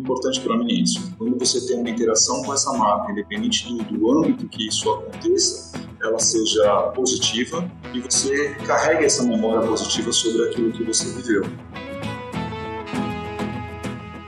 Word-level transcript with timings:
importante 0.00 0.40
para 0.40 0.56
mim 0.56 0.72
é 0.72 0.82
isso. 0.82 1.14
Quando 1.16 1.38
você 1.38 1.66
tem 1.66 1.78
uma 1.78 1.90
interação 1.90 2.42
com 2.42 2.52
essa 2.52 2.72
marca, 2.72 3.12
independente 3.12 3.68
do, 3.68 3.84
do 3.84 4.18
âmbito 4.18 4.48
que 4.48 4.66
isso 4.66 4.90
aconteça, 4.90 5.78
ela 6.02 6.18
seja 6.18 6.82
positiva 6.94 7.70
e 7.92 8.00
você 8.00 8.54
carregue 8.66 9.04
essa 9.04 9.22
memória 9.22 9.66
positiva 9.66 10.10
sobre 10.12 10.48
aquilo 10.48 10.72
que 10.72 10.82
você 10.82 11.04
viveu. 11.10 11.44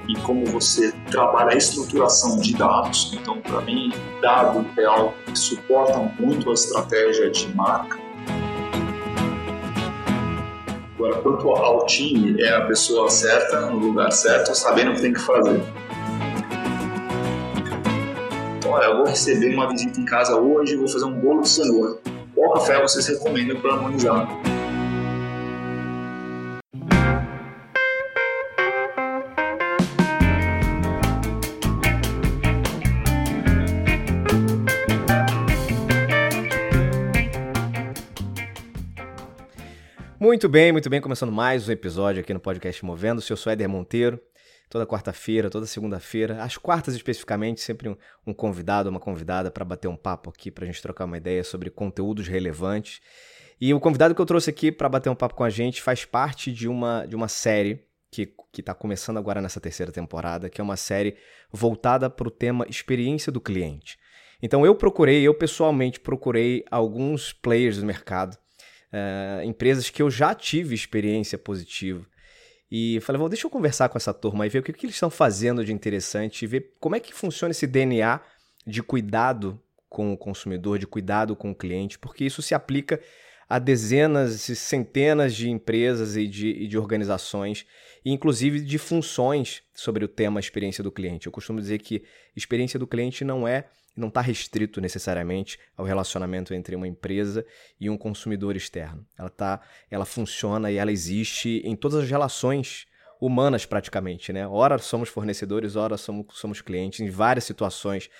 E 0.08 0.14
como 0.20 0.44
você 0.46 0.92
trabalha 1.10 1.52
a 1.52 1.56
estruturação 1.56 2.38
de 2.38 2.54
dados, 2.54 3.12
então 3.14 3.40
para 3.40 3.62
mim, 3.62 3.90
dado 4.20 4.66
é 4.78 4.84
algo 4.84 5.14
que 5.24 5.38
suporta 5.38 5.98
muito 6.20 6.50
a 6.50 6.52
estratégia 6.52 7.30
de 7.30 7.54
marca 7.54 8.01
Agora, 11.02 11.20
quanto 11.20 11.50
ao 11.50 11.84
time, 11.84 12.40
é 12.40 12.54
a 12.54 12.60
pessoa 12.60 13.10
certa, 13.10 13.62
no 13.62 13.76
lugar 13.76 14.12
certo, 14.12 14.54
sabendo 14.54 14.92
o 14.92 14.94
que 14.94 15.00
tem 15.00 15.12
que 15.12 15.18
fazer. 15.18 15.60
Olha, 18.64 18.84
eu 18.84 18.98
vou 18.98 19.06
receber 19.06 19.52
uma 19.52 19.68
visita 19.68 19.98
em 19.98 20.04
casa 20.04 20.36
hoje, 20.36 20.76
vou 20.76 20.86
fazer 20.86 21.06
um 21.06 21.18
bolo 21.18 21.40
de 21.42 21.48
cenoura. 21.48 21.98
Qual 22.32 22.52
café 22.52 22.80
vocês 22.80 23.08
recomendam 23.08 23.60
para 23.60 23.72
harmonizar? 23.72 24.28
Muito 40.32 40.48
bem, 40.48 40.72
muito 40.72 40.88
bem. 40.88 40.98
Começando 40.98 41.30
mais 41.30 41.68
um 41.68 41.72
episódio 41.72 42.22
aqui 42.22 42.32
no 42.32 42.40
podcast 42.40 42.82
Movendo. 42.82 43.22
Eu 43.28 43.36
sou 43.36 43.52
Éder 43.52 43.68
Monteiro. 43.68 44.18
Toda 44.70 44.86
quarta-feira, 44.86 45.50
toda 45.50 45.66
segunda-feira, 45.66 46.42
às 46.42 46.56
quartas 46.56 46.94
especificamente, 46.94 47.60
sempre 47.60 47.90
um, 47.90 47.96
um 48.26 48.32
convidado, 48.32 48.88
uma 48.88 48.98
convidada 48.98 49.50
para 49.50 49.62
bater 49.62 49.88
um 49.88 49.94
papo 49.94 50.30
aqui, 50.30 50.50
para 50.50 50.64
a 50.64 50.66
gente 50.66 50.80
trocar 50.80 51.04
uma 51.04 51.18
ideia 51.18 51.44
sobre 51.44 51.68
conteúdos 51.68 52.28
relevantes. 52.28 53.02
E 53.60 53.74
o 53.74 53.78
convidado 53.78 54.14
que 54.14 54.22
eu 54.22 54.24
trouxe 54.24 54.48
aqui 54.48 54.72
para 54.72 54.88
bater 54.88 55.10
um 55.10 55.14
papo 55.14 55.34
com 55.34 55.44
a 55.44 55.50
gente 55.50 55.82
faz 55.82 56.06
parte 56.06 56.50
de 56.50 56.66
uma, 56.66 57.04
de 57.04 57.14
uma 57.14 57.28
série 57.28 57.84
que 58.10 58.32
está 58.58 58.72
começando 58.72 59.18
agora 59.18 59.42
nessa 59.42 59.60
terceira 59.60 59.92
temporada, 59.92 60.48
que 60.48 60.62
é 60.62 60.64
uma 60.64 60.78
série 60.78 61.14
voltada 61.52 62.08
para 62.08 62.26
o 62.26 62.30
tema 62.30 62.64
experiência 62.70 63.30
do 63.30 63.38
cliente. 63.38 63.98
Então 64.42 64.64
eu 64.64 64.74
procurei, 64.74 65.22
eu 65.22 65.34
pessoalmente 65.34 66.00
procurei 66.00 66.64
alguns 66.70 67.34
players 67.34 67.76
do 67.76 67.84
mercado 67.84 68.38
uh, 68.92 69.42
empresas 69.44 69.88
que 69.90 70.02
eu 70.02 70.10
já 70.10 70.34
tive 70.34 70.74
experiência 70.74 71.38
positiva. 71.38 72.06
E 72.70 73.00
falei, 73.00 73.20
bom, 73.20 73.28
deixa 73.28 73.46
eu 73.46 73.50
conversar 73.50 73.88
com 73.88 73.98
essa 73.98 74.14
turma 74.14 74.46
e 74.46 74.48
ver 74.48 74.60
o 74.60 74.62
que, 74.62 74.72
que 74.72 74.86
eles 74.86 74.96
estão 74.96 75.10
fazendo 75.10 75.64
de 75.64 75.72
interessante 75.72 76.42
e 76.42 76.46
ver 76.46 76.74
como 76.80 76.96
é 76.96 77.00
que 77.00 77.12
funciona 77.12 77.52
esse 77.52 77.66
DNA 77.66 78.20
de 78.66 78.82
cuidado 78.82 79.60
com 79.88 80.12
o 80.12 80.16
consumidor, 80.16 80.78
de 80.78 80.86
cuidado 80.86 81.36
com 81.36 81.50
o 81.50 81.54
cliente, 81.54 81.98
porque 81.98 82.24
isso 82.24 82.40
se 82.40 82.54
aplica 82.54 82.98
a 83.46 83.58
dezenas 83.58 84.48
e 84.48 84.56
centenas 84.56 85.34
de 85.34 85.50
empresas 85.50 86.16
e 86.16 86.26
de, 86.26 86.48
e 86.48 86.66
de 86.66 86.78
organizações, 86.78 87.66
e 88.02 88.10
inclusive 88.10 88.60
de 88.60 88.78
funções 88.78 89.62
sobre 89.74 90.02
o 90.02 90.08
tema 90.08 90.40
experiência 90.40 90.82
do 90.82 90.90
cliente. 90.90 91.26
Eu 91.26 91.32
costumo 91.32 91.60
dizer 91.60 91.78
que 91.78 92.02
experiência 92.34 92.78
do 92.78 92.86
cliente 92.86 93.22
não 93.22 93.46
é 93.46 93.66
não 93.96 94.08
está 94.08 94.20
restrito 94.20 94.80
necessariamente 94.80 95.58
ao 95.76 95.84
relacionamento 95.84 96.54
entre 96.54 96.74
uma 96.74 96.88
empresa 96.88 97.44
e 97.78 97.90
um 97.90 97.96
consumidor 97.96 98.56
externo. 98.56 99.06
Ela, 99.18 99.28
tá, 99.28 99.60
ela 99.90 100.04
funciona 100.04 100.70
e 100.70 100.76
ela 100.76 100.90
existe 100.90 101.60
em 101.64 101.76
todas 101.76 102.02
as 102.02 102.08
relações 102.08 102.86
humanas 103.20 103.64
praticamente, 103.64 104.32
né? 104.32 104.46
Ora 104.48 104.78
somos 104.78 105.08
fornecedores, 105.08 105.76
ora 105.76 105.96
somos, 105.96 106.26
somos 106.30 106.60
clientes, 106.60 107.00
em 107.00 107.08
várias 107.08 107.44
situações 107.44 108.10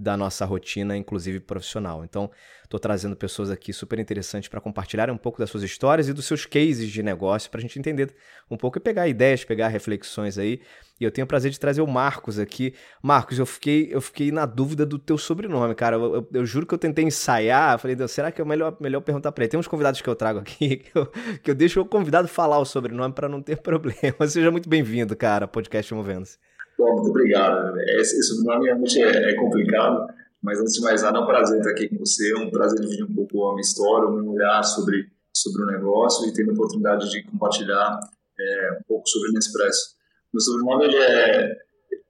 da 0.00 0.16
nossa 0.16 0.46
rotina, 0.46 0.96
inclusive 0.96 1.40
profissional. 1.40 2.02
Então, 2.02 2.30
estou 2.64 2.80
trazendo 2.80 3.14
pessoas 3.14 3.50
aqui 3.50 3.70
super 3.70 3.98
interessantes 3.98 4.48
para 4.48 4.58
compartilhar 4.58 5.10
um 5.10 5.16
pouco 5.18 5.38
das 5.38 5.50
suas 5.50 5.62
histórias 5.62 6.08
e 6.08 6.14
dos 6.14 6.24
seus 6.24 6.46
cases 6.46 6.90
de 6.90 7.02
negócio 7.02 7.50
para 7.50 7.58
a 7.58 7.60
gente 7.60 7.78
entender 7.78 8.14
um 8.50 8.56
pouco 8.56 8.78
e 8.78 8.80
pegar 8.80 9.06
ideias, 9.08 9.44
pegar 9.44 9.68
reflexões 9.68 10.38
aí. 10.38 10.62
E 10.98 11.04
eu 11.04 11.10
tenho 11.10 11.26
o 11.26 11.28
prazer 11.28 11.50
de 11.50 11.60
trazer 11.60 11.82
o 11.82 11.86
Marcos 11.86 12.38
aqui. 12.38 12.74
Marcos, 13.02 13.38
eu 13.38 13.44
fiquei, 13.44 13.88
eu 13.90 14.00
fiquei 14.00 14.32
na 14.32 14.46
dúvida 14.46 14.86
do 14.86 14.98
teu 14.98 15.18
sobrenome, 15.18 15.74
cara. 15.74 15.96
Eu, 15.96 16.14
eu, 16.14 16.28
eu 16.32 16.46
juro 16.46 16.66
que 16.66 16.72
eu 16.72 16.78
tentei 16.78 17.04
ensaiar. 17.04 17.78
Falei, 17.78 17.96
será 18.08 18.32
que 18.32 18.40
é 18.40 18.44
melhor, 18.44 18.78
melhor 18.80 19.02
perguntar 19.02 19.32
para 19.32 19.44
ele? 19.44 19.50
Tem 19.50 19.60
uns 19.60 19.68
convidados 19.68 20.00
que 20.00 20.08
eu 20.08 20.16
trago 20.16 20.38
aqui 20.38 20.76
que 20.80 20.96
eu, 20.96 21.06
que 21.42 21.50
eu 21.50 21.54
deixo 21.54 21.78
o 21.78 21.84
convidado 21.84 22.26
falar 22.26 22.58
o 22.58 22.64
sobrenome 22.64 23.12
para 23.12 23.28
não 23.28 23.42
ter 23.42 23.56
problema. 23.60 24.26
Seja 24.26 24.50
muito 24.50 24.68
bem-vindo, 24.68 25.14
cara, 25.14 25.46
podcast 25.46 25.92
Movendo-se. 25.92 26.49
Bom, 26.80 26.94
muito 26.94 27.10
obrigado. 27.10 27.78
Esse 27.98 28.22
sobrenome 28.22 28.64
realmente 28.64 29.02
é, 29.02 29.32
é, 29.32 29.34
complicado, 29.34 30.06
mas 30.42 30.58
antes 30.58 30.72
de 30.72 30.80
mais 30.80 31.02
nada 31.02 31.18
é 31.18 31.20
um 31.20 31.26
prazer 31.26 31.58
estar 31.58 31.72
aqui 31.72 31.90
com 31.90 31.98
você, 31.98 32.32
é 32.32 32.38
um 32.38 32.50
prazer 32.50 32.80
dividir 32.80 33.04
um 33.04 33.14
pouco 33.14 33.50
a 33.50 33.52
minha 33.52 33.60
história, 33.60 34.08
o 34.08 34.12
meu 34.14 34.32
olhar 34.32 34.62
sobre, 34.62 35.10
sobre 35.36 35.62
o 35.62 35.66
negócio 35.66 36.26
e 36.26 36.32
ter 36.32 36.48
a 36.48 36.52
oportunidade 36.54 37.10
de 37.10 37.22
compartilhar 37.24 38.00
é, 38.40 38.78
um 38.80 38.82
pouco 38.88 39.06
sobre 39.06 39.28
o 39.28 39.32
Nespresso. 39.34 39.94
Meu 40.32 40.40
sobrenome 40.40 40.86
ele 40.86 40.96
é, 40.96 41.54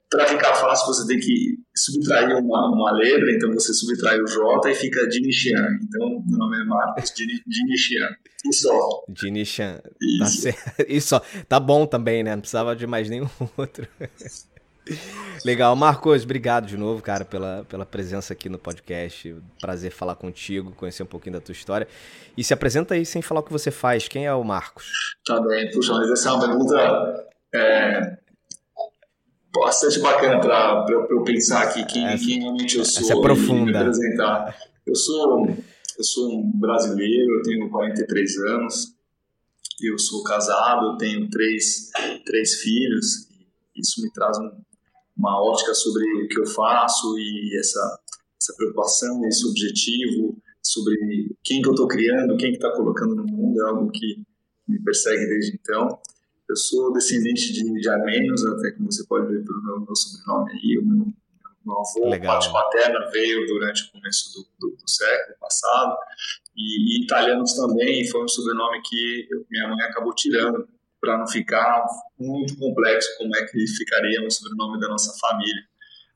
para 0.09 0.25
ficar 0.27 0.55
fácil, 0.55 0.87
você 0.87 1.05
tem 1.05 1.19
que 1.19 1.57
subtrair 1.75 2.37
uma, 2.37 2.69
uma 2.73 2.93
letra, 2.93 3.29
então 3.33 3.51
você 3.53 3.73
subtrai 3.73 4.21
o 4.21 4.25
J 4.25 4.71
e 4.71 4.75
fica 4.75 5.05
Dinishian. 5.09 5.79
Então, 5.83 6.23
meu 6.29 6.37
nome 6.37 6.61
é 6.61 6.63
Marcos 6.63 7.11
Dinishian. 7.13 8.09
E 8.45 8.53
só. 8.53 9.03
Tá 9.99 10.25
Isso. 10.25 10.47
Tá, 10.47 10.85
Isso, 10.87 11.21
tá 11.49 11.59
bom 11.59 11.85
também, 11.85 12.23
né? 12.23 12.35
Não 12.35 12.41
precisava 12.41 12.73
de 12.73 12.87
mais 12.87 13.09
nenhum 13.09 13.27
outro. 13.57 13.85
Legal, 15.45 15.75
Marcos, 15.75 16.23
obrigado 16.23 16.67
de 16.67 16.77
novo, 16.77 17.01
cara, 17.01 17.23
pela, 17.25 17.65
pela 17.67 17.85
presença 17.85 18.33
aqui 18.33 18.49
no 18.49 18.57
podcast. 18.57 19.35
Prazer 19.59 19.91
falar 19.91 20.15
contigo, 20.15 20.71
conhecer 20.71 21.03
um 21.03 21.07
pouquinho 21.07 21.33
da 21.33 21.41
tua 21.41 21.53
história. 21.53 21.87
E 22.37 22.43
se 22.43 22.53
apresenta 22.53 22.93
aí 22.93 23.05
sem 23.05 23.21
falar 23.21 23.41
o 23.41 23.43
que 23.43 23.51
você 23.51 23.71
faz. 23.71 24.07
Quem 24.07 24.25
é 24.25 24.33
o 24.33 24.43
Marcos? 24.43 25.15
Tá 25.25 25.39
bem, 25.41 25.71
puxa, 25.71 25.93
mas 25.93 26.09
essa 26.09 26.29
é 26.29 26.31
uma 26.33 26.47
pergunta 26.47 27.27
é, 27.53 28.17
bastante 29.53 29.99
bacana 29.99 30.39
para 30.39 30.85
eu 30.89 31.23
pensar 31.23 31.63
aqui 31.63 31.85
quem, 31.85 32.05
essa, 32.07 32.25
quem 32.25 32.39
realmente 32.39 32.77
eu 32.77 32.85
sou 32.85 33.03
essa 33.03 33.13
é 33.13 33.21
profunda. 33.21 33.71
me 33.71 33.77
apresentar. 33.77 34.55
Eu 34.85 34.95
sou, 34.95 35.47
eu 35.97 36.03
sou 36.03 36.39
um 36.39 36.51
brasileiro, 36.59 37.37
eu 37.37 37.43
tenho 37.43 37.69
43 37.69 38.37
anos, 38.47 38.93
eu 39.81 39.97
sou 39.97 40.23
casado, 40.23 40.87
eu 40.87 40.97
tenho 40.97 41.29
três, 41.29 41.89
três 42.25 42.55
filhos. 42.61 43.27
Isso 43.75 44.01
me 44.01 44.11
traz 44.11 44.37
um, 44.37 44.51
uma 45.21 45.39
ótica 45.39 45.73
sobre 45.75 46.03
o 46.23 46.27
que 46.27 46.39
eu 46.39 46.47
faço 46.47 47.17
e 47.19 47.55
essa, 47.59 47.99
essa 48.41 48.55
preocupação, 48.57 49.23
esse 49.25 49.47
objetivo 49.47 50.35
sobre 50.63 50.95
quem 51.43 51.61
que 51.61 51.67
eu 51.67 51.73
estou 51.73 51.87
criando, 51.87 52.37
quem 52.37 52.49
que 52.49 52.57
está 52.57 52.71
colocando 52.71 53.15
no 53.15 53.25
mundo, 53.25 53.61
é 53.61 53.69
algo 53.69 53.91
que 53.91 54.23
me 54.67 54.83
persegue 54.83 55.27
desde 55.27 55.53
então. 55.53 55.99
Eu 56.49 56.55
sou 56.55 56.91
descendente 56.91 57.53
de, 57.53 57.79
de 57.79 57.89
armênios, 57.89 58.43
até 58.45 58.71
como 58.71 58.91
você 58.91 59.05
pode 59.05 59.27
ver 59.27 59.45
pelo 59.45 59.63
meu, 59.63 59.79
meu 59.81 59.95
sobrenome 59.95 60.51
aí, 60.53 60.77
o 60.79 60.85
meu, 60.85 61.05
meu 61.65 61.75
avô, 61.79 62.09
Legal. 62.09 62.33
parte 62.33 62.51
materna, 62.51 63.09
veio 63.11 63.45
durante 63.45 63.83
o 63.83 63.91
começo 63.91 64.33
do, 64.33 64.47
do, 64.59 64.75
do 64.75 64.89
século 64.89 65.37
passado, 65.39 65.95
e, 66.57 66.99
e, 66.99 67.03
italianos 67.03 67.53
também, 67.53 68.07
foi 68.07 68.23
um 68.23 68.27
sobrenome 68.27 68.81
que 68.83 69.27
eu, 69.31 69.45
minha 69.49 69.67
mãe 69.69 69.85
acabou 69.85 70.13
tirando 70.13 70.67
para 71.01 71.17
não 71.17 71.27
ficar 71.27 71.83
muito 72.17 72.55
complexo 72.57 73.09
como 73.17 73.35
é 73.35 73.43
que 73.45 73.67
ficaria 73.67 74.25
o 74.25 74.29
sobrenome 74.29 74.79
da 74.79 74.87
nossa 74.87 75.11
família. 75.19 75.63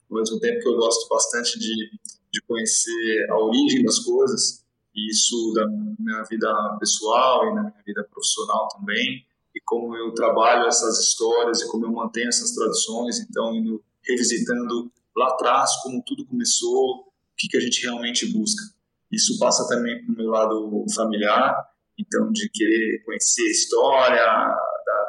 Ao 0.09 0.17
mesmo 0.17 0.39
tempo 0.39 0.61
que 0.61 0.69
eu 0.69 0.75
gosto 0.75 1.09
bastante 1.09 1.57
de, 1.57 1.89
de 2.31 2.41
conhecer 2.47 3.27
a 3.31 3.37
origem 3.39 3.83
das 3.83 3.99
coisas, 3.99 4.63
e 4.95 5.09
isso 5.09 5.51
da 5.55 5.67
minha 5.67 6.23
vida 6.29 6.77
pessoal 6.79 7.49
e 7.49 7.55
na 7.55 7.61
minha 7.63 7.83
vida 7.85 8.03
profissional 8.03 8.69
também, 8.69 9.25
e 9.53 9.59
como 9.61 9.95
eu 9.97 10.13
trabalho 10.13 10.67
essas 10.67 10.99
histórias 10.99 11.61
e 11.61 11.67
como 11.69 11.85
eu 11.85 11.91
mantenho 11.91 12.29
essas 12.29 12.51
tradições, 12.53 13.19
então 13.19 13.55
indo 13.55 13.83
revisitando 14.03 14.91
lá 15.17 15.29
atrás 15.29 15.75
como 15.81 16.03
tudo 16.05 16.25
começou, 16.27 16.99
o 16.99 17.05
que, 17.35 17.47
que 17.47 17.57
a 17.57 17.59
gente 17.59 17.81
realmente 17.81 18.25
busca. 18.31 18.63
Isso 19.11 19.39
passa 19.39 19.67
também 19.67 20.05
para 20.05 20.13
o 20.13 20.17
meu 20.17 20.29
lado 20.29 20.85
familiar, 20.93 21.55
então 21.97 22.31
de 22.31 22.49
querer 22.49 23.03
conhecer 23.03 23.43
a 23.43 23.51
história, 23.51 24.55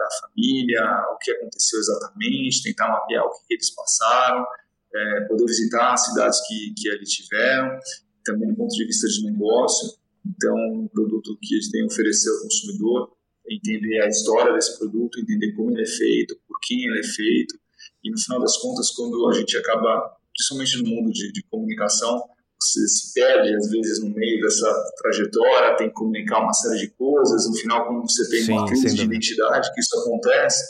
da 0.08 0.28
família, 0.28 0.82
o 1.12 1.18
que 1.18 1.30
aconteceu 1.32 1.78
exatamente, 1.78 2.62
tentar 2.62 2.88
mapear 2.88 3.24
o 3.24 3.30
que, 3.30 3.54
eles 3.54 3.70
passaram, 3.74 4.46
é, 4.94 5.20
poder 5.22 5.46
visitar 5.46 5.92
as 5.92 6.04
cidades 6.06 6.40
que, 6.46 6.74
que 6.76 6.90
ali 6.90 7.04
tiveram, 7.04 7.78
também 8.24 8.48
do 8.48 8.56
ponto 8.56 8.74
de 8.74 8.84
vista 8.84 9.06
de 9.08 9.30
negócio. 9.30 9.98
Então, 10.24 10.56
um 10.56 10.88
produto 10.88 11.38
que 11.40 11.54
a 11.54 11.60
gente 11.60 11.70
tem 11.70 11.82
a 11.82 11.86
oferecer 11.86 12.30
ao 12.30 12.42
consumidor, 12.42 13.16
entender 13.48 14.02
a 14.02 14.08
história 14.08 14.52
desse 14.52 14.76
produto, 14.78 15.20
entender 15.20 15.52
como 15.52 15.70
ele 15.70 15.82
é 15.82 15.86
feito, 15.86 16.36
por 16.48 16.58
quem 16.60 16.84
ele 16.84 16.98
é 16.98 17.04
feito, 17.04 17.58
e 18.02 18.10
no 18.10 18.18
final 18.18 18.40
das 18.40 18.56
contas, 18.58 18.90
quando 18.90 19.28
a 19.28 19.34
gente 19.34 19.56
acaba, 19.56 20.16
principalmente 20.32 20.82
no 20.82 20.88
mundo 20.88 21.12
de, 21.12 21.32
de 21.32 21.42
comunicação, 21.44 22.22
você 22.60 22.86
se 22.88 23.12
perde 23.12 23.54
às 23.54 23.70
vezes 23.70 24.02
no 24.02 24.10
meio 24.10 24.40
dessa 24.40 24.72
trajetória, 24.98 25.76
tem 25.76 25.88
que 25.88 25.94
comunicar 25.94 26.40
uma 26.40 26.52
série 26.52 26.78
de 26.78 26.88
coisas. 26.90 27.48
No 27.48 27.54
final, 27.54 27.86
quando 27.86 28.10
você 28.10 28.28
tem 28.30 28.42
Sim, 28.42 28.52
uma 28.52 28.66
crise 28.66 28.94
de 28.94 29.02
identidade, 29.02 29.72
que 29.74 29.80
isso 29.80 30.00
acontece, 30.00 30.64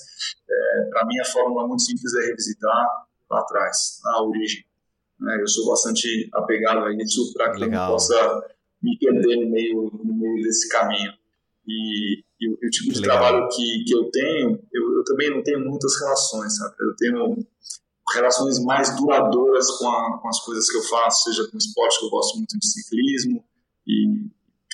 é, 0.48 0.82
para 0.90 1.06
mim 1.06 1.18
a 1.20 1.24
fórmula 1.24 1.66
muito 1.66 1.82
simples 1.82 2.12
é 2.14 2.26
revisitar 2.26 2.86
lá 3.30 3.40
atrás, 3.40 4.00
na 4.04 4.22
origem. 4.22 4.64
Né? 5.20 5.38
Eu 5.40 5.48
sou 5.48 5.66
bastante 5.66 6.28
apegado 6.34 6.84
a 6.84 6.92
isso 6.92 7.32
para 7.32 7.52
que 7.52 7.60
Legal. 7.60 7.82
eu 7.82 7.86
não 7.86 7.92
possa 7.92 8.44
me 8.82 8.98
perder 8.98 9.36
no 9.36 9.50
meio, 9.50 9.90
no 10.04 10.14
meio 10.14 10.42
desse 10.42 10.68
caminho. 10.68 11.12
E, 11.66 12.22
e, 12.40 12.48
o, 12.48 12.70
tipo 12.70 12.92
de 12.92 13.00
Legal. 13.00 13.18
trabalho 13.18 13.48
que, 13.48 13.84
que 13.84 13.94
eu 13.94 14.10
tenho, 14.10 14.60
eu, 14.72 14.96
eu 14.96 15.04
também 15.04 15.30
não 15.30 15.42
tenho 15.42 15.60
muitas 15.60 15.98
relações, 16.00 16.56
sabe? 16.56 16.74
Eu 16.80 16.94
tenho 16.96 17.46
relações 18.14 18.62
mais 18.62 18.96
duradouras 18.96 19.70
com, 19.78 19.88
a, 19.88 20.18
com, 20.18 20.28
as 20.28 20.40
coisas 20.40 20.70
que 20.70 20.76
eu 20.76 20.82
faço, 20.82 21.24
seja 21.24 21.48
com 21.50 21.58
esporte, 21.58 21.98
que 21.98 22.06
eu 22.06 22.10
gosto 22.10 22.36
muito 22.36 22.58
de 22.58 22.66
ciclismo, 22.66 23.44
e 23.86 24.28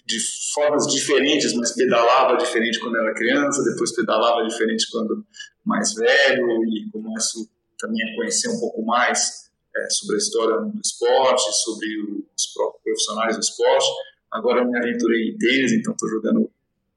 de 0.05 0.19
formas 0.53 0.87
diferentes, 0.87 1.55
mas 1.55 1.73
pedalava 1.73 2.37
diferente 2.37 2.81
quando 2.81 2.97
era 2.97 3.15
criança, 3.15 3.63
depois 3.65 3.95
pedalava 3.95 4.47
diferente 4.47 4.91
quando 4.91 5.25
mais 5.65 5.95
velho, 5.95 6.65
e 6.65 6.91
começo 6.91 7.49
também 7.79 8.03
a 8.11 8.17
conhecer 8.17 8.49
um 8.49 8.61
pouco 8.61 8.85
mais 8.85 9.51
é, 9.77 9.91
sobre 9.91 10.17
a 10.17 10.19
história 10.19 10.57
do 10.59 10.81
esporte, 10.85 11.53
sobre 11.65 11.89
os 12.37 12.47
próprios 12.53 12.83
profissionais 12.83 13.37
do 13.37 13.43
esporte. 13.43 13.87
Agora 14.31 14.61
eu 14.61 14.69
me 14.69 14.79
aventurei 14.79 15.31
em 15.31 15.39
tênis, 15.39 15.73
então 15.73 15.93
estou 15.93 16.09
jogando 16.09 16.51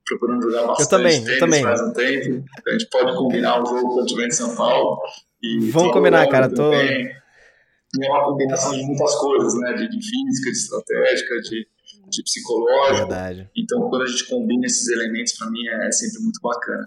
procurando 0.05 0.43
jogar 0.43 0.67
bastante 0.67 0.85
eu 0.85 0.89
também, 0.89 1.23
tênis 1.23 1.33
eu 1.33 1.39
também. 1.39 1.63
faz 1.63 1.81
um 1.81 1.93
tempo. 1.93 2.45
A 2.67 2.71
gente 2.71 2.89
pode 2.89 3.17
combinar 3.17 3.61
um 3.61 3.65
jogo 3.65 3.93
quando 3.93 4.07
tiver 4.07 4.27
em 4.27 4.31
São 4.31 4.55
Paulo. 4.55 5.01
E 5.45 5.71
Vamos 5.71 5.93
combinar, 5.93 6.27
cara. 6.27 6.49
Tô... 6.49 6.71
Também. 6.71 7.07
é 7.07 8.09
uma 8.09 8.25
combinação 8.25 8.71
de 8.71 8.83
muitas 8.83 9.15
coisas, 9.15 9.53
né? 9.59 9.73
De, 9.73 9.89
de 9.89 9.97
física, 9.97 10.51
de 10.51 10.57
estratégica, 10.57 11.41
de, 11.41 11.67
de 12.09 12.23
psicológico. 12.23 12.97
Verdade. 12.97 13.49
Então, 13.55 13.89
quando 13.89 14.03
a 14.03 14.07
gente 14.07 14.27
combina 14.27 14.65
esses 14.65 14.87
elementos, 14.89 15.33
para 15.33 15.49
mim 15.51 15.67
é, 15.67 15.87
é 15.87 15.91
sempre 15.91 16.21
muito 16.23 16.39
bacana. 16.41 16.85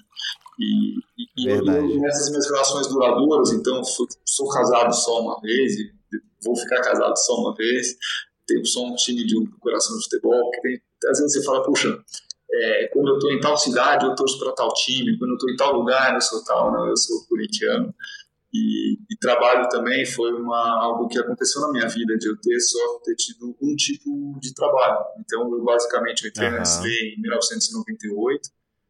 E, 0.59 0.99
e, 1.17 1.45
e 1.45 1.49
eu, 1.49 1.65
nessas 2.01 2.31
minhas 2.31 2.51
relações 2.51 2.89
duradouras, 2.89 3.53
então, 3.53 3.81
sou 3.85 4.49
casado 4.49 4.93
só 4.93 5.21
uma 5.21 5.41
vez, 5.41 5.75
vou 6.45 6.57
ficar 6.57 6.81
casado 6.81 7.17
só 7.17 7.35
uma 7.37 7.55
vez, 7.55 7.97
tenho 8.45 8.65
só 8.67 8.85
um 8.85 8.95
time 8.97 9.25
de 9.25 9.39
um 9.39 9.47
coração 9.61 9.97
de 9.97 10.05
futebol, 10.05 10.51
que 10.51 10.61
tem, 10.63 10.83
às 11.09 11.21
vezes 11.21 11.35
você 11.35 11.45
fala, 11.45 11.63
puxa, 11.63 11.97
é, 12.51 12.89
quando 12.89 13.09
eu 13.09 13.15
estou 13.15 13.33
em 13.33 13.41
tal 13.41 13.57
cidade, 13.57 14.07
eu 14.07 14.15
torço 14.15 14.39
para 14.41 14.53
tal 14.53 14.73
time, 14.73 15.19
quando 15.19 15.31
eu 15.31 15.37
estou 15.37 15.51
em 15.51 15.57
tal 15.57 15.73
lugar, 15.75 16.15
eu 16.15 16.21
sou 16.21 16.43
tal, 16.45 16.73
não, 16.73 16.89
eu 16.89 16.97
sou 16.97 17.25
corintiano. 17.29 17.95
E, 18.53 18.95
e, 19.11 19.17
trabalho 19.21 19.69
também 19.69 20.07
foi 20.07 20.33
uma, 20.33 20.81
algo 20.81 21.07
que 21.07 21.19
aconteceu 21.19 21.61
na 21.61 21.71
minha 21.71 21.87
vida, 21.87 22.17
de 22.17 22.29
eu 22.29 22.37
ter 22.41 22.59
só 22.61 22.99
ter 23.05 23.15
tido 23.15 23.55
um 23.61 23.77
tipo 23.77 24.39
de 24.41 24.55
trabalho. 24.55 25.05
Então, 25.21 25.53
eu 25.53 25.63
basicamente 25.63 26.25
eu 26.25 26.31
entrei 26.31 26.49
uhum. 26.49 26.55
na 26.55 26.61
Nestlé 26.61 26.91
em 26.91 27.21
1998, 27.21 28.49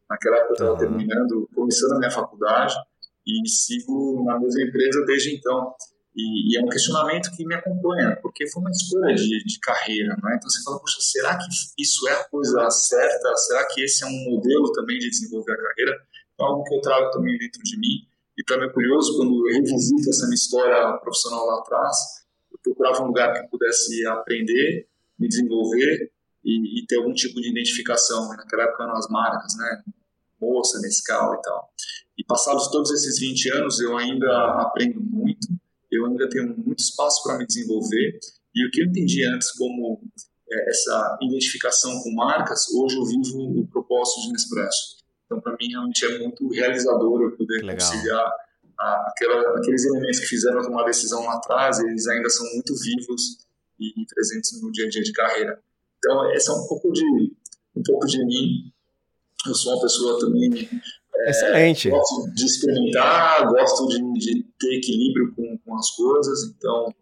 naquela 0.09 0.37
época 0.37 0.51
eu 0.51 0.55
estava 0.55 0.73
uhum. 0.73 0.79
terminando, 0.79 1.51
começando 1.53 1.93
a 1.93 1.99
minha 1.99 2.11
faculdade, 2.11 2.75
e 3.27 3.49
sigo 3.49 4.25
na 4.25 4.39
mesma 4.39 4.63
empresa 4.63 5.05
desde 5.05 5.35
então. 5.35 5.75
E, 6.15 6.53
e, 6.53 6.59
é 6.59 6.65
um 6.65 6.69
questionamento 6.69 7.31
que 7.37 7.45
me 7.45 7.55
acompanha, 7.55 8.17
porque 8.23 8.49
foi 8.49 8.61
uma 8.61 8.71
escolha 8.71 9.15
de, 9.15 9.45
de 9.45 9.59
carreira, 9.61 10.17
né? 10.23 10.37
Então 10.37 10.49
você 10.49 10.63
fala, 10.63 10.79
poxa, 10.79 10.99
será 11.01 11.37
que 11.37 11.47
isso 11.79 12.09
é 12.09 12.13
a 12.13 12.25
coisa 12.25 12.71
certa? 12.71 13.37
Será 13.37 13.67
que 13.67 13.83
esse 13.83 14.05
é 14.05 14.07
um 14.07 14.25
modelo 14.31 14.73
também 14.73 14.99
de 14.99 15.11
desenvolver 15.11 15.53
a 15.53 15.57
carreira? 15.57 16.01
Então, 16.35 16.47
algo 16.47 16.65
que 16.65 16.75
eu 16.75 16.81
trago 16.81 17.11
também 17.11 17.37
dentro 17.39 17.63
de 17.63 17.79
mim 17.79 18.08
e 18.39 18.57
mim 18.57 18.65
é 18.67 18.73
curioso, 18.73 19.17
quando 19.17 19.49
eu 19.49 19.57
revisito 19.57 20.09
essa 20.09 20.27
minha 20.27 20.37
história 20.37 20.97
profissional 20.99 21.45
lá 21.45 21.59
atrás, 21.59 21.97
eu 22.53 22.59
procurava 22.63 23.03
um 23.03 23.09
lugar 23.09 23.33
que 23.33 23.49
pudesse 23.51 24.07
aprender, 24.07 24.87
me 25.19 25.27
desenvolver 25.27 26.13
e, 26.45 26.81
e 26.81 26.87
ter 26.87 26.99
algum 26.99 27.13
tipo 27.13 27.41
de 27.41 27.51
identificação. 27.51 28.29
Naquela 28.29 28.63
época 28.63 28.85
eram 28.85 28.97
as 28.97 29.09
marcas, 29.09 29.57
né? 29.57 29.83
Moça, 30.41 30.81
Nescau 30.81 31.35
e 31.35 31.43
tal. 31.43 31.69
E 32.17 32.25
passados 32.25 32.69
todos 32.69 32.93
esses 32.93 33.19
20 33.19 33.53
anos, 33.55 33.81
eu 33.81 33.97
ainda 33.97 34.63
aprendo 34.63 35.01
muito, 35.01 35.49
eu 35.91 36.07
ainda 36.07 36.29
tenho 36.29 36.57
muito 36.57 36.79
espaço 36.79 37.25
para 37.25 37.39
me 37.39 37.47
desenvolver. 37.47 38.21
E 38.55 38.67
o 38.67 38.71
que 38.71 38.83
eu 38.83 38.87
entendi 38.87 39.27
antes 39.35 39.51
como 39.51 40.01
é, 40.49 40.71
essa 40.71 41.19
identificação 41.23 42.01
com 42.03 42.15
marcas, 42.15 42.69
hoje 42.73 42.97
eu 42.97 43.05
vivo 43.05 43.63
o 43.63 43.67
propósito 43.67 44.23
de 44.23 44.33
Nespresso. 44.33 44.98
Então, 45.29 45.41
para 45.43 45.53
mim, 45.61 45.69
realmente 45.69 46.07
é 46.07 46.19
muito 46.19 46.49
realizador 46.49 47.21
eu 47.21 47.37
poder 47.37 47.63
Legal. 47.63 47.75
conciliar 47.75 48.33
a, 48.79 49.11
aquela, 49.11 49.59
aqueles 49.59 49.85
elementos 49.85 50.21
que 50.21 50.27
fizeram 50.27 50.63
tomar 50.63 50.85
decisão 50.85 51.23
lá 51.25 51.35
atrás, 51.35 51.79
eles 51.81 52.09
ainda 52.09 52.31
são 52.31 52.47
muito 52.55 52.75
vivos 52.75 53.37
e, 53.79 53.89
e, 54.01 54.07
presentes 54.07 54.61
no 54.63 54.73
dia 54.73 54.87
a 54.87 54.89
dia 54.89 55.03
de 55.03 55.13
carreira. 55.13 55.61
Então, 55.99 56.33
esse 56.33 56.49
é 56.49 56.53
um 56.55 56.67
pouco 56.67 56.91
de, 56.93 57.05
um 57.77 57.83
pouco 57.83 58.07
de 58.07 58.25
mim. 58.25 58.73
Eu 59.47 59.55
sou 59.55 59.75
uma 59.75 59.83
pessoa 59.83 60.19
também. 60.19 60.67
É, 61.15 61.31
Excelente. 61.31 61.91
Gosto 61.91 62.33
de 62.33 62.47
experimentar, 62.47 63.47
gosto 63.49 63.87
de, 63.89 64.13
de 64.15 64.43
ter 64.59 64.79
equilíbrio 64.79 65.35
com, 65.35 65.59
com 65.59 65.77
as 65.77 65.91
coisas, 65.91 66.45
então, 66.45 66.95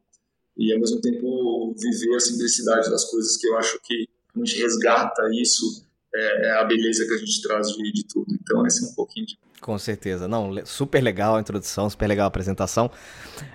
e 0.56 0.72
ao 0.72 0.80
mesmo 0.80 1.00
tempo 1.00 1.74
viver 1.78 2.16
a 2.16 2.20
simplicidade 2.20 2.90
das 2.90 3.04
coisas, 3.04 3.36
que 3.36 3.46
eu 3.46 3.56
acho 3.56 3.78
que 3.84 4.08
a 4.34 4.38
gente 4.38 4.58
resgata 4.58 5.22
isso 5.32 5.85
é, 6.16 6.46
é, 6.46 6.50
a 6.52 6.64
beleza 6.64 7.06
que 7.06 7.14
a 7.14 7.18
gente 7.18 7.42
traz 7.42 7.68
de, 7.68 7.92
de 7.92 8.04
tudo. 8.06 8.34
Então, 8.34 8.66
esse 8.66 8.84
é 8.84 8.88
um 8.88 8.94
pouquinho 8.94 9.26
de. 9.26 9.38
Com 9.60 9.78
certeza. 9.78 10.28
Não, 10.28 10.64
super 10.64 11.02
legal 11.02 11.36
a 11.36 11.40
introdução, 11.40 11.88
super 11.88 12.06
legal 12.06 12.24
a 12.24 12.28
apresentação. 12.28 12.90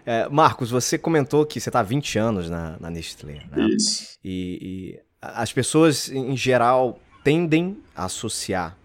É, 0.06 0.28
Marcos, 0.30 0.70
você 0.70 0.98
comentou 0.98 1.46
que 1.46 1.60
você 1.60 1.70
está 1.70 1.80
há 1.80 1.84
20 1.84 2.20
anos 2.20 2.50
na, 2.50 2.78
na 2.80 2.90
Nestlé. 2.90 3.46
Né? 3.52 3.68
Isso. 3.70 4.18
E, 4.24 4.60
e 4.62 5.00
as 5.22 5.54
pessoas, 5.54 6.10
em 6.10 6.36
geral, 6.36 7.00
tendem 7.24 7.78
a 7.96 8.06
associar 8.06 8.78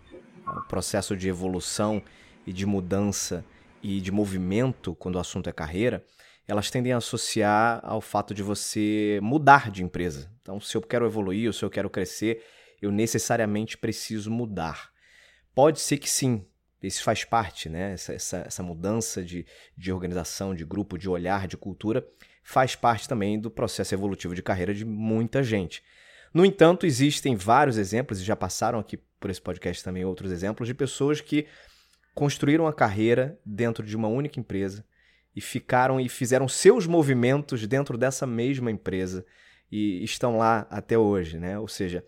o 0.47 0.69
processo 0.69 1.17
de 1.17 1.29
evolução 1.29 2.03
e 2.47 2.53
de 2.53 2.65
mudança 2.67 3.45
e 3.83 4.01
de 4.01 4.13
movimento, 4.13 4.95
quando 4.95 5.17
o 5.17 5.19
assunto 5.19 5.49
é 5.49 5.53
carreira, 5.53 6.05
elas 6.47 6.71
tendem 6.71 6.93
a 6.93 6.99
associar 6.99 7.81
ao 7.83 8.01
fato 8.01 8.33
de 8.33 8.43
você 8.43 9.19
mudar 9.23 9.71
de 9.71 9.83
empresa. 9.83 10.31
Então, 10.43 10.61
se 10.61 10.77
eu 10.77 10.83
quero 10.83 11.07
evoluir, 11.07 11.49
ou 11.49 11.53
se 11.53 11.65
eu 11.65 11.71
quero 11.71 11.91
crescer, 11.91 12.43
eu 12.81 12.91
necessariamente 12.91 13.77
preciso 13.77 14.31
mudar. 14.31 14.91
Pode 15.55 15.81
ser 15.81 15.99
que 15.99 16.09
sim, 16.09 16.45
isso 16.83 17.03
faz 17.03 17.25
parte, 17.25 17.69
né? 17.69 17.93
Essa, 17.93 18.13
essa, 18.13 18.37
essa 18.47 18.63
mudança 18.63 19.25
de, 19.25 19.47
de 19.77 19.93
organização, 19.93 20.55
de 20.55 20.65
grupo, 20.65 20.99
de 20.99 21.09
olhar, 21.09 21.49
de 21.49 21.57
cultura, 21.57 22.07
faz 22.43 22.77
parte 22.77 23.09
também 23.09 23.41
do 23.41 23.51
processo 23.51 23.95
evolutivo 23.95 24.35
de 24.35 24.43
carreira 24.43 24.75
de 24.75 24.85
muita 24.85 25.43
gente. 25.43 25.83
No 26.33 26.45
entanto, 26.45 26.87
existem 26.87 27.35
vários 27.35 27.79
exemplos, 27.79 28.21
e 28.21 28.25
já 28.25 28.37
passaram 28.37 28.79
aqui 28.79 28.99
por 29.19 29.31
esse 29.31 29.41
podcast 29.41 29.83
também 29.83 30.05
outros 30.05 30.31
exemplos, 30.31 30.69
de 30.69 30.75
pessoas 30.75 31.21
que 31.21 31.47
construíram 32.15 32.67
a 32.67 32.73
carreira 32.73 33.39
dentro 33.45 33.85
de 33.85 33.97
uma 33.97 34.09
única 34.09 34.39
empresa 34.39 34.85
e 35.35 35.41
ficaram 35.41 36.01
e 36.01 36.09
fizeram 36.09 36.49
seus 36.49 36.87
movimentos 36.87 37.67
dentro 37.67 37.99
dessa 37.99 38.27
mesma 38.27 38.71
empresa 38.71 39.25
e 39.71 40.03
estão 40.05 40.39
lá 40.39 40.67
até 40.71 40.97
hoje, 40.97 41.39
né? 41.39 41.59
Ou 41.59 41.69
seja, 41.69 42.05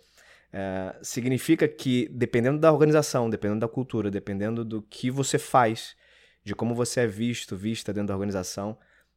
é, 0.52 0.96
significa 1.02 1.68
que, 1.68 2.08
dependendo 2.10 2.58
da 2.58 2.72
organização, 2.72 3.28
dependendo 3.28 3.60
da 3.60 3.68
cultura, 3.68 4.10
dependendo 4.10 4.64
do 4.64 4.82
que 4.82 5.10
você 5.10 5.38
faz, 5.38 5.94
de 6.42 6.54
como 6.54 6.74
você 6.74 7.00
é 7.00 7.06
visto, 7.06 7.56
vista 7.56 7.92
dentro 7.92 8.08
da 8.08 8.14
organização, 8.14 8.76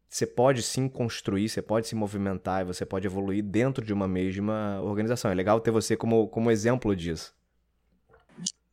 você 0.09 0.27
pode 0.27 0.61
sim 0.61 0.89
construir, 0.89 1.47
você 1.47 1.61
pode 1.61 1.87
se 1.87 1.95
movimentar 1.95 2.61
e 2.61 2.65
você 2.65 2.85
pode 2.85 3.07
evoluir 3.07 3.41
dentro 3.41 3.85
de 3.85 3.93
uma 3.93 4.09
mesma 4.09 4.81
organização. 4.81 5.31
É 5.31 5.33
legal 5.33 5.61
ter 5.61 5.71
você 5.71 5.95
como, 5.95 6.27
como 6.27 6.51
exemplo 6.51 6.93
disso. 6.93 7.33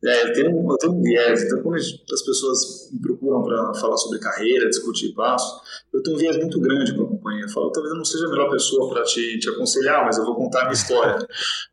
É, 0.03 0.29
eu 0.29 0.33
tenho, 0.33 0.71
eu 0.71 0.77
tenho 0.77 0.93
um 0.93 1.01
viés. 1.01 1.43
Então, 1.43 1.61
quando 1.61 1.75
as 1.75 2.21
pessoas 2.25 2.89
me 2.91 2.99
procuram 2.99 3.43
para 3.43 3.73
falar 3.75 3.97
sobre 3.97 4.19
carreira, 4.19 4.69
discutir 4.69 5.13
passos, 5.13 5.61
eu 5.93 6.03
tenho 6.03 6.17
um 6.17 6.19
viés 6.19 6.37
muito 6.37 6.59
grande 6.59 6.93
com 7.29 7.35
a 7.35 7.39
companhia. 7.39 7.45
Eu 7.45 7.49
falo, 7.49 7.71
talvez 7.71 7.93
eu 7.93 7.97
não 7.97 8.05
seja 8.05 8.25
a 8.25 8.29
melhor 8.29 8.49
pessoa 8.49 8.93
para 8.93 9.03
te, 9.03 9.39
te 9.39 9.49
aconselhar, 9.49 10.03
mas 10.05 10.17
eu 10.17 10.25
vou 10.25 10.35
contar 10.35 10.61
a 10.61 10.63
minha 10.63 10.73
história. 10.73 11.17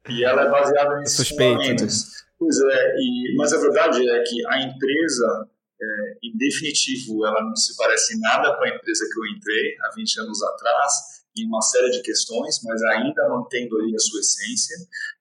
e 0.08 0.24
ela 0.24 0.42
é 0.42 0.50
baseada 0.50 0.98
nesses 1.00 1.16
Suspeito, 1.16 1.58
né? 1.58 1.64
fundamentos. 1.64 2.04
Né? 2.04 2.16
Pois 2.38 2.58
é, 2.60 2.94
e, 2.98 3.34
mas 3.36 3.52
a 3.52 3.58
verdade 3.58 4.08
é 4.08 4.22
que 4.22 4.46
a 4.46 4.62
empresa, 4.62 5.48
é, 5.80 5.86
em 6.22 6.36
definitivo, 6.36 7.26
ela 7.26 7.42
não 7.42 7.56
se 7.56 7.74
parece 7.76 8.20
nada 8.20 8.54
com 8.56 8.64
a 8.64 8.68
empresa 8.68 9.06
que 9.10 9.18
eu 9.18 9.36
entrei 9.36 9.76
há 9.82 9.94
20 9.94 10.20
anos 10.20 10.42
atrás, 10.42 10.92
em 11.38 11.46
uma 11.46 11.62
série 11.62 11.90
de 11.90 12.02
questões, 12.02 12.60
mas 12.64 12.82
ainda 12.82 13.28
mantendo 13.28 13.78
ali 13.78 13.94
a 13.94 13.98
sua 13.98 14.20
essência. 14.20 14.76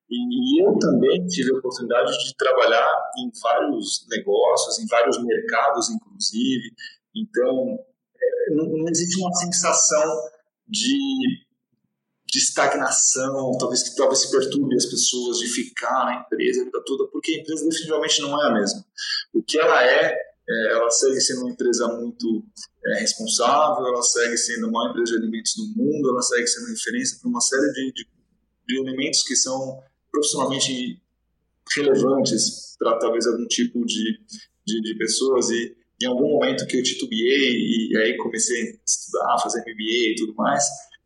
E 0.10 0.64
eu 0.64 0.78
também 0.78 1.26
tive 1.28 1.54
a 1.54 1.58
oportunidade 1.58 2.12
de 2.12 2.36
trabalhar 2.38 2.88
em 3.18 3.32
vários 3.42 4.06
negócios, 4.10 4.80
em 4.80 4.88
vários 4.88 5.22
mercados, 5.24 5.90
inclusive. 5.90 6.72
Então, 7.16 7.80
é, 7.80 7.95
não, 8.52 8.90
existe 8.90 9.20
uma 9.20 9.34
sensação 9.34 10.30
de, 10.68 11.46
de 12.26 12.40
estagnação, 12.40 13.52
talvez 13.58 13.84
que 13.84 13.96
talvez 13.96 14.20
se 14.20 14.32
perturbe 14.32 14.76
as 14.76 14.86
pessoas 14.86 15.40
de 15.40 15.48
ficar 15.48 16.06
na 16.06 16.22
empresa 16.22 16.70
toda, 16.86 17.08
porque 17.12 17.34
a 17.34 17.40
empresa 17.40 17.66
definitivamente 17.66 18.22
não 18.22 18.42
é 18.42 18.48
a 18.48 18.54
mesma. 18.54 18.86
O 19.34 19.44
que 19.44 19.60
ela 19.60 19.84
é 19.84 20.16
é, 20.48 20.74
ela 20.74 20.90
segue 20.92 21.20
sendo 21.20 21.42
uma 21.42 21.52
empresa 21.52 21.88
muito 21.88 22.46
é, 22.86 23.00
responsável, 23.00 23.88
ela 23.88 24.02
segue 24.02 24.38
sendo 24.38 24.68
a 24.68 24.72
maior 24.72 24.92
empresa 24.92 25.14
de 25.14 25.24
alimentos 25.24 25.56
do 25.56 25.66
mundo, 25.76 26.10
ela 26.12 26.22
segue 26.22 26.48
sendo 26.48 26.68
referência 26.68 27.18
para 27.20 27.30
uma 27.30 27.42
série 27.42 27.72
de, 27.72 27.92
de, 27.94 28.08
de 28.68 28.80
elementos 28.80 29.24
que 29.24 29.36
são 29.36 29.82
profissionalmente 30.12 31.02
relevantes 31.76 32.76
para 32.78 32.98
talvez 33.00 33.26
algum 33.26 33.48
tipo 33.48 33.84
de, 33.86 34.20
de, 34.66 34.82
de, 34.82 34.96
pessoas 34.98 35.50
e 35.50 35.76
em 36.02 36.06
algum 36.08 36.30
momento 36.30 36.68
que 36.68 36.78
eu 36.78 36.84
titubeei 36.84 37.90
e 37.92 37.98
aí 37.98 38.18
comecei 38.18 38.62
a 38.62 38.76
estudar, 38.86 39.40
fazer 39.42 39.62
MBA 39.62 40.12
e 40.12 40.16
tudo 40.18 40.36
mais 40.36 40.64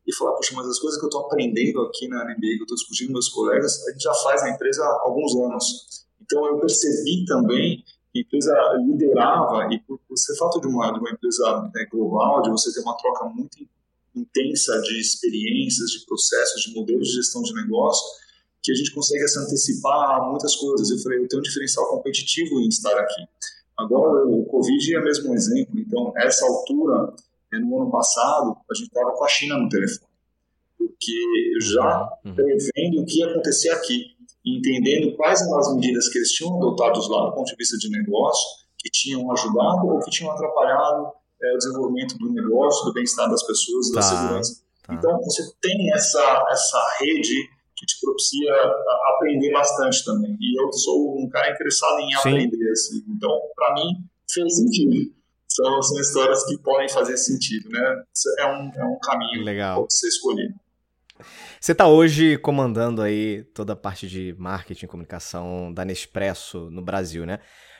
e 0.09 0.15
falar, 0.15 0.33
poxa, 0.33 0.55
mas 0.55 0.67
as 0.67 0.79
coisas 0.79 0.99
que 0.99 1.05
eu 1.05 1.09
estou 1.09 1.25
aprendendo 1.25 1.81
aqui 1.81 2.07
na 2.07 2.23
MBA, 2.25 2.39
que 2.39 2.59
eu 2.59 2.63
estou 2.63 2.75
discutindo 2.75 3.07
com 3.07 3.13
meus 3.13 3.29
colegas, 3.29 3.87
a 3.87 3.91
gente 3.91 4.01
já 4.01 4.13
faz 4.15 4.41
na 4.41 4.49
empresa 4.49 4.83
há 4.83 5.01
alguns 5.03 5.35
anos. 5.35 6.05
Então 6.21 6.45
eu 6.47 6.59
percebi 6.59 7.25
também 7.25 7.83
que 8.11 8.19
a 8.19 8.21
empresa 8.21 8.53
liderava 8.87 9.71
e 9.71 9.79
por, 9.79 9.99
por 10.07 10.17
ser 10.17 10.35
fato 10.35 10.59
de 10.59 10.67
uma, 10.67 10.91
de 10.91 10.99
uma 10.99 11.11
empresa 11.11 11.69
né, 11.73 11.85
global, 11.91 12.41
de 12.41 12.49
você 12.49 12.73
ter 12.73 12.81
uma 12.81 12.97
troca 12.97 13.25
muito 13.25 13.57
intensa 14.15 14.81
de 14.81 14.99
experiências, 14.99 15.91
de 15.91 16.05
processos, 16.07 16.63
de 16.63 16.73
modelos 16.73 17.07
de 17.07 17.15
gestão 17.15 17.43
de 17.43 17.53
negócio, 17.53 18.03
que 18.63 18.71
a 18.71 18.75
gente 18.75 18.91
consegue 18.91 19.27
se 19.27 19.39
antecipar 19.39 20.17
a 20.17 20.27
muitas 20.27 20.55
coisas. 20.55 20.89
Eu 20.89 20.97
falei, 20.99 21.19
eu 21.19 21.27
tenho 21.27 21.39
um 21.39 21.43
diferencial 21.43 21.87
competitivo 21.87 22.59
em 22.59 22.67
estar 22.67 22.97
aqui. 22.97 23.21
Agora, 23.79 24.25
o 24.27 24.45
Covid 24.45 24.95
é 24.95 25.01
mesmo 25.01 25.31
um 25.31 25.35
exemplo. 25.35 25.79
Então, 25.79 26.11
essa 26.17 26.45
altura, 26.45 27.13
é, 27.53 27.59
no 27.59 27.81
ano 27.81 27.91
passado, 27.91 28.57
a 28.69 28.73
gente 28.73 28.87
estava 28.87 29.11
com 29.11 29.23
a 29.23 29.27
China 29.27 29.57
no 29.57 29.69
telefone. 29.69 30.09
Porque 30.77 31.59
já 31.61 32.09
uhum. 32.25 32.35
prevendo 32.35 33.01
o 33.01 33.05
que 33.05 33.19
ia 33.19 33.31
acontecer 33.31 33.69
aqui, 33.69 34.17
entendendo 34.45 35.15
quais 35.15 35.41
eram 35.41 35.57
as 35.57 35.73
medidas 35.73 36.09
que 36.09 36.17
eles 36.17 36.31
tinham 36.31 36.57
adotado 36.57 36.99
lá 37.09 37.29
do 37.29 37.35
ponto 37.35 37.47
de 37.47 37.55
vista 37.55 37.77
de 37.77 37.89
negócio, 37.89 38.45
que 38.77 38.89
tinham 38.89 39.31
ajudado 39.31 39.87
ou 39.87 39.99
que 39.99 40.11
tinham 40.11 40.31
atrapalhado 40.31 41.11
é, 41.41 41.53
o 41.53 41.57
desenvolvimento 41.57 42.17
do 42.17 42.31
negócio, 42.31 42.85
do 42.85 42.93
bem-estar 42.93 43.29
das 43.29 43.43
pessoas, 43.43 43.89
tá, 43.91 43.95
da 43.95 44.01
segurança. 44.01 44.61
Tá. 44.83 44.93
Então, 44.93 45.17
você 45.23 45.43
tem 45.61 45.93
essa, 45.93 46.45
essa 46.49 46.97
rede 46.99 47.49
que 47.79 47.85
te 47.85 47.99
propicia 48.01 48.53
aprender 49.15 49.51
bastante 49.53 50.03
também. 50.03 50.35
E 50.39 50.61
eu 50.61 50.71
sou 50.73 51.17
um 51.17 51.29
cara 51.29 51.49
interessado 51.51 51.99
em 51.99 52.13
aprender, 52.13 52.71
assim. 52.71 53.01
Então, 53.07 53.31
para 53.55 53.73
mim, 53.75 54.03
fez 54.29 54.57
sentido. 54.57 55.13
São, 55.47 55.81
são 55.81 55.99
histórias 55.99 56.45
que 56.45 56.57
podem 56.59 56.89
fazer 56.89 57.17
sentido, 57.17 57.69
né? 57.69 58.03
É 58.39 58.45
um, 58.45 58.71
é 58.75 58.83
um 58.83 58.99
caminho 58.99 59.43
Legal. 59.43 59.87
que 59.87 59.93
ser 59.93 60.09
escolhido. 60.09 60.53
Você 61.59 61.71
está 61.71 61.87
hoje 61.87 62.37
comandando 62.37 63.01
aí 63.01 63.43
toda 63.53 63.73
a 63.73 63.75
parte 63.75 64.07
de 64.07 64.35
marketing 64.37 64.85
e 64.85 64.87
comunicação 64.87 65.73
da 65.73 65.83
Nespresso 65.83 66.69
no 66.69 66.81
Brasil, 66.81 67.25
né? 67.25 67.39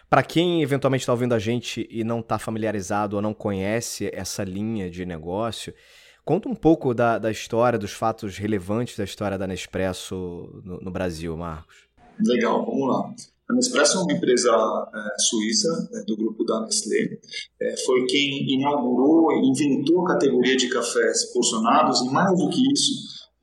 Para 0.10 0.24
quem 0.24 0.64
eventualmente 0.64 1.04
está 1.04 1.14
ouvindo 1.14 1.36
a 1.36 1.40
gente 1.40 1.88
e 1.90 2.04
não 2.04 2.22
está 2.22 2.40
familiarizado 2.40 3.16
ou 3.16 3.22
não 3.22 3.34
conhece 3.34 4.10
essa 4.12 4.44
linha 4.44 4.90
de 4.90 5.06
negócio, 5.06 5.74
Conta 6.24 6.48
um 6.48 6.56
pouco 6.56 6.94
da, 6.94 7.18
da 7.18 7.32
história, 7.32 7.80
dos 7.80 7.92
fatos 7.92 8.38
relevantes 8.38 8.98
da 8.98 9.04
história 9.04 9.38
da 9.38 9.48
Nespresso 9.48 10.62
no, 10.64 10.80
no 10.80 10.92
Brasil, 10.92 11.36
Marcos. 11.36 11.90
Legal, 12.20 12.66
vamos 12.66 12.88
lá. 12.88 13.14
A 13.50 13.54
Nespresso 13.54 13.98
é 13.98 14.02
uma 14.02 14.14
empresa 14.14 14.52
é, 14.94 15.20
suíça 15.22 15.90
é, 15.94 16.04
do 16.04 16.16
grupo 16.16 16.46
da 16.46 16.62
Nestlé. 16.62 17.18
É, 17.60 17.78
foi 17.78 18.06
quem 18.06 18.54
inaugurou, 18.54 19.34
inventou 19.44 20.06
a 20.06 20.14
categoria 20.14 20.56
de 20.56 20.70
cafés 20.70 21.26
porcionados 21.34 22.02
e 22.02 22.10
mais 22.10 22.38
do 22.38 22.48
que 22.50 22.72
isso, 22.72 22.94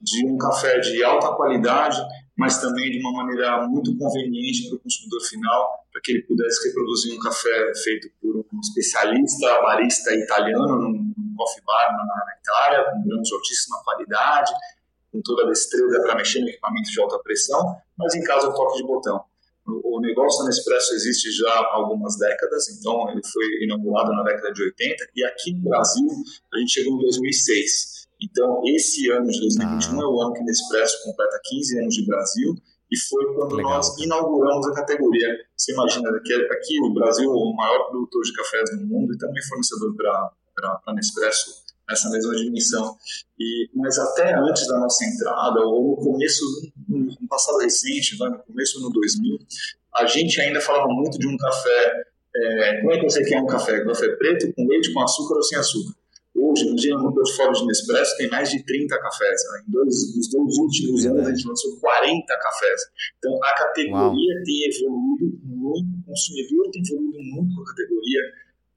de 0.00 0.24
um 0.26 0.38
café 0.38 0.78
de 0.78 1.02
alta 1.02 1.34
qualidade, 1.34 2.00
mas 2.36 2.60
também 2.60 2.90
de 2.90 3.00
uma 3.00 3.24
maneira 3.24 3.66
muito 3.66 3.96
conveniente 3.96 4.68
para 4.68 4.76
o 4.76 4.80
consumidor 4.80 5.20
final, 5.22 5.86
para 5.90 6.02
que 6.02 6.12
ele 6.12 6.22
pudesse 6.22 6.68
reproduzir 6.68 7.14
um 7.14 7.18
café 7.18 7.72
feito 7.82 8.08
por 8.20 8.36
um 8.36 8.60
especialista 8.60 9.62
barista 9.62 10.14
italiano, 10.14 10.78
num 10.78 11.34
coffee 11.34 11.62
bar 11.64 11.96
na, 11.96 12.34
Itália, 12.38 12.84
com 12.92 13.02
grãos 13.08 13.26
de 13.26 13.34
altíssima 13.34 13.82
qualidade, 13.82 14.52
com 15.10 15.22
toda 15.22 15.44
a 15.44 15.48
destreza 15.48 16.00
para 16.02 16.14
mexer 16.14 16.40
no 16.40 16.48
equipamento 16.48 16.90
de 16.90 17.00
alta 17.00 17.18
pressão, 17.20 17.76
mas 17.96 18.14
em 18.14 18.22
casa 18.22 18.48
o 18.48 18.54
toque 18.54 18.76
de 18.78 18.86
botão. 18.86 19.24
O, 19.66 19.96
o 19.96 20.00
negócio 20.00 20.40
da 20.40 20.46
Nespresso 20.46 20.94
existe 20.94 21.32
já 21.32 21.50
há 21.50 21.74
algumas 21.74 22.18
décadas, 22.18 22.68
então 22.68 23.10
ele 23.10 23.22
foi 23.26 23.64
inaugurado 23.64 24.12
na 24.12 24.22
década 24.22 24.52
de 24.52 24.62
80 24.62 25.08
e 25.16 25.24
aqui 25.24 25.54
no 25.54 25.70
Brasil 25.70 26.06
a 26.52 26.58
gente 26.58 26.72
chegou 26.72 26.98
em 26.98 27.00
2006. 27.00 28.05
Então, 28.20 28.62
esse 28.66 29.10
ano 29.10 29.26
de 29.26 29.40
2021 29.40 30.00
ah. 30.00 30.02
é 30.02 30.06
o 30.06 30.20
ano 30.20 30.32
que 30.32 30.40
a 30.40 30.44
Nespresso 30.44 31.02
completa 31.04 31.40
15 31.44 31.78
anos 31.80 31.94
de 31.94 32.06
Brasil 32.06 32.54
e 32.90 32.98
foi 32.98 33.34
quando 33.34 33.56
Legal. 33.56 33.72
nós 33.72 33.98
inauguramos 33.98 34.66
a 34.68 34.74
categoria. 34.74 35.28
Você 35.56 35.72
imagina, 35.72 36.08
aqui, 36.10 36.34
aqui 36.34 36.80
o 36.82 36.94
Brasil 36.94 37.30
é 37.30 37.34
o 37.34 37.52
maior 37.54 37.88
produtor 37.88 38.22
de 38.22 38.32
cafés 38.32 38.70
do 38.70 38.86
mundo 38.86 39.12
e 39.14 39.18
também 39.18 39.42
fornecedor 39.42 39.94
para 39.96 40.80
a 40.86 40.94
Nespresso 40.94 41.66
nessa 41.88 42.10
mesma 42.10 42.34
dimensão. 42.34 42.96
E, 43.38 43.70
mas 43.74 43.98
até 43.98 44.34
antes 44.34 44.66
da 44.66 44.78
nossa 44.78 45.04
entrada, 45.04 45.60
ou 45.60 45.90
no 45.90 45.96
começo, 45.96 46.44
no, 46.88 46.98
no 46.98 47.28
passado 47.28 47.58
recente, 47.58 48.18
no 48.18 48.38
começo 48.40 48.80
no 48.80 48.90
2000, 48.90 49.38
a 49.94 50.06
gente 50.06 50.40
ainda 50.40 50.60
falava 50.60 50.88
muito 50.88 51.18
de 51.18 51.26
um 51.26 51.36
café. 51.36 52.04
É, 52.34 52.80
como 52.80 52.92
é 52.92 52.98
que 52.98 53.04
você 53.04 53.24
quer 53.24 53.40
um 53.40 53.46
café? 53.46 53.82
Um 53.82 53.86
café 53.86 54.08
preto, 54.16 54.52
com 54.54 54.66
leite, 54.66 54.92
com 54.92 55.02
açúcar 55.02 55.36
ou 55.36 55.42
sem 55.42 55.58
açúcar? 55.58 55.94
Hoje, 56.36 56.68
no 56.68 56.76
dia, 56.76 56.94
no 56.94 57.14
portfólio 57.14 57.52
de 57.54 57.66
Nespresso, 57.66 58.16
tem 58.16 58.28
mais 58.28 58.50
de 58.50 58.62
30 58.64 58.98
cafés. 58.98 59.40
Né? 59.52 59.62
Em 59.66 59.70
dois, 59.70 60.16
nos 60.16 60.30
dois 60.30 60.58
últimos 60.58 61.06
anos, 61.06 61.26
a 61.26 61.30
gente 61.30 61.48
lançou 61.48 61.80
40 61.80 62.38
cafés. 62.38 62.80
Então, 63.18 63.34
a 63.42 63.52
categoria 63.54 64.34
Uau. 64.34 64.44
tem 64.44 64.68
evoluído 64.68 65.38
muito, 65.44 65.88
o 66.00 66.04
consumidor 66.06 66.70
tem 66.70 66.82
evoluído 66.82 67.18
muito 67.22 67.54
com 67.54 67.62
a 67.62 67.66
categoria 67.66 68.20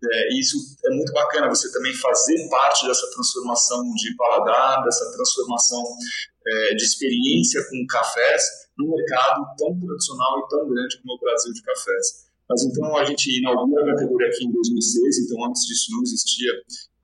é, 0.02 0.40
isso 0.40 0.56
é 0.86 0.90
muito 0.96 1.12
bacana, 1.12 1.50
você 1.50 1.70
também 1.74 1.94
fazer 1.94 2.48
parte 2.50 2.88
dessa 2.88 3.06
transformação 3.12 3.84
de 3.96 4.16
paladar, 4.16 4.82
dessa 4.86 5.12
transformação 5.12 5.84
é, 6.48 6.76
de 6.76 6.84
experiência 6.84 7.62
com 7.70 7.86
cafés 7.86 8.44
num 8.78 8.96
mercado 8.96 9.46
tão 9.58 9.78
tradicional 9.78 10.40
e 10.40 10.48
tão 10.48 10.70
grande 10.70 11.02
como 11.02 11.16
o 11.16 11.20
Brasil 11.20 11.52
de 11.52 11.62
cafés. 11.62 12.30
Mas 12.50 12.64
então 12.64 12.96
a 12.96 13.04
gente 13.04 13.40
inaugura 13.40 13.84
a 13.84 13.96
categoria 13.96 14.30
aqui 14.30 14.46
em 14.46 14.52
2006, 14.52 15.20
então 15.20 15.46
antes 15.46 15.66
disso 15.68 15.92
não 15.92 16.02
existia 16.02 16.52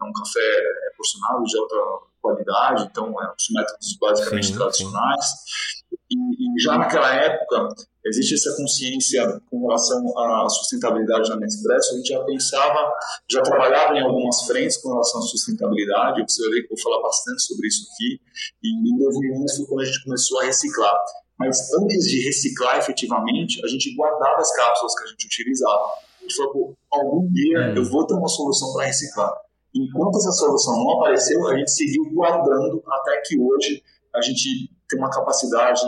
um 0.06 0.14
café 0.14 0.40
é, 0.40 0.96
porcionado 0.96 1.44
de 1.44 1.58
alta 1.58 1.76
qualidade, 2.22 2.88
então 2.90 3.06
é, 3.22 3.34
os 3.38 3.50
métodos 3.52 3.98
basicamente 4.00 4.48
sim, 4.48 4.56
tradicionais. 4.56 5.26
Sim. 5.26 5.98
E, 6.12 6.16
e, 6.16 6.62
já 6.62 6.78
naquela 6.78 7.14
época, 7.14 7.76
existe 8.06 8.36
essa 8.36 8.56
consciência 8.56 9.42
com 9.50 9.68
relação 9.68 10.18
à 10.18 10.48
sustentabilidade 10.50 11.30
na 11.30 11.38
Nespresso. 11.38 11.94
A 11.94 11.98
gente 11.98 12.10
já 12.10 12.24
pensava, 12.24 12.94
já 13.30 13.42
trabalhava 13.42 13.96
em 13.96 14.02
algumas 14.02 14.44
frentes 14.44 14.78
com 14.78 14.90
relação 14.90 15.20
à 15.20 15.24
sustentabilidade. 15.24 16.24
Você 16.28 16.42
vai 16.44 16.52
ver 16.52 16.62
que 16.62 16.74
eu 16.74 16.78
vou 16.78 16.84
falar 16.84 17.02
bastante 17.02 17.42
sobre 17.44 17.68
isso 17.68 17.88
aqui. 17.92 18.22
E 18.64 18.94
em 18.94 18.98
2011 18.98 19.58
foi 19.58 19.66
quando 19.66 19.82
a 19.82 19.86
gente 19.86 20.04
começou 20.04 20.42
a 20.42 20.44
reciclar. 20.46 20.96
Mas 21.38 21.74
antes 21.74 22.06
de 22.06 22.24
reciclar 22.24 22.78
efetivamente, 22.78 23.64
a 23.64 23.68
gente 23.68 23.94
guardava 23.96 24.38
as 24.40 24.56
cápsulas 24.56 24.96
que 24.96 25.04
a 25.04 25.08
gente 25.08 25.26
utilizava. 25.26 25.86
A 26.20 26.22
gente 26.22 26.36
falou, 26.36 26.78
algum 26.92 27.28
dia 27.32 27.60
hum. 27.60 27.76
eu 27.76 27.86
vou 27.86 28.06
ter 28.06 28.14
uma 28.14 28.28
solução 28.28 28.72
para 28.74 28.86
reciclar. 28.86 29.34
Enquanto 29.76 30.18
essa 30.18 30.32
solução 30.32 30.78
não 30.78 30.92
apareceu, 30.94 31.46
a 31.48 31.58
gente 31.58 31.70
seguiu 31.70 32.10
guardando 32.14 32.82
até 32.88 33.22
que 33.26 33.38
hoje 33.38 33.84
a 34.16 34.22
gente 34.22 34.72
tem 34.88 34.98
uma 34.98 35.10
capacidade 35.10 35.82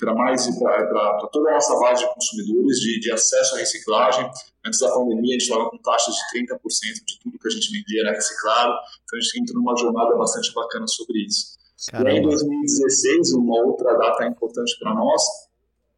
para 0.00 0.14
mais 0.14 0.46
para 0.58 1.28
toda 1.32 1.50
a 1.50 1.54
nossa 1.54 1.78
base 1.78 2.02
de 2.02 2.14
consumidores 2.14 2.78
de, 2.78 3.00
de, 3.00 3.12
acesso 3.12 3.54
à 3.54 3.58
reciclagem. 3.58 4.28
Antes 4.66 4.80
da 4.80 4.92
pandemia, 4.92 5.36
a 5.36 5.38
gente 5.38 5.48
estava 5.48 5.70
com 5.70 5.78
taxas 5.78 6.14
de 6.14 6.40
30% 6.40 6.58
de 7.06 7.20
tudo 7.20 7.38
que 7.38 7.46
a 7.46 7.50
gente 7.50 7.70
vendia 7.70 8.00
era 8.00 8.12
reciclado, 8.12 8.74
então 9.04 9.18
a 9.18 9.20
gente 9.20 9.40
entrou 9.40 9.62
numa 9.62 9.76
jornada 9.76 10.16
bastante 10.16 10.52
bacana 10.52 10.86
sobre 10.88 11.24
isso. 11.24 11.54
Caramba. 11.90 12.10
E 12.10 12.12
aí, 12.14 12.18
em 12.18 12.22
2016, 12.22 13.34
uma 13.34 13.62
outra 13.62 13.94
data 13.96 14.26
importante 14.26 14.76
para 14.80 14.94
nós 14.94 15.22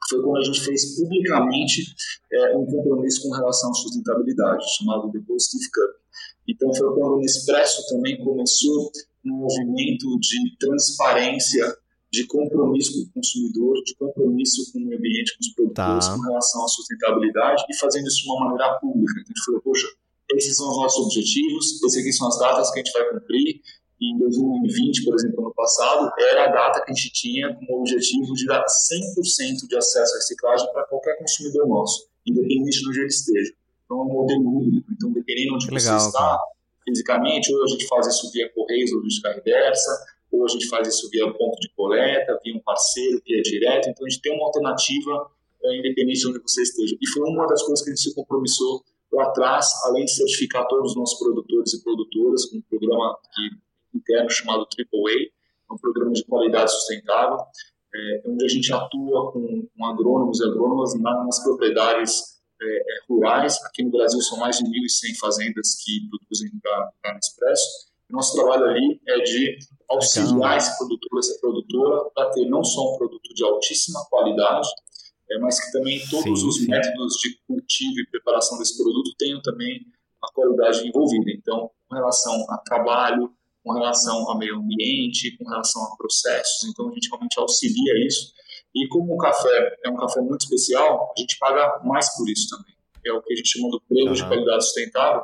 foi 0.08 0.22
quando 0.22 0.38
a 0.38 0.44
gente 0.44 0.60
fez 0.60 0.96
publicamente 0.96 1.94
é, 2.32 2.56
um 2.56 2.66
compromisso 2.66 3.22
com 3.22 3.34
relação 3.34 3.70
à 3.70 3.74
sustentabilidade, 3.74 4.64
chamado 4.76 5.10
The 5.10 5.20
Positive 5.26 5.64
Cup. 5.70 6.06
Então, 6.48 6.72
foi 6.74 6.94
quando 6.94 7.14
o 7.14 7.20
Nespresso 7.20 7.86
também 7.88 8.22
começou 8.22 8.90
um 9.24 9.38
movimento 9.38 10.18
de 10.20 10.56
transparência 10.58 11.76
de 12.12 12.24
compromisso 12.26 12.92
com 12.92 13.10
o 13.10 13.12
consumidor, 13.14 13.82
de 13.84 13.94
compromisso 13.96 14.72
com 14.72 14.78
o 14.78 14.94
ambiente, 14.94 15.36
com 15.36 15.40
os 15.40 15.54
produtores, 15.54 16.06
tá. 16.06 16.14
com 16.14 16.22
relação 16.22 16.64
à 16.64 16.68
sustentabilidade 16.68 17.64
e 17.68 17.76
fazendo 17.76 18.06
isso 18.06 18.22
de 18.22 18.30
uma 18.30 18.44
maneira 18.44 18.78
pública. 18.78 19.12
Então, 19.20 19.32
a 19.32 19.36
gente 19.36 19.44
falou, 19.44 19.60
poxa, 19.62 19.86
esses 20.34 20.56
são 20.56 20.68
os 20.70 20.76
nossos 20.76 21.04
objetivos, 21.04 21.82
esses 21.82 22.00
aqui 22.00 22.12
são 22.12 22.28
as 22.28 22.38
datas 22.38 22.70
que 22.70 22.80
a 22.80 22.84
gente 22.84 22.92
vai 22.92 23.10
cumprir. 23.10 23.60
E 23.98 24.12
em 24.12 24.18
2020, 24.18 25.04
por 25.04 25.14
exemplo, 25.14 25.40
ano 25.40 25.54
passado, 25.54 26.12
era 26.20 26.44
a 26.44 26.48
data 26.48 26.84
que 26.84 26.90
a 26.90 26.94
gente 26.94 27.10
tinha 27.12 27.54
como 27.54 27.80
objetivo 27.80 28.34
de 28.34 28.46
dar 28.46 28.62
100% 28.64 29.68
de 29.68 29.76
acesso 29.76 30.14
à 30.14 30.16
reciclagem 30.16 30.72
para 30.72 30.84
qualquer 30.84 31.18
consumidor 31.18 31.66
nosso, 31.66 32.06
independente 32.26 32.80
de 32.80 32.88
onde 32.88 32.98
ele 33.00 33.08
esteja. 33.08 33.52
Então, 33.86 33.98
é 33.98 34.02
um 34.02 34.12
modelo 34.12 34.58
único. 34.58 34.92
Então, 34.92 35.12
dependendo 35.12 35.58
de 35.58 35.64
onde 35.64 35.74
Legal, 35.74 36.00
você 36.00 36.06
está, 36.08 36.18
cara. 36.18 36.38
fisicamente, 36.84 37.54
ou 37.54 37.62
a 37.62 37.66
gente 37.68 37.86
faz 37.86 38.06
isso 38.08 38.30
via 38.32 38.52
Correios 38.52 38.92
ou 38.92 39.00
via 39.00 39.32
reversa, 39.32 40.06
ou 40.30 40.44
a 40.44 40.48
gente 40.48 40.68
faz 40.68 40.88
isso 40.88 41.08
via 41.08 41.32
ponto 41.32 41.58
de 41.60 41.70
coleta, 41.74 42.38
via 42.44 42.54
um 42.54 42.60
parceiro, 42.60 43.22
via 43.24 43.40
direto. 43.42 43.88
Então, 43.88 44.04
a 44.04 44.10
gente 44.10 44.20
tem 44.20 44.34
uma 44.34 44.46
alternativa 44.46 45.30
é, 45.64 45.78
independente 45.78 46.20
de 46.20 46.28
onde 46.28 46.42
você 46.42 46.62
esteja. 46.62 46.96
E 47.00 47.08
foi 47.08 47.22
uma 47.30 47.46
das 47.46 47.62
coisas 47.62 47.82
que 47.82 47.90
a 47.90 47.94
gente 47.94 48.02
se 48.02 48.14
compromissou 48.14 48.84
lá 49.12 49.24
atrás, 49.24 49.66
além 49.84 50.04
de 50.04 50.10
certificar 50.10 50.66
todos 50.66 50.90
os 50.90 50.96
nossos 50.96 51.18
produtores 51.18 51.72
e 51.72 51.82
produtoras 51.82 52.44
com 52.46 52.58
um 52.58 52.62
programa 52.62 53.16
interno 53.94 54.28
chamado 54.30 54.66
AAA, 54.66 55.30
é 55.70 55.72
um 55.72 55.78
programa 55.78 56.12
de 56.12 56.24
qualidade 56.24 56.70
sustentável, 56.72 57.38
é, 57.94 58.22
onde 58.26 58.44
a 58.44 58.48
gente 58.48 58.72
atua 58.72 59.32
com, 59.32 59.66
com 59.66 59.86
agrônomos 59.86 60.40
e 60.40 60.44
agrônomas 60.44 60.92
nas 61.00 61.42
propriedades 61.42 62.35
é, 62.60 62.76
é, 62.76 62.82
rurais. 63.08 63.62
Aqui 63.64 63.82
no 63.84 63.90
Brasil 63.90 64.20
são 64.20 64.38
mais 64.38 64.58
de 64.58 64.64
1.100 64.64 65.18
fazendas 65.18 65.74
que 65.82 66.08
produzem 66.08 66.50
para 66.60 67.14
Nespresso. 67.14 67.86
Nosso 68.10 68.34
trabalho 68.34 68.66
ali 68.66 69.00
é 69.08 69.18
de 69.18 69.58
auxiliar 69.90 70.56
esse 70.56 70.76
produtor, 70.78 71.18
essa 71.18 71.38
produtora, 71.40 72.10
para 72.14 72.30
ter 72.30 72.46
não 72.46 72.62
só 72.62 72.94
um 72.94 72.98
produto 72.98 73.34
de 73.34 73.44
altíssima 73.44 74.04
qualidade, 74.08 74.68
é, 75.30 75.38
mas 75.38 75.58
que 75.64 75.72
também 75.72 76.00
todos 76.08 76.40
sim, 76.40 76.46
os 76.46 76.56
sim. 76.56 76.68
métodos 76.68 77.14
de 77.14 77.36
cultivo 77.46 78.00
e 78.00 78.06
preparação 78.10 78.58
desse 78.58 78.76
produto 78.76 79.12
tenham 79.18 79.42
também 79.42 79.84
a 80.22 80.32
qualidade 80.32 80.86
envolvida. 80.86 81.30
Então, 81.32 81.70
com 81.88 81.94
relação 81.96 82.46
a 82.50 82.58
trabalho, 82.58 83.32
com 83.64 83.72
relação 83.72 84.30
ao 84.30 84.38
meio 84.38 84.56
ambiente, 84.56 85.36
com 85.36 85.48
relação 85.48 85.82
a 85.82 85.96
processos, 85.96 86.68
então 86.70 86.88
a 86.88 86.92
gente 86.92 87.08
realmente 87.08 87.38
auxilia 87.40 88.06
isso. 88.06 88.32
E 88.76 88.88
como 88.88 89.14
o 89.14 89.16
café 89.16 89.78
é 89.84 89.88
um 89.88 89.96
café 89.96 90.20
muito 90.20 90.42
especial, 90.42 91.14
a 91.16 91.20
gente 91.20 91.38
paga 91.38 91.80
mais 91.82 92.14
por 92.14 92.28
isso 92.28 92.50
também. 92.50 92.74
É 93.06 93.12
o 93.12 93.22
que 93.22 93.32
a 93.32 93.36
gente 93.36 93.48
chama 93.48 93.70
do 93.70 93.80
prêmio 93.88 94.08
uhum. 94.08 94.12
de 94.12 94.26
qualidade 94.26 94.64
sustentável. 94.64 95.22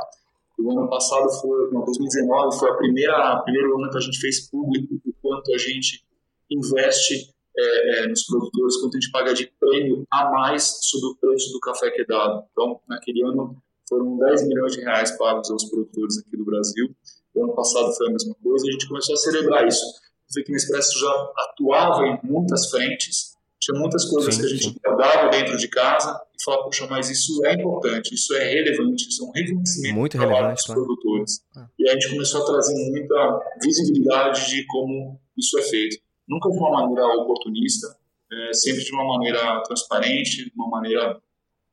O 0.59 0.71
ano 0.71 0.89
passado 0.89 1.29
foi, 1.41 1.71
não, 1.71 1.85
2019 1.85 2.59
foi 2.59 2.71
a 2.71 2.75
primeira 2.75 3.43
primeiro 3.43 3.79
ano 3.79 3.91
que 3.91 3.99
a 3.99 4.01
gente 4.01 4.19
fez 4.19 4.49
público 4.49 4.95
o 5.05 5.13
quanto 5.21 5.53
a 5.53 5.59
gente 5.59 6.03
investe 6.51 7.31
é, 7.55 8.05
é, 8.05 8.07
nos 8.07 8.25
produtores, 8.25 8.77
quanto 8.79 8.97
a 8.97 9.01
gente 9.01 9.11
paga 9.11 9.35
de 9.35 9.53
prêmio 9.61 10.07
a 10.11 10.31
mais 10.31 10.79
sobre 10.83 11.09
o 11.09 11.17
preço 11.17 11.53
do 11.53 11.61
café 11.61 11.91
que 11.91 12.03
é 12.03 12.05
dado. 12.07 12.47
Então, 12.53 12.81
naquele 12.89 13.23
ano 13.23 13.57
foram 13.87 14.17
10 14.17 14.49
milhões 14.49 14.73
de 14.73 14.81
reais 14.81 15.11
pagos 15.19 15.51
aos 15.51 15.65
produtores 15.65 16.19
aqui 16.19 16.37
do 16.37 16.45
Brasil. 16.45 16.95
O 17.35 17.45
ano 17.45 17.55
passado 17.55 17.93
foi 17.95 18.09
a 18.09 18.11
mesma 18.13 18.35
coisa 18.43 18.65
e 18.67 18.71
a 18.71 18.73
gente 18.73 18.89
começou 18.89 19.15
a 19.15 19.19
celebrar 19.19 19.67
isso. 19.67 19.85
Você 20.29 20.43
que 20.43 20.51
o 20.51 20.55
Nespresso 20.55 20.99
já 20.99 21.33
atuava 21.37 22.07
em 22.07 22.19
muitas 22.23 22.71
frentes, 22.71 23.32
tinha 23.63 23.79
muitas 23.79 24.05
coisas 24.07 24.35
sim, 24.35 24.41
que 24.41 24.47
a 24.47 24.51
gente 24.51 24.81
guardava 24.85 25.31
dentro 25.31 25.57
de 25.57 25.69
casa 25.69 26.21
e 26.37 26.43
falava, 26.43 26.65
poxa, 26.65 26.85
mas 26.91 27.09
isso 27.09 27.47
é 27.47 27.55
importante, 27.55 28.13
isso 28.13 28.35
é 28.35 28.45
relevante, 28.45 29.09
isso 29.09 29.25
é 29.25 29.29
um 29.29 29.31
reconhecimento 29.31 29.95
Muito 29.95 30.19
relevante, 30.19 30.55
dos 30.55 30.67
claro. 30.67 30.85
produtores. 30.85 31.45
Ah. 31.57 31.69
E 31.79 31.89
a 31.89 31.93
gente 31.93 32.11
começou 32.11 32.43
a 32.43 32.45
trazer 32.45 32.75
muita 32.91 33.41
visibilidade 33.63 34.49
de 34.51 34.67
como 34.67 35.21
isso 35.39 35.57
é 35.61 35.63
feito 35.63 35.97
nunca 36.29 36.51
de 36.51 36.59
uma 36.59 36.71
maneira 36.71 37.07
oportunista, 37.23 37.97
é, 38.33 38.53
sempre 38.53 38.83
de 38.83 38.93
uma 38.93 39.07
maneira 39.07 39.63
transparente, 39.63 40.45
de 40.47 40.53
uma 40.57 40.69
maneira, 40.69 41.21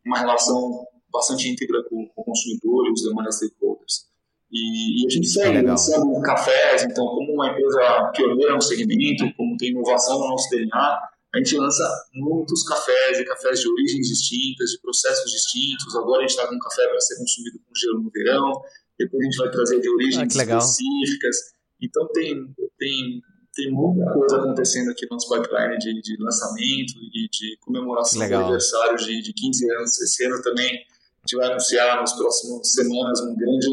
uma 0.05 0.19
relação 0.19 0.85
bastante 1.11 1.49
íntegra 1.49 1.81
com, 1.89 2.07
com 2.07 2.21
o 2.21 2.25
consumidor 2.25 2.87
e 2.87 2.91
os 2.91 3.01
demais 3.01 3.35
stakeholders. 3.35 4.07
E, 4.51 5.03
e 5.03 5.07
a 5.07 5.09
gente 5.09 5.27
segue 5.27 5.61
lançando 5.61 6.21
cafés, 6.21 6.83
então, 6.83 7.05
como 7.05 7.33
uma 7.33 7.49
empresa 7.49 8.11
pioneira 8.15 8.53
no 8.53 8.61
segmento, 8.61 9.31
como 9.35 9.57
tem 9.57 9.69
inovação 9.69 10.19
no 10.19 10.27
nosso 10.27 10.49
DNA, 10.49 10.99
a 11.33 11.37
gente 11.37 11.57
lança 11.57 11.83
muitos 12.13 12.63
cafés 12.63 13.19
e 13.19 13.25
cafés 13.25 13.59
de 13.59 13.69
origens 13.69 14.07
distintas, 14.07 14.71
de 14.71 14.81
processos 14.81 15.31
distintos. 15.31 15.95
Agora 15.95 16.19
a 16.19 16.21
gente 16.21 16.31
está 16.31 16.47
com 16.47 16.55
um 16.55 16.59
café 16.59 16.87
para 16.87 16.99
ser 16.99 17.17
consumido 17.17 17.59
com 17.59 17.75
gelo 17.75 18.03
no 18.03 18.09
verão, 18.09 18.61
depois 18.97 19.21
a 19.21 19.25
gente 19.25 19.37
vai 19.37 19.51
trazer 19.51 19.79
de 19.79 19.89
origens 19.89 20.37
ah, 20.37 20.43
específicas. 20.43 21.37
Então 21.81 22.07
tem, 22.13 22.53
tem 22.77 23.21
tem 23.59 23.71
muita 23.71 24.13
coisa 24.13 24.37
acontecendo 24.37 24.91
aqui 24.91 25.05
no 25.09 25.15
nosso 25.15 25.27
pipeline 25.27 25.77
de, 25.77 26.01
de 26.01 26.23
lançamento 26.23 26.93
e 27.13 27.27
de 27.29 27.57
comemoração 27.59 28.19
Legal. 28.19 28.39
do 28.39 28.45
aniversário 28.45 28.97
de, 28.97 29.21
de 29.21 29.33
15 29.33 29.71
anos. 29.73 30.01
Esse 30.01 30.25
ano 30.25 30.41
também 30.41 30.69
a 30.69 31.21
gente 31.21 31.35
vai 31.35 31.47
anunciar 31.47 31.97
nas 31.97 32.13
próximas 32.13 32.71
semanas 32.71 33.19
um 33.21 33.35
grande 33.35 33.67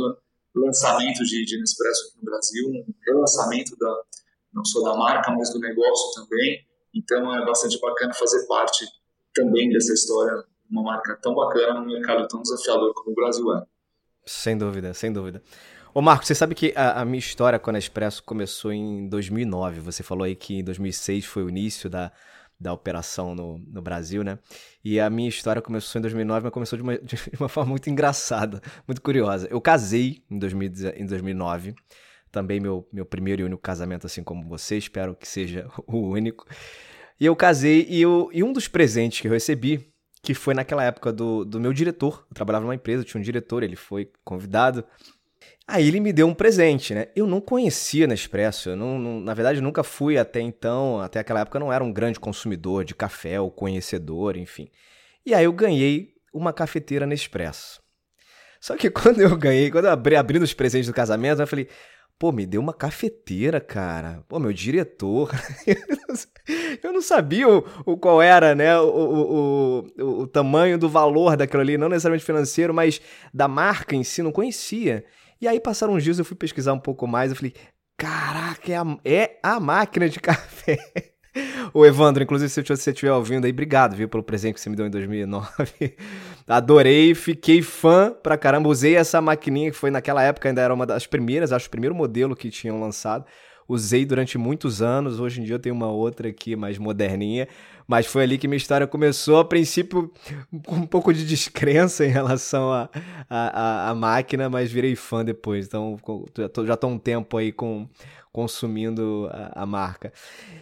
lançamento 0.55 1.23
de, 1.25 1.45
de 1.45 1.61
Nespresso 1.61 2.09
aqui 2.09 2.17
no 2.19 2.25
Brasil, 2.25 2.69
um 2.69 2.95
relançamento 3.07 3.77
da, 3.77 3.95
não 4.53 4.65
só 4.65 4.83
da 4.83 4.97
marca, 4.97 5.31
mas 5.33 5.53
do 5.53 5.61
negócio 5.61 6.23
também. 6.23 6.67
Então 6.97 7.35
é 7.37 7.45
bastante 7.45 7.79
bacana 7.79 8.15
fazer 8.15 8.47
parte 8.47 8.87
também 9.35 9.69
dessa 9.69 9.93
história, 9.93 10.33
uma 10.71 10.83
marca 10.83 11.15
tão 11.21 11.35
bacana 11.35 11.79
num 11.79 11.87
mercado 11.87 12.27
tão 12.27 12.41
desafiador 12.41 12.95
como 12.95 13.11
o 13.11 13.15
Brasil 13.15 13.53
é. 13.53 13.63
Sem 14.25 14.57
dúvida, 14.57 14.95
sem 14.95 15.13
dúvida. 15.13 15.43
Ô 15.93 16.01
Marco, 16.01 16.25
você 16.25 16.35
sabe 16.35 16.55
que 16.55 16.73
a, 16.75 17.03
a, 17.03 17.05
minha 17.05 17.19
história 17.19 17.59
com 17.59 17.71
a 17.71 17.73
Nespresso 17.73 18.23
começou 18.23 18.73
em 18.73 19.09
2009. 19.09 19.81
Você 19.81 20.03
falou 20.03 20.25
aí 20.25 20.35
que 20.35 20.59
em 20.59 20.65
2006 20.65 21.25
foi 21.27 21.45
o 21.45 21.49
início 21.49 21.89
da, 21.89 22.11
da 22.59 22.73
operação 22.73 23.35
no, 23.35 23.59
no 23.59 23.83
Brasil, 23.83 24.25
né? 24.25 24.39
E 24.85 24.99
a 24.99 25.09
minha 25.11 25.29
história 25.29 25.63
começou 25.63 25.99
em 25.99 26.03
2009, 26.03 26.45
mas 26.45 26.53
começou 26.53 26.77
de 26.79 26.83
uma, 26.83 26.97
de 26.99 27.17
uma 27.39 27.49
forma 27.49 27.71
muito 27.71 27.89
engraçada, 27.91 28.61
muito 28.87 29.01
curiosa. 29.03 29.47
Eu 29.51 29.61
casei 29.61 30.23
em, 30.31 30.39
2000, 30.39 30.73
em 30.97 31.07
2009, 31.07 31.75
também 32.31 32.59
meu, 32.59 32.87
meu 32.93 33.07
primeiro 33.07 33.43
e 33.43 33.45
único 33.45 33.63
casamento, 33.63 34.07
assim 34.07 34.23
como 34.23 34.47
você, 34.47 34.77
espero 34.77 35.15
que 35.15 35.29
seja 35.29 35.69
o 35.87 35.99
único. 36.09 36.47
E 37.19 37.27
eu 37.27 37.35
casei 37.35 37.87
e, 37.89 38.01
eu, 38.01 38.29
e 38.33 38.43
um 38.43 38.53
dos 38.53 38.69
presentes 38.69 39.21
que 39.21 39.29
eu 39.29 39.33
recebi, 39.33 39.93
que 40.23 40.35
foi 40.35 40.55
naquela 40.55 40.85
época 40.85 41.13
do, 41.13 41.45
do 41.45 41.61
meu 41.61 41.73
diretor, 41.73 42.27
eu 42.29 42.35
trabalhava 42.35 42.65
numa 42.65 42.75
empresa, 42.75 43.05
tinha 43.05 43.21
um 43.21 43.25
diretor, 43.25 43.63
ele 43.63 43.77
foi 43.77 44.11
convidado 44.25 44.85
Aí 45.69 45.89
ele 45.89 45.99
me 45.99 46.13
deu 46.13 46.29
um 46.29 46.35
presente, 46.35 46.95
né? 46.95 47.09
Eu 47.17 47.27
não 47.27 47.41
conhecia 47.41 48.07
Nespresso, 48.07 48.71
eu 48.71 48.77
não, 48.77 48.99
não, 48.99 49.21
na 49.21 49.35
verdade 49.35 49.61
nunca 49.61 49.83
fui 49.83 50.17
até 50.17 50.41
então, 50.41 51.01
até 51.01 51.19
aquela 51.19 51.41
época 51.41 51.59
eu 51.59 51.61
não 51.61 51.73
era 51.73 51.83
um 51.83 51.93
grande 51.93 52.21
consumidor 52.21 52.85
de 52.85 52.95
café 52.95 53.41
ou 53.41 53.51
conhecedor, 53.51 54.37
enfim. 54.37 54.69
E 55.25 55.35
aí 55.35 55.45
eu 55.45 55.53
ganhei 55.53 56.15
uma 56.33 56.53
cafeteira 56.53 57.05
Nespresso. 57.05 57.83
Só 58.61 58.77
que 58.77 58.89
quando 58.91 59.21
eu 59.21 59.37
ganhei, 59.37 59.69
quando 59.69 59.87
eu 59.87 59.91
abri 59.91 60.15
abrindo 60.15 60.45
os 60.45 60.55
presentes 60.55 60.87
do 60.87 60.95
casamento, 60.95 61.43
eu 61.43 61.47
falei, 61.49 61.69
pô, 62.17 62.31
me 62.31 62.47
deu 62.47 62.61
uma 62.61 62.73
cafeteira, 62.73 63.61
cara. 63.61 64.23
Pô, 64.29 64.39
meu 64.39 64.53
diretor. 64.53 65.33
eu 66.83 66.93
não 66.93 67.03
sabia 67.03 67.49
o, 67.49 67.65
o 67.85 67.97
qual 67.97 68.23
era, 68.23 68.55
né, 68.55 68.79
o, 68.79 69.87
o, 69.99 70.23
o, 70.23 70.27
tamanho 70.27 70.79
do 70.79 70.89
valor 70.89 71.37
daquilo 71.37 71.63
ali, 71.63 71.77
não 71.77 71.89
necessariamente 71.89 72.25
financeiro, 72.25 72.73
mas 72.73 73.01
da 73.33 73.49
marca 73.49 73.95
em 73.95 74.05
si, 74.05 74.23
não 74.23 74.33
conhecia. 74.33 75.05
E 75.41 75.47
aí 75.47 75.61
passaram 75.61 75.95
uns 75.95 76.05
dias, 76.05 76.19
eu 76.19 76.25
fui 76.25 76.37
pesquisar 76.37 76.73
um 76.73 76.79
pouco 76.79 77.07
mais, 77.07 77.31
eu 77.31 77.37
falei, 77.37 77.55
caraca, 77.97 78.73
é 78.73 78.77
a, 78.77 78.99
é 79.05 79.39
a 79.43 79.61
máquina 79.61 80.09
de 80.09 80.19
café. 80.21 80.79
O 81.75 81.85
Evandro, 81.85 82.23
inclusive, 82.23 82.49
se 82.49 82.63
você 82.63 82.91
estiver 82.91 83.13
ouvindo 83.13 83.45
aí, 83.45 83.51
obrigado, 83.51 83.95
viu, 83.95 84.09
pelo 84.09 84.23
presente 84.23 84.55
que 84.55 84.61
você 84.61 84.71
me 84.71 84.77
deu 84.77 84.87
em 84.87 84.91
2009. 84.91 85.47
Adorei, 86.49 87.15
fiquei 87.15 87.61
fã 87.61 88.11
pra 88.23 88.39
caramba. 88.39 88.71
Usei 88.71 88.97
essa 88.97 89.21
maquininha 89.21 89.71
que 89.71 89.77
foi 89.77 89.91
naquela 89.91 90.23
época, 90.23 90.49
ainda 90.49 90.63
era 90.63 90.73
uma 90.73 90.87
das 90.87 91.07
primeiras, 91.07 91.53
acho, 91.53 91.67
o 91.67 91.71
primeiro 91.71 91.95
modelo 91.95 92.35
que 92.35 92.49
tinham 92.49 92.81
lançado 92.81 93.27
usei 93.69 94.05
durante 94.05 94.39
muitos 94.39 94.83
anos. 94.83 95.21
Hoje 95.21 95.41
em 95.41 95.45
dia 95.45 95.55
eu 95.55 95.59
tenho 95.59 95.75
uma 95.75 95.91
outra 95.91 96.29
aqui 96.29 96.57
mais 96.57 96.79
moderninha, 96.79 97.49
mas 97.87 98.07
foi 98.07 98.23
ali 98.23 98.39
que 98.39 98.49
minha 98.49 98.57
história 98.57 98.87
começou. 98.87 99.39
A 99.39 99.45
princípio, 99.45 100.13
com 100.65 100.77
um 100.77 100.87
pouco 100.87 101.13
de 101.13 101.27
descrença 101.27 102.05
em 102.05 102.11
relação 102.11 102.73
à 102.73 102.89
a, 103.29 103.89
a, 103.89 103.91
a, 103.91 103.95
máquina, 103.95 104.49
mas 104.49 104.71
virei 104.71 104.97
fã 104.97 105.25
depois. 105.25 105.67
Então 105.67 105.97
já 106.65 106.77
tô 106.77 106.87
um 106.89 106.99
tempo 106.99 107.37
aí 107.37 107.53
com 107.53 107.89
consumindo 108.37 109.31
a, 109.33 109.63
a, 109.63 109.67
marca. 109.67 110.13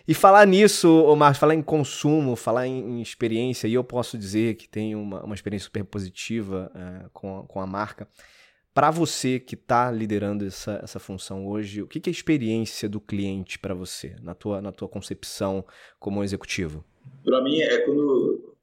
E 0.06 0.14
falar 0.14 0.46
nisso, 0.46 1.12
Marcos, 1.16 1.40
falar 1.40 1.56
em 1.56 1.62
consumo, 1.62 2.36
falar 2.36 2.68
em, 2.68 2.78
em, 2.78 3.02
experiência, 3.02 3.66
e 3.66 3.74
eu 3.74 3.82
posso 3.82 4.16
dizer 4.16 4.54
que 4.54 4.68
tenho 4.68 5.00
uma, 5.00 5.24
uma 5.24 5.34
experiência 5.34 5.64
super 5.64 5.84
positiva 5.84 6.70
uh, 6.72 7.10
com, 7.12 7.44
com 7.48 7.60
a 7.60 7.66
marca. 7.66 8.06
Para 8.74 8.90
você 8.90 9.38
que 9.38 9.54
está 9.54 9.88
liderando 9.88 10.44
essa, 10.44 10.80
essa 10.82 10.98
função 10.98 11.46
hoje, 11.46 11.80
o 11.80 11.86
que, 11.86 12.00
que 12.00 12.10
é 12.10 12.12
a 12.12 12.12
experiência 12.12 12.88
do 12.88 13.00
cliente 13.00 13.56
para 13.56 13.72
você, 13.72 14.16
na 14.20 14.34
tua, 14.34 14.60
na 14.60 14.72
tua 14.72 14.88
concepção 14.88 15.64
como 16.00 16.24
executivo? 16.24 16.84
Para 17.24 17.40
mim, 17.44 17.60
é 17.60 17.78
quando, 17.86 18.56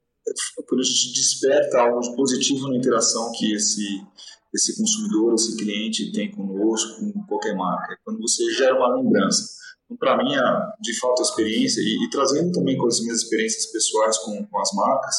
quando 0.68 0.80
a 0.82 0.84
gente 0.84 1.14
desperta 1.14 1.80
algo 1.80 2.14
positivo 2.14 2.68
na 2.68 2.76
interação 2.76 3.32
que 3.32 3.54
esse, 3.54 4.02
esse 4.54 4.76
consumidor, 4.76 5.32
esse 5.32 5.56
cliente 5.56 6.12
tem 6.12 6.30
conosco, 6.30 7.10
com 7.10 7.26
qualquer 7.26 7.56
marca. 7.56 7.94
É 7.94 7.96
quando 8.04 8.20
você 8.20 8.52
gera 8.52 8.76
uma 8.76 8.94
lembrança. 8.94 9.62
Então, 9.86 9.96
para 9.96 10.18
mim, 10.18 10.28
de 10.82 11.00
fato, 11.00 11.20
a 11.20 11.22
experiência, 11.22 11.80
e, 11.80 12.04
e, 12.04 12.10
trazendo 12.10 12.52
também 12.52 12.76
com 12.76 12.86
as 12.86 13.00
minhas 13.00 13.22
experiências 13.22 13.64
pessoais 13.72 14.18
com, 14.18 14.44
com 14.44 14.60
as 14.60 14.72
marcas, 14.74 15.16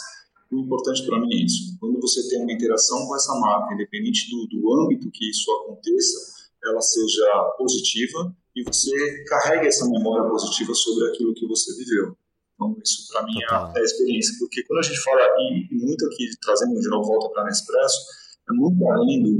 o 0.53 0.59
importante 0.59 1.05
para 1.05 1.19
mim 1.19 1.33
é 1.33 1.43
isso. 1.43 1.77
Quando 1.79 1.99
você 1.99 2.27
tem 2.29 2.41
uma 2.41 2.51
interação 2.51 3.05
com 3.07 3.15
essa 3.15 3.33
marca, 3.39 3.73
independente 3.73 4.29
do, 4.29 4.47
do 4.47 4.73
âmbito 4.81 5.09
que 5.11 5.29
isso 5.29 5.51
aconteça, 5.51 6.49
ela 6.63 6.81
seja 6.81 7.53
positiva 7.57 8.35
e 8.55 8.63
você 8.63 9.23
carrega 9.25 9.67
essa 9.67 9.89
memória 9.89 10.29
positiva 10.29 10.73
sobre 10.73 11.09
aquilo 11.09 11.33
que 11.33 11.47
você 11.47 11.75
viveu. 11.75 12.15
Então, 12.53 12.77
isso 12.83 13.07
para 13.11 13.23
mim 13.23 13.33
é, 13.41 13.77
é 13.77 13.81
a 13.81 13.83
experiência, 13.83 14.35
porque 14.39 14.63
quando 14.63 14.79
a 14.79 14.83
gente 14.83 15.01
fala, 15.01 15.21
e, 15.39 15.67
muito 15.71 16.05
aqui 16.05 16.29
trazendo 16.41 16.79
de 16.79 16.87
novo 16.87 17.07
volta 17.07 17.29
para 17.29 17.41
a 17.41 17.45
Nespresso, 17.45 17.97
é 18.49 18.53
muito 18.53 18.87
além 18.91 19.23
do, 19.23 19.31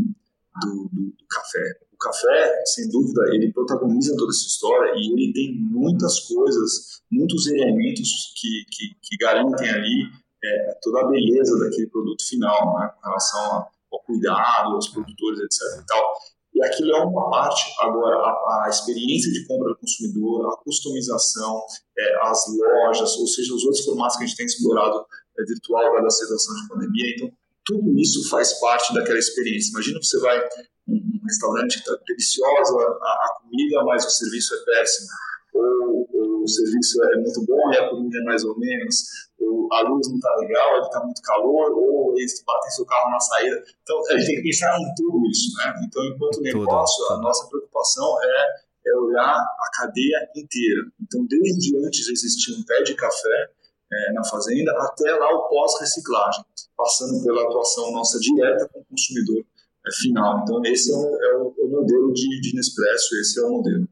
do, 0.62 0.90
do, 0.92 1.02
do, 1.12 1.26
café. 1.30 1.80
O 1.94 1.98
café, 1.98 2.64
sem 2.66 2.90
dúvida, 2.90 3.22
ele 3.34 3.54
protagoniza 3.54 4.16
toda 4.18 4.32
essa 4.32 4.48
história 4.48 4.94
e 4.96 5.14
ele 5.14 5.34
tem 5.34 5.56
muitas 5.56 6.20
coisas, 6.22 7.02
muitos 7.12 7.48
elementos 7.48 8.34
que, 8.36 8.66
que, 8.72 8.96
que 9.02 9.18
garantem 9.18 9.70
ali 9.70 10.23
é, 10.44 10.78
toda 10.82 11.02
a 11.02 11.08
beleza 11.08 11.58
daquele 11.60 11.88
produto 11.88 12.28
final, 12.28 12.80
né, 12.80 12.92
com 12.96 13.08
relação 13.08 13.66
ao 13.92 14.00
cuidado, 14.06 14.76
aos 14.76 14.90
produtores, 14.90 15.40
etc. 15.40 15.82
E, 15.82 15.86
tal. 15.86 16.14
e 16.56 16.64
aquilo 16.64 16.92
é 16.92 17.04
uma 17.04 17.30
parte. 17.30 17.64
Agora, 17.80 18.18
a, 18.18 18.66
a 18.66 18.70
experiência 18.70 19.32
de 19.32 19.46
compra 19.48 19.70
do 19.70 19.78
consumidor, 19.78 20.54
a 20.54 20.58
customização, 20.58 21.62
é, 21.98 22.28
as 22.28 22.46
lojas, 22.58 23.16
ou 23.18 23.28
seja, 23.28 23.54
os 23.54 23.64
outros 23.64 23.86
formatos 23.86 24.18
que 24.18 24.24
a 24.24 24.28
gente 24.28 24.38
tem 24.38 24.46
explorado 24.46 25.06
é, 25.40 25.44
virtual 25.44 26.02
da 26.02 26.10
situação 26.10 26.56
de 26.56 26.68
pandemia. 26.68 27.16
Então, 27.16 27.32
tudo 27.66 27.98
isso 27.98 28.30
faz 28.30 28.60
parte 28.60 28.94
daquela 28.94 29.18
experiência. 29.18 29.72
Imagina 29.72 30.00
que 30.00 30.06
você 30.06 30.20
vai 30.20 30.44
um 30.86 31.20
restaurante 31.24 31.82
que 31.82 31.90
está 31.90 31.96
deliciosa 32.06 32.78
a, 32.78 33.08
a, 33.08 33.40
comida, 33.42 33.84
mas 33.86 34.06
o 34.06 34.10
serviço 34.10 34.54
é 34.54 34.58
péssimo. 34.66 35.08
Ou, 35.54 36.10
o 36.44 36.48
serviço 36.48 37.02
é 37.04 37.18
muito 37.18 37.46
bom 37.46 37.72
e 37.72 37.78
a 37.78 37.90
comida 37.90 38.18
é 38.20 38.24
mais 38.24 38.44
ou 38.44 38.58
menos. 38.60 38.96
Ou 39.40 39.68
a 39.74 39.82
luz 39.82 40.08
não 40.10 40.16
está 40.16 40.36
legal, 40.36 40.78
ele 40.78 40.86
está 40.86 41.04
muito 41.04 41.22
calor, 41.22 41.72
ou 41.72 42.18
eles 42.18 42.44
batem 42.46 42.72
seu 42.72 42.86
carro 42.86 43.12
na 43.12 43.20
saída. 43.20 43.64
Então, 43.82 44.00
a 44.10 44.18
gente 44.18 44.28
tem 44.28 44.36
que 44.38 44.44
pensar 44.44 44.78
em 44.78 44.94
tudo 44.96 45.26
isso. 45.30 45.58
Né? 45.58 45.74
Então, 45.86 46.04
enquanto 46.06 46.42
negócio, 46.42 47.12
a 47.12 47.18
nossa 47.18 47.48
preocupação 47.48 48.18
é, 48.22 48.90
é 48.90 48.98
olhar 48.98 49.36
a 49.36 49.70
cadeia 49.78 50.30
inteira. 50.36 50.82
Então, 51.02 51.26
desde 51.26 51.78
antes 51.86 52.08
existir 52.08 52.54
um 52.54 52.64
pé 52.64 52.84
de 52.84 52.96
café, 52.96 53.50
é, 53.92 54.14
na 54.14 54.24
fazenda, 54.24 54.72
até 54.80 55.14
lá 55.14 55.30
o 55.36 55.50
pós-reciclagem, 55.50 56.44
passando 56.76 57.24
pela 57.24 57.44
atuação 57.44 57.92
nossa 57.92 58.20
direta 58.20 58.68
com 58.70 58.80
o 58.80 58.86
consumidor 58.86 59.46
é, 59.86 59.92
final. 60.02 60.42
Então, 60.42 60.62
esse 60.66 60.92
é 60.92 60.96
o, 60.96 61.24
é 61.24 61.38
o, 61.38 61.56
é 61.60 61.64
o 61.64 61.70
modelo 61.70 62.14
de, 62.14 62.42
de 62.42 62.56
Nespresso, 62.56 63.16
esse 63.20 63.40
é 63.40 63.44
o 63.44 63.52
modelo 63.52 63.88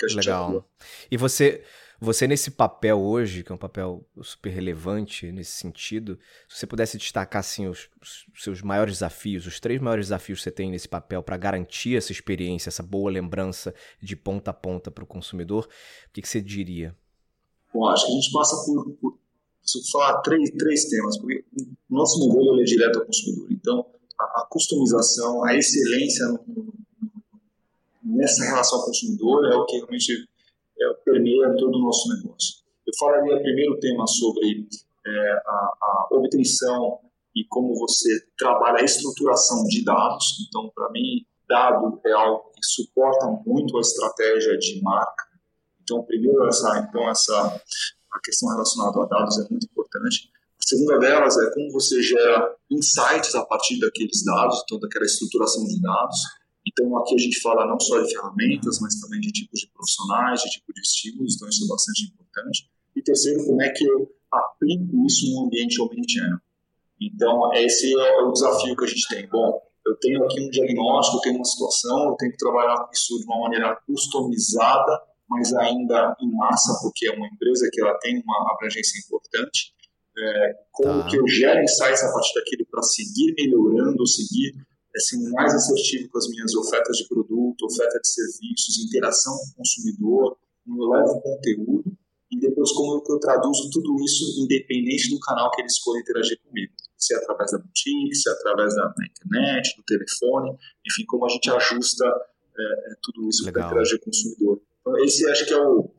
que 0.00 0.06
a 0.06 0.08
gente 0.08 0.26
Legal. 0.26 0.48
Atua. 0.48 0.64
E 1.10 1.16
você, 1.16 1.62
você 2.00 2.26
nesse 2.26 2.50
papel 2.50 2.98
hoje, 2.98 3.44
que 3.44 3.52
é 3.52 3.54
um 3.54 3.58
papel 3.58 4.02
super 4.22 4.48
relevante 4.48 5.30
nesse 5.30 5.52
sentido, 5.52 6.18
se 6.48 6.58
você 6.58 6.66
pudesse 6.66 6.96
destacar 6.96 7.40
assim, 7.40 7.68
os, 7.68 7.90
os 8.02 8.42
seus 8.42 8.62
maiores 8.62 8.94
desafios, 8.94 9.46
os 9.46 9.60
três 9.60 9.78
maiores 9.80 10.06
desafios 10.06 10.38
que 10.38 10.44
você 10.44 10.50
tem 10.50 10.70
nesse 10.70 10.88
papel 10.88 11.22
para 11.22 11.36
garantir 11.36 11.96
essa 11.96 12.10
experiência, 12.10 12.70
essa 12.70 12.82
boa 12.82 13.10
lembrança 13.10 13.74
de 14.00 14.16
ponta 14.16 14.50
a 14.50 14.54
ponta 14.54 14.90
para 14.90 15.04
o 15.04 15.06
consumidor, 15.06 15.64
o 15.64 16.12
que, 16.12 16.22
que, 16.22 16.28
você 16.28 16.40
diria? 16.40 16.96
Bom, 17.72 17.86
acho 17.86 18.06
que 18.06 18.12
a 18.12 18.14
gente 18.14 18.32
passa 18.32 18.56
por, 18.64 18.92
por 18.92 19.18
falar 19.92 20.22
três, 20.22 20.50
três 20.52 20.84
temas, 20.86 21.18
porque 21.18 21.44
o 21.90 21.94
nosso 21.94 22.18
modelo 22.18 22.62
é 22.62 22.64
direto 22.64 22.98
ao 22.98 23.04
consumidor. 23.04 23.52
Então, 23.52 23.86
a, 24.18 24.40
a 24.40 24.46
customização, 24.50 25.44
a 25.44 25.54
excelência 25.54 26.26
no, 26.28 26.74
nessa 28.02 28.42
relação 28.44 28.78
ao 28.78 28.86
consumidor 28.86 29.44
é 29.52 29.54
o 29.54 29.66
que 29.66 29.76
realmente 29.76 30.29
é, 30.80 30.94
permeia 31.04 31.54
todo 31.56 31.76
o 31.76 31.82
nosso 31.82 32.08
negócio. 32.08 32.60
Eu 32.86 32.92
falaria 32.98 33.40
primeiro 33.40 33.78
tema 33.78 34.06
sobre 34.06 34.66
é, 35.06 35.32
a, 35.46 35.72
a, 35.80 36.08
obtenção 36.12 36.98
e 37.34 37.44
como 37.44 37.74
você 37.74 38.08
trabalha 38.38 38.80
a 38.80 38.84
estruturação 38.84 39.62
de 39.64 39.84
dados. 39.84 40.46
Então, 40.48 40.70
para 40.74 40.90
mim, 40.90 41.24
dado 41.48 42.00
é 42.04 42.12
algo 42.12 42.50
que 42.52 42.64
suporta 42.64 43.26
muito 43.46 43.76
a 43.76 43.80
estratégia 43.80 44.56
de 44.58 44.82
marca. 44.82 45.24
Então, 45.82 46.02
primeiro 46.04 46.46
essa, 46.46 46.78
então 46.78 47.08
essa 47.08 47.60
a 48.12 48.20
questão 48.20 48.48
relacionada 48.50 49.02
a 49.02 49.06
dados 49.06 49.38
é 49.38 49.48
muito 49.50 49.66
importante. 49.66 50.30
A 50.58 50.66
segunda 50.66 50.98
delas 50.98 51.38
é 51.38 51.50
como 51.54 51.70
você 51.72 52.02
gera 52.02 52.54
insights 52.70 53.34
a 53.34 53.44
partir 53.44 53.78
daqueles 53.80 54.24
dados, 54.24 54.62
então 54.64 54.78
daquela 54.78 55.04
estruturação 55.04 55.64
de 55.64 55.80
dados. 55.80 56.18
Então 56.66 56.96
aqui 56.98 57.14
a 57.14 57.18
gente 57.18 57.40
fala 57.40 57.66
não 57.66 57.78
só 57.80 58.00
de 58.00 58.12
ferramentas, 58.12 58.80
mas 58.80 59.00
também 59.00 59.20
de 59.20 59.32
tipos 59.32 59.60
de 59.60 59.68
profissionais, 59.68 60.42
de 60.42 60.50
tipo 60.50 60.72
de 60.72 60.80
estímulos, 60.80 61.36
então 61.36 61.48
isso 61.48 61.64
é 61.64 61.68
bastante 61.68 62.04
importante. 62.04 62.70
E 62.96 63.02
terceiro, 63.02 63.44
como 63.46 63.62
é 63.62 63.70
que 63.70 63.84
eu 63.84 64.10
aplico 64.30 65.06
isso 65.06 65.30
no 65.32 65.46
ambiente 65.46 65.80
omnichannel. 65.80 66.38
Então 67.00 67.52
esse 67.54 67.92
é 67.98 68.22
o 68.22 68.32
desafio 68.32 68.76
que 68.76 68.84
a 68.84 68.88
gente 68.88 69.08
tem. 69.08 69.28
Bom, 69.28 69.60
eu 69.86 69.96
tenho 69.96 70.24
aqui 70.24 70.40
um 70.40 70.50
diagnóstico, 70.50 71.16
eu 71.16 71.20
tenho 71.22 71.36
uma 71.36 71.44
situação, 71.44 72.10
eu 72.10 72.16
tenho 72.16 72.32
que 72.32 72.38
trabalhar 72.38 72.88
isso 72.92 73.18
de 73.18 73.24
uma 73.24 73.40
maneira 73.40 73.76
customizada 73.86 75.10
mas 75.30 75.54
ainda 75.54 76.16
em 76.20 76.30
massa, 76.32 76.76
porque 76.82 77.06
é 77.06 77.12
uma 77.12 77.28
empresa 77.28 77.68
que 77.72 77.80
ela 77.80 77.96
tem 77.98 78.20
uma 78.20 78.52
abrangência 78.52 78.98
importante. 78.98 79.72
É, 80.18 80.54
como 80.72 81.02
tá. 81.02 81.08
que 81.08 81.16
eu 81.16 81.26
gero 81.28 81.62
insights 81.62 82.02
a 82.02 82.12
partir 82.12 82.34
daquilo 82.34 82.66
para 82.68 82.82
seguir 82.82 83.32
melhorando, 83.38 84.04
seguir 84.08 84.54
é, 84.94 85.00
sendo 85.00 85.30
mais 85.30 85.54
assertivo 85.54 86.08
com 86.10 86.18
as 86.18 86.28
minhas 86.28 86.54
ofertas 86.54 86.96
de 86.96 87.08
produto, 87.08 87.66
oferta 87.66 87.98
de 88.00 88.08
serviços, 88.08 88.84
interação 88.86 89.36
com 89.36 89.44
o 89.44 89.54
consumidor, 89.56 90.36
como 90.64 90.82
eu 90.82 90.88
levo 90.90 91.20
conteúdo 91.20 92.00
e 92.30 92.38
depois 92.38 92.70
como 92.72 93.02
eu 93.08 93.18
traduzo 93.18 93.68
tudo 93.70 93.96
isso 94.04 94.40
independente 94.42 95.10
do 95.10 95.18
canal 95.18 95.50
que 95.50 95.60
ele 95.60 95.66
escolha 95.66 96.00
interagir 96.00 96.38
comigo. 96.46 96.72
Se 96.96 97.14
é 97.14 97.16
através 97.16 97.50
da 97.50 97.58
boutique, 97.58 98.14
se 98.14 98.28
é 98.28 98.32
através 98.32 98.74
da, 98.74 98.86
da 98.86 99.04
internet, 99.04 99.76
do 99.76 99.82
telefone, 99.82 100.56
enfim, 100.86 101.04
como 101.06 101.24
a 101.24 101.28
gente 101.28 101.50
ajusta 101.50 102.04
é, 102.56 102.92
é 102.92 102.94
tudo 103.02 103.28
isso 103.28 103.50
para 103.50 103.66
interagir 103.66 103.98
com 103.98 104.04
o 104.04 104.12
consumidor. 104.12 104.62
Então, 104.80 104.98
esse 104.98 105.28
acho 105.28 105.46
que 105.46 105.52
é 105.52 105.58
o, 105.58 105.90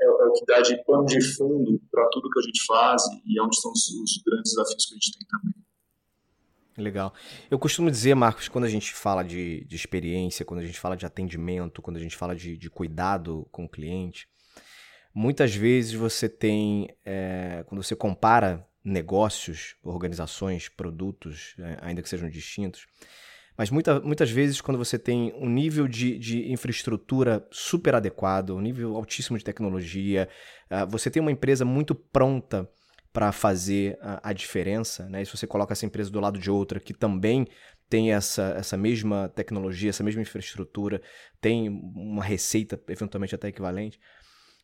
é, 0.00 0.04
é 0.04 0.26
o 0.26 0.32
que 0.32 0.44
dá 0.46 0.60
de 0.60 0.84
pano 0.84 1.04
de 1.06 1.20
fundo 1.20 1.80
para 1.90 2.08
tudo 2.10 2.30
que 2.30 2.38
a 2.38 2.42
gente 2.42 2.64
faz 2.66 3.02
e 3.26 3.38
é 3.38 3.42
onde 3.42 3.56
estão 3.56 3.72
os, 3.72 3.88
os 3.88 4.22
grandes 4.24 4.52
desafios 4.52 4.86
que 4.86 4.94
a 4.94 4.96
gente 4.96 5.18
tem 5.18 5.26
também. 5.28 5.54
Legal. 6.80 7.12
Eu 7.50 7.58
costumo 7.58 7.90
dizer, 7.90 8.14
Marcos, 8.14 8.48
quando 8.48 8.64
a 8.64 8.68
gente 8.68 8.92
fala 8.92 9.22
de, 9.22 9.64
de 9.64 9.76
experiência, 9.76 10.44
quando 10.44 10.60
a 10.60 10.66
gente 10.66 10.78
fala 10.78 10.96
de 10.96 11.06
atendimento, 11.06 11.82
quando 11.82 11.96
a 11.96 12.00
gente 12.00 12.16
fala 12.16 12.34
de, 12.34 12.56
de 12.56 12.70
cuidado 12.70 13.46
com 13.52 13.64
o 13.64 13.68
cliente, 13.68 14.28
muitas 15.14 15.54
vezes 15.54 15.92
você 15.92 16.28
tem, 16.28 16.88
é, 17.04 17.64
quando 17.66 17.82
você 17.82 17.94
compara 17.94 18.66
negócios, 18.82 19.76
organizações, 19.82 20.68
produtos, 20.68 21.54
é, 21.58 21.78
ainda 21.82 22.02
que 22.02 22.08
sejam 22.08 22.28
distintos, 22.28 22.86
mas 23.60 23.68
muita, 23.68 24.00
muitas 24.00 24.30
vezes, 24.30 24.58
quando 24.62 24.78
você 24.78 24.98
tem 24.98 25.34
um 25.36 25.46
nível 25.46 25.86
de, 25.86 26.18
de 26.18 26.50
infraestrutura 26.50 27.46
super 27.50 27.94
adequado, 27.94 28.56
um 28.56 28.60
nível 28.60 28.96
altíssimo 28.96 29.36
de 29.36 29.44
tecnologia, 29.44 30.30
uh, 30.70 30.88
você 30.88 31.10
tem 31.10 31.20
uma 31.20 31.30
empresa 31.30 31.62
muito 31.62 31.94
pronta 31.94 32.66
para 33.12 33.32
fazer 33.32 33.98
a, 34.00 34.30
a, 34.30 34.32
diferença, 34.32 35.08
né? 35.08 35.22
E 35.22 35.26
se 35.26 35.36
você 35.36 35.46
coloca 35.46 35.72
essa 35.72 35.86
empresa 35.86 36.10
do 36.10 36.20
lado 36.20 36.38
de 36.38 36.50
outra 36.50 36.78
que 36.78 36.94
também 36.94 37.46
tem 37.88 38.12
essa, 38.12 38.54
essa 38.56 38.76
mesma 38.76 39.28
tecnologia, 39.28 39.90
essa 39.90 40.04
mesma 40.04 40.22
infraestrutura, 40.22 41.02
tem 41.40 41.68
uma 41.68 42.22
receita 42.22 42.80
eventualmente 42.88 43.34
até 43.34 43.48
equivalente, 43.48 43.98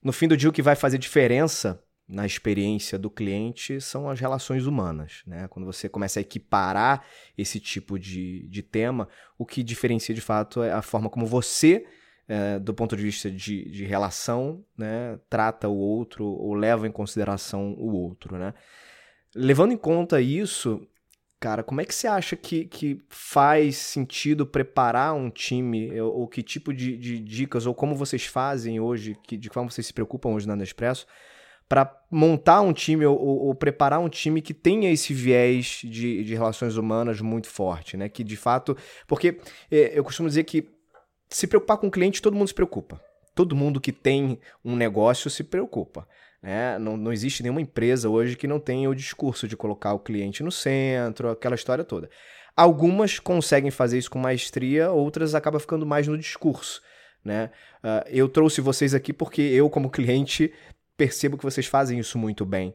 no 0.03 0.13
fim 0.13 0.29
do 0.29 0.37
dia 0.37 0.49
o 0.49 0.53
que 0.53 0.63
vai 0.63 0.77
fazer 0.77 0.99
diferença 0.99 1.83
na 2.09 2.25
experiência 2.25 2.99
do 2.99 3.11
cliente 3.11 3.81
são 3.81 4.09
as 4.09 4.21
relações 4.21 4.65
humanas. 4.67 5.23
Né? 5.27 5.49
Quando 5.49 5.67
você 5.67 5.89
começa 5.89 6.21
a 6.21 6.23
equiparar 6.23 7.05
esse 7.37 7.59
tipo 7.59 7.99
de, 7.99 8.47
de 8.49 8.63
tema, 8.63 9.09
o 9.37 9.45
que 9.45 9.63
diferencia 9.63 10.15
de 10.15 10.21
fato 10.21 10.63
é 10.63 10.71
a 10.73 10.83
forma 10.83 11.11
como 11.11 11.27
você, 11.27 11.85
é, 12.29 12.59
do 12.59 12.75
ponto 12.75 12.97
de 12.97 13.03
vista 13.03 13.31
de, 13.31 13.71
de 13.71 13.85
relação, 13.85 14.65
né, 14.77 15.19
trata 15.31 15.69
o 15.69 15.77
outro 15.77 16.27
ou 16.27 16.55
leva 16.55 16.87
em 16.87 16.93
consideração 16.93 17.75
o 17.79 17.93
outro. 17.93 18.37
Né? 18.37 18.53
Levando 19.35 19.73
em 19.73 19.77
conta 19.77 20.21
isso, 20.21 20.87
cara, 21.39 21.63
como 21.63 21.81
é 21.81 21.85
que 21.85 21.95
você 21.95 22.09
acha 22.09 22.35
que, 22.35 22.65
que 22.65 23.01
faz 23.09 23.77
sentido 23.77 24.45
preparar 24.45 25.15
um 25.15 25.31
time? 25.31 26.01
Ou, 26.01 26.21
ou 26.21 26.29
que 26.29 26.43
tipo 26.43 26.75
de, 26.75 26.97
de, 26.97 27.21
dicas, 27.21 27.67
ou 27.67 27.75
como 27.75 27.95
vocês 27.95 28.27
fazem 28.27 28.81
hoje, 28.81 29.17
que, 29.23 29.37
de 29.37 29.49
como 29.49 29.71
vocês 29.71 29.87
se 29.87 29.93
preocupam 29.93 30.31
hoje 30.31 30.49
na 30.49 30.57
Nespresso, 30.57 31.07
para 31.69 31.93
montar 32.11 32.61
um 32.61 32.73
time 32.73 33.05
ou, 33.07 33.19
ou, 33.19 33.55
preparar 33.55 33.99
um 33.99 34.09
time 34.09 34.41
que 34.41 34.55
tenha 34.55 34.91
esse 34.91 35.13
viés 35.13 35.81
de, 35.83 36.23
de 36.23 36.35
relações 36.35 36.77
humanas 36.77 37.21
muito 37.21 37.49
forte, 37.49 37.97
né? 37.97 38.09
Que 38.09 38.23
de 38.23 38.37
fato. 38.37 38.77
Porque 39.07 39.41
é, 39.69 39.99
eu 39.99 40.05
costumo 40.05 40.29
dizer 40.29 40.45
que 40.45 40.76
se 41.29 41.47
preocupar 41.47 41.79
com 41.79 41.89
o 41.89 41.91
cliente, 41.91 42.23
todo 42.23 42.37
mundo 42.37 42.49
se 42.49 42.55
preocupa. 42.55 43.01
Todo 43.35 43.57
mundo 43.57 43.81
que 43.81 43.93
tem 43.93 44.39
um 44.65 44.75
negócio 44.77 45.29
se 45.29 45.45
preocupa. 45.45 46.09
Né? 46.43 46.79
Não, 46.79 46.97
não 46.97 47.13
existe 47.13 47.43
nenhuma 47.43 47.61
empresa 47.61 48.09
hoje 48.09 48.37
que 48.37 48.47
não 48.47 48.61
tenha 48.61 48.89
o 48.89 48.95
discurso 48.95 49.49
de 49.49 49.57
colocar 49.57 49.93
o 49.93 49.99
cliente 49.99 50.43
no 50.43 50.53
centro, 50.53 51.31
aquela 51.31 51.55
história 51.55 51.85
toda. 51.85 52.09
Algumas 52.57 53.19
conseguem 53.19 53.71
fazer 53.71 53.99
isso 53.99 54.11
com 54.11 54.19
maestria, 54.19 54.91
outras 54.91 55.35
acabam 55.35 55.61
ficando 55.61 55.85
mais 55.85 56.07
no 56.07 56.17
discurso. 56.17 56.81
Né? 57.25 57.51
Uh, 57.83 58.09
eu 58.09 58.29
trouxe 58.29 58.61
vocês 58.61 58.95
aqui 58.95 59.13
porque 59.13 59.43
eu, 59.43 59.69
como 59.69 59.91
cliente, 59.91 60.53
percebo 60.97 61.37
que 61.37 61.45
vocês 61.45 61.67
fazem 61.67 61.99
isso 61.99 62.17
muito 62.17 62.47
bem. 62.47 62.75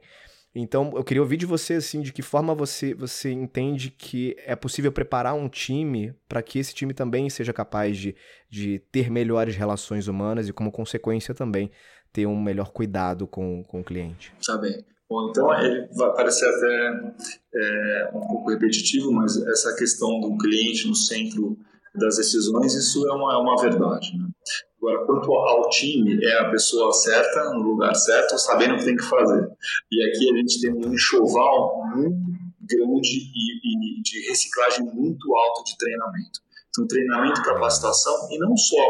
Então, 0.53 0.91
eu 0.95 1.03
queria 1.03 1.21
ouvir 1.21 1.37
de 1.37 1.45
você, 1.45 1.75
assim, 1.75 2.01
de 2.01 2.11
que 2.11 2.21
forma 2.21 2.53
você, 2.53 2.93
você 2.93 3.31
entende 3.31 3.89
que 3.89 4.35
é 4.45 4.55
possível 4.55 4.91
preparar 4.91 5.33
um 5.33 5.47
time 5.47 6.13
para 6.27 6.41
que 6.41 6.59
esse 6.59 6.73
time 6.73 6.93
também 6.93 7.29
seja 7.29 7.53
capaz 7.53 7.97
de, 7.97 8.15
de 8.49 8.79
ter 8.91 9.09
melhores 9.09 9.55
relações 9.55 10.07
humanas 10.07 10.49
e, 10.49 10.53
como 10.53 10.71
consequência, 10.71 11.33
também 11.33 11.71
ter 12.11 12.25
um 12.25 12.39
melhor 12.39 12.71
cuidado 12.71 13.25
com, 13.25 13.63
com 13.63 13.79
o 13.79 13.83
cliente. 13.83 14.33
Tá 14.45 14.57
bem. 14.57 14.83
Bom, 15.09 15.29
então, 15.29 15.53
ele 15.53 15.87
vai 15.93 16.13
parecer 16.13 16.45
até 16.45 17.15
é, 17.55 18.11
um 18.13 18.27
pouco 18.27 18.49
repetitivo, 18.49 19.11
mas 19.11 19.35
essa 19.47 19.75
questão 19.75 20.19
do 20.19 20.37
cliente 20.37 20.87
no 20.87 20.95
centro 20.95 21.57
das 21.95 22.17
decisões, 22.17 22.73
isso 22.73 23.07
é 23.07 23.13
uma, 23.13 23.33
é 23.33 23.37
uma 23.37 23.61
verdade. 23.61 24.17
Né? 24.17 24.27
Agora, 24.81 25.05
quanto 25.05 25.31
ao 25.31 25.69
time, 25.69 26.17
é 26.25 26.39
a 26.39 26.49
pessoa 26.49 26.91
certa, 26.91 27.53
no 27.53 27.61
lugar 27.61 27.93
certo, 27.93 28.35
sabendo 28.39 28.73
o 28.73 28.77
que 28.79 28.85
tem 28.85 28.95
que 28.95 29.03
fazer. 29.03 29.47
E 29.91 30.03
aqui 30.07 30.33
a 30.33 30.37
gente 30.37 30.59
tem 30.59 30.73
um 30.73 30.91
enxoval 30.91 31.85
muito 31.95 32.41
grande 32.61 33.31
e, 33.35 33.99
e 33.99 34.01
de 34.01 34.27
reciclagem 34.27 34.85
muito 34.85 35.35
alta 35.35 35.63
de 35.65 35.77
treinamento. 35.77 36.39
Então, 36.69 36.87
treinamento 36.87 37.43
capacitação, 37.43 38.27
e 38.31 38.39
não 38.39 38.57
só, 38.57 38.87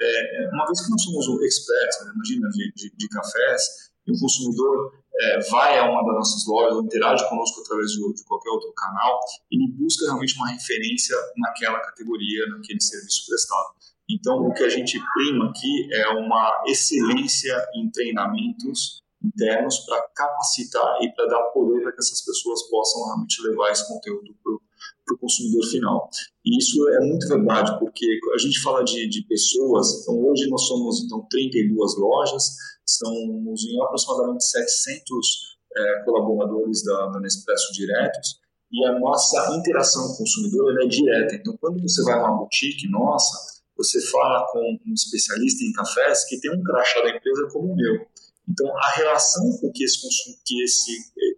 é, 0.00 0.50
uma 0.52 0.66
vez 0.66 0.80
que 0.84 0.90
nós 0.90 1.02
somos 1.02 1.42
experts, 1.44 2.04
né, 2.04 2.12
imagina, 2.14 2.48
de, 2.48 2.72
de, 2.74 2.96
de, 2.96 3.08
cafés, 3.08 3.62
e 4.06 4.10
o 4.10 4.18
consumidor 4.18 4.92
é, 5.20 5.40
vai 5.50 5.78
a 5.78 5.88
uma 5.88 6.02
das 6.04 6.14
nossas 6.14 6.46
lojas, 6.48 6.74
ou 6.74 6.82
interage 6.82 7.28
conosco 7.28 7.60
através 7.60 7.92
de, 7.92 8.14
de 8.14 8.24
qualquer 8.24 8.50
outro 8.50 8.72
canal, 8.72 9.20
ele 9.52 9.70
busca 9.72 10.06
realmente 10.06 10.34
uma 10.34 10.48
referência 10.48 11.16
naquela 11.36 11.78
categoria, 11.78 12.46
naquele 12.48 12.80
serviço 12.80 13.26
prestado. 13.28 13.78
Então, 14.10 14.36
o 14.40 14.54
que 14.54 14.64
a 14.64 14.68
gente 14.68 14.98
prima 15.12 15.50
aqui 15.50 15.88
é 15.92 16.08
uma 16.08 16.62
excelência 16.66 17.54
em 17.74 17.90
treinamentos 17.90 19.02
internos 19.22 19.80
para 19.80 20.00
capacitar 20.14 20.98
e 21.02 21.12
para 21.12 21.26
dar 21.26 21.42
poder 21.52 21.82
para 21.82 21.92
que 21.92 21.98
essas 21.98 22.24
pessoas 22.24 22.62
possam 22.70 23.04
realmente 23.04 23.42
levar 23.42 23.70
esse 23.70 23.86
conteúdo 23.86 24.34
para 24.42 25.14
o 25.14 25.18
consumidor 25.18 25.64
final. 25.66 26.08
E 26.44 26.58
isso 26.58 26.88
é 26.90 27.00
muito 27.00 27.28
verdade, 27.28 27.78
porque 27.78 28.06
a 28.34 28.38
gente 28.38 28.60
fala 28.60 28.84
de, 28.84 29.08
de 29.08 29.22
pessoas, 29.26 30.00
então 30.00 30.18
hoje 30.24 30.48
nós 30.48 30.62
somos 30.62 31.04
então, 31.04 31.26
32 31.28 31.98
lojas, 31.98 32.56
somos 32.86 33.64
em 33.64 33.82
aproximadamente 33.82 34.44
700 34.44 35.58
é, 35.76 36.04
colaboradores 36.04 36.82
da, 36.84 37.06
da 37.08 37.20
Nespresso 37.20 37.72
diretos, 37.72 38.40
e 38.70 38.84
a 38.84 38.98
nossa 38.98 39.56
interação 39.56 40.08
com 40.08 40.12
o 40.12 40.18
consumidor 40.18 40.82
é 40.82 40.86
direta. 40.86 41.34
Então, 41.34 41.56
quando 41.58 41.80
você 41.80 42.02
vai 42.04 42.14
a 42.14 42.24
uma 42.24 42.38
boutique 42.38 42.86
nossa, 42.90 43.57
você 43.78 44.00
fala 44.10 44.44
com 44.50 44.58
um 44.58 44.92
especialista 44.92 45.64
em 45.64 45.72
cafés 45.72 46.24
que 46.28 46.40
tem 46.40 46.50
um 46.50 46.62
crachá 46.64 47.00
da 47.00 47.10
empresa 47.10 47.48
como 47.52 47.72
o 47.72 47.76
meu. 47.76 48.06
Então, 48.48 48.66
a 48.76 48.90
relação 48.96 49.44
que 49.74 49.84
esse, 49.84 50.00
que 50.44 50.62
esse, 50.64 50.90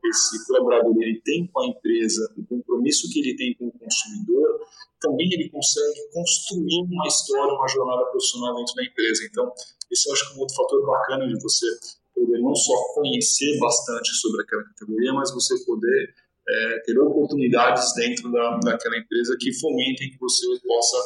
esse 0.05 0.47
colaborador 0.47 0.95
ele 0.97 1.21
tem 1.23 1.47
com 1.49 1.61
a 1.61 1.67
empresa, 1.67 2.33
o 2.39 2.45
compromisso 2.47 3.11
que 3.13 3.19
ele 3.21 3.37
tem 3.37 3.55
com 3.55 3.67
o 3.67 3.73
consumidor, 3.73 4.61
também 5.01 5.29
ele 5.33 5.51
consegue 5.51 6.09
construir 6.13 6.83
uma 6.85 7.07
história, 7.07 7.53
uma 7.53 7.69
jornada 7.69 8.05
profissional 8.07 8.55
dentro 8.57 8.75
da 8.75 8.85
empresa. 8.85 9.25
Então, 9.25 9.53
esse 9.91 10.09
eu 10.09 10.13
acho 10.13 10.29
que 10.29 10.35
é 10.35 10.37
um 10.37 10.41
outro 10.41 10.55
fator 10.55 10.87
bacana 10.87 11.27
de 11.27 11.43
você 11.43 11.67
poder 12.15 12.39
não 12.41 12.55
só 12.55 12.75
conhecer 12.95 13.59
bastante 13.59 14.11
sobre 14.15 14.43
aquela 14.43 14.63
categoria, 14.65 15.13
mas 15.13 15.33
você 15.35 15.59
poder 15.65 16.15
é, 16.49 16.79
ter 16.81 16.99
oportunidades 16.99 17.93
dentro 17.95 18.31
da, 18.31 18.59
daquela 18.59 18.99
empresa 18.99 19.37
que 19.39 19.53
fomentem 19.59 20.11
que 20.11 20.19
você 20.19 20.47
possa 20.67 20.97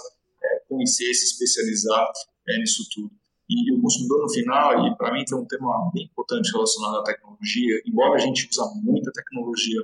conhecer, 0.68 1.12
se 1.14 1.26
especializar 1.26 2.10
é, 2.48 2.58
nisso 2.58 2.86
tudo. 2.94 3.10
E, 3.48 3.72
o 3.72 3.80
consumidor 3.80 4.22
no 4.22 4.32
final, 4.32 4.86
e 4.86 4.96
para 4.96 5.12
mim 5.12 5.24
tem 5.24 5.36
um 5.36 5.44
tema 5.44 5.90
bem 5.92 6.04
importante 6.04 6.50
relacionado 6.50 6.96
à 6.98 7.02
tecnologia, 7.04 7.82
embora 7.86 8.14
a 8.14 8.18
gente 8.18 8.48
use 8.48 8.80
muita 8.82 9.12
tecnologia 9.12 9.80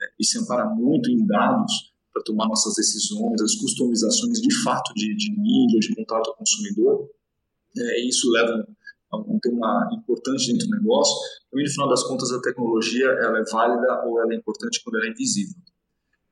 é, 0.00 0.06
e 0.18 0.24
se 0.24 0.38
ampara 0.38 0.66
muito 0.66 1.10
em 1.10 1.24
dados 1.26 1.92
para 2.12 2.22
tomar 2.24 2.48
nossas 2.48 2.74
decisões, 2.74 3.40
as 3.40 3.54
customizações 3.54 4.40
de 4.40 4.62
fato 4.62 4.92
de, 4.94 5.14
de 5.14 5.30
mídia, 5.38 5.78
de 5.80 5.94
contato 5.94 6.28
ao 6.28 6.36
consumidor, 6.36 7.08
é, 7.76 8.00
isso 8.00 8.28
leva 8.30 8.66
a 9.10 9.16
um 9.16 9.38
tema 9.40 9.88
importante 9.92 10.52
dentro 10.52 10.66
do 10.68 10.76
negócio. 10.76 11.16
Também, 11.50 11.64
no 11.64 11.70
final 11.70 11.88
das 11.88 12.02
contas, 12.02 12.32
a 12.32 12.40
tecnologia 12.40 13.06
ela 13.06 13.38
é 13.38 13.44
válida 13.44 14.04
ou 14.06 14.20
ela 14.20 14.32
é 14.32 14.36
importante 14.36 14.82
quando 14.82 14.96
ela 14.96 15.06
é 15.06 15.10
invisível. 15.10 15.56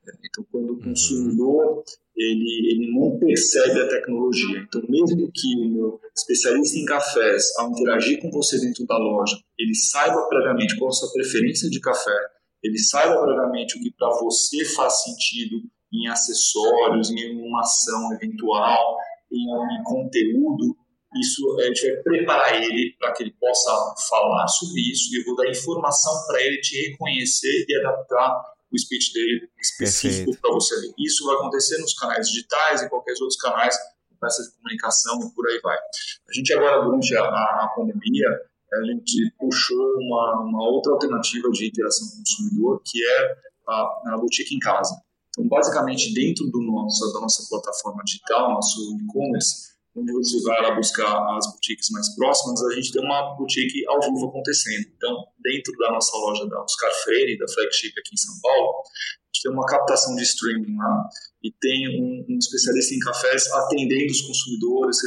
É, 0.07 0.13
então, 0.25 0.45
quando 0.51 0.71
o 0.71 0.75
uhum. 0.75 0.83
consumidor 0.83 1.85
ele, 2.17 2.71
ele 2.71 2.93
não 2.93 3.19
percebe 3.19 3.81
a 3.81 3.89
tecnologia. 3.89 4.61
Então, 4.61 4.83
mesmo 4.89 5.31
que 5.33 5.57
o 5.61 5.69
meu 5.69 6.01
especialista 6.17 6.79
em 6.79 6.85
cafés, 6.85 7.45
ao 7.59 7.71
interagir 7.71 8.21
com 8.21 8.31
você 8.31 8.59
dentro 8.59 8.87
da 8.87 8.97
loja, 8.97 9.37
ele 9.59 9.75
saiba 9.75 10.27
previamente 10.29 10.77
qual 10.79 10.89
a 10.89 10.93
sua 10.93 11.13
preferência 11.13 11.69
de 11.69 11.79
café, 11.81 12.17
ele 12.63 12.79
saiba 12.79 13.21
previamente 13.23 13.79
o 13.79 13.83
que 13.83 13.93
para 13.93 14.09
você 14.19 14.65
faz 14.65 15.03
sentido 15.03 15.63
em 15.93 16.09
acessórios, 16.09 17.11
em 17.11 17.39
uma 17.39 17.61
ação 17.61 18.13
eventual, 18.15 18.97
em, 19.31 19.45
em 19.79 19.83
conteúdo, 19.85 20.77
isso 21.21 21.59
a 21.61 21.65
gente 21.65 21.91
vai 21.91 22.03
preparar 22.03 22.63
ele 22.63 22.95
para 22.99 23.13
que 23.13 23.23
ele 23.23 23.35
possa 23.41 23.95
falar 24.09 24.47
sobre 24.49 24.81
isso 24.81 25.09
e 25.13 25.21
eu 25.21 25.25
vou 25.25 25.37
dar 25.37 25.49
informação 25.49 26.27
para 26.27 26.43
ele 26.43 26.61
te 26.61 26.91
reconhecer 26.91 27.65
e 27.69 27.77
adaptar 27.79 28.56
o 28.77 28.79
speech 28.79 29.13
dele 29.13 29.49
específico 29.61 30.37
para 30.41 30.53
você. 30.53 30.75
Isso 30.99 31.25
vai 31.27 31.37
acontecer 31.37 31.79
nos 31.79 31.95
canais 31.95 32.29
digitais 32.29 32.83
e 32.83 32.89
qualquer 32.89 33.13
outros 33.21 33.37
canais, 33.37 33.77
peças 34.21 34.47
de 34.47 34.57
comunicação 34.57 35.21
e 35.21 35.35
por 35.35 35.47
aí 35.49 35.61
vai. 35.63 35.77
A 35.77 36.33
gente 36.33 36.53
agora, 36.53 36.85
durante 36.85 37.17
a, 37.17 37.23
a 37.23 37.73
pandemia, 37.75 38.29
a 38.73 38.85
gente 38.85 39.33
puxou 39.39 39.99
uma, 39.99 40.43
uma, 40.43 40.69
outra 40.69 40.93
alternativa 40.93 41.49
de 41.51 41.69
interação 41.69 42.09
com 42.09 42.15
o 42.15 42.19
consumidor, 42.19 42.83
que 42.85 43.05
é 43.05 43.37
a, 43.69 44.15
a 44.15 44.19
boutique 44.19 44.55
em 44.55 44.59
casa. 44.59 44.95
Então, 45.31 45.47
basicamente, 45.49 46.13
dentro 46.15 46.47
do 46.47 46.61
nosso, 46.63 47.13
da 47.13 47.21
nossa 47.21 47.47
plataforma 47.49 48.03
digital, 48.05 48.55
nosso 48.55 48.97
e-commerce, 49.03 49.76
onde 49.97 50.13
você 50.13 50.41
vai 50.43 50.63
lá 50.63 50.75
buscar 50.75 51.37
as 51.37 51.51
boutiques 51.53 51.89
mais 51.91 52.15
próximas, 52.15 52.63
a 52.63 52.75
gente 52.75 52.93
tem 52.93 53.03
uma 53.03 53.35
boutique 53.37 53.87
ao 53.89 54.01
vivo 54.01 54.29
acontecendo. 54.29 54.87
Então, 54.97 55.25
dentro 55.43 55.73
da 55.79 55.91
nossa 55.93 56.17
loja 56.19 56.47
da 56.47 56.63
Oscar 56.63 56.93
Freire, 57.03 57.39
da 57.39 57.49
flagship 57.49 57.93
aqui 57.99 58.11
em 58.13 58.17
São 58.17 58.35
Paulo, 58.43 58.71
a 58.71 59.27
gente 59.33 59.43
tem 59.43 59.53
uma 59.53 59.67
captação 59.67 60.15
de 60.15 60.23
streaming 60.23 60.77
lá 60.77 61.09
e 61.43 61.51
tem 61.51 62.01
um, 62.01 62.27
um 62.29 62.39
especialista 62.39 62.95
em 62.95 62.99
cafés 62.99 63.51
atendendo 63.53 64.13
os 64.13 64.21
consumidores, 64.21 64.99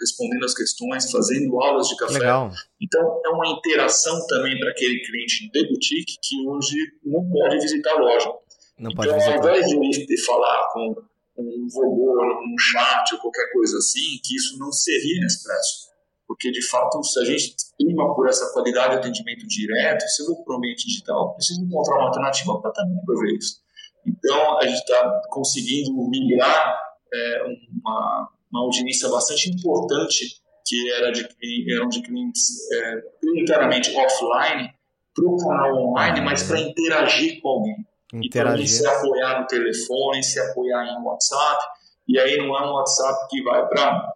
respondendo 0.00 0.44
as 0.44 0.54
questões, 0.54 1.10
fazendo 1.10 1.62
aulas 1.62 1.88
de 1.88 1.96
café. 1.96 2.18
Legal. 2.18 2.50
Então, 2.80 3.20
é 3.24 3.28
uma 3.28 3.48
interação 3.48 4.26
também 4.26 4.58
para 4.58 4.70
aquele 4.70 5.00
cliente 5.04 5.50
de 5.52 5.68
boutique 5.68 6.18
que 6.22 6.48
hoje 6.48 6.76
não 7.04 7.28
pode 7.30 7.60
visitar 7.60 7.92
a 7.92 8.00
loja. 8.00 8.28
Não 8.78 8.90
então, 8.90 9.04
pode 9.04 9.14
visitar. 9.14 9.34
ao 9.34 9.38
invés 9.38 9.66
de 10.06 10.24
falar 10.24 10.68
com 10.72 11.11
um 11.36 11.68
robô, 11.72 12.14
um 12.44 12.58
chat 12.58 13.14
ou 13.14 13.20
qualquer 13.20 13.50
coisa 13.52 13.78
assim, 13.78 14.18
que 14.22 14.36
isso 14.36 14.58
não 14.58 14.72
seria 14.72 15.20
Nespresso. 15.20 15.92
Porque, 16.26 16.50
de 16.50 16.62
fato, 16.66 17.02
se 17.04 17.20
a 17.20 17.24
gente 17.24 17.54
prima 17.76 18.14
por 18.14 18.28
essa 18.28 18.52
qualidade 18.52 18.92
de 18.92 18.98
atendimento 19.00 19.46
direto, 19.46 20.02
se 20.08 20.22
eu 20.22 20.26
vou 20.28 20.44
para 20.44 20.54
o 20.54 20.56
ambiente 20.56 20.86
digital, 20.86 21.34
preciso 21.34 21.62
encontrar 21.62 21.96
uma 21.96 22.06
alternativa 22.06 22.60
para 22.60 22.70
também 22.72 23.04
prover 23.04 23.36
isso. 23.36 23.60
Então, 24.06 24.58
a 24.58 24.66
gente 24.66 24.78
está 24.78 25.22
conseguindo 25.28 25.92
migrar 26.08 26.80
é, 27.12 27.42
uma, 27.82 28.30
uma 28.50 28.60
audiência 28.62 29.08
bastante 29.08 29.50
importante, 29.50 30.40
que 30.66 30.92
era 30.92 31.12
de, 31.12 31.28
eram 31.74 31.88
de 31.88 32.02
clientes 32.02 32.70
é, 32.72 33.02
offline, 33.96 34.72
para 35.14 35.26
o 35.26 35.36
canal 35.36 35.76
online, 35.76 36.20
mas 36.22 36.42
para 36.44 36.60
interagir 36.60 37.40
com 37.40 37.48
alguém. 37.48 37.76
Interagir. 38.12 38.64
E 38.64 38.68
se 38.68 38.86
apoiar 38.86 39.40
no 39.40 39.46
telefone, 39.46 40.22
se 40.22 40.38
apoiar 40.38 40.84
em 40.86 41.02
WhatsApp, 41.02 41.58
e 42.06 42.18
aí 42.18 42.36
não 42.36 42.56
é 42.56 42.66
um 42.66 42.74
WhatsApp 42.74 43.26
que 43.30 43.42
vai 43.42 43.66
para 43.68 44.14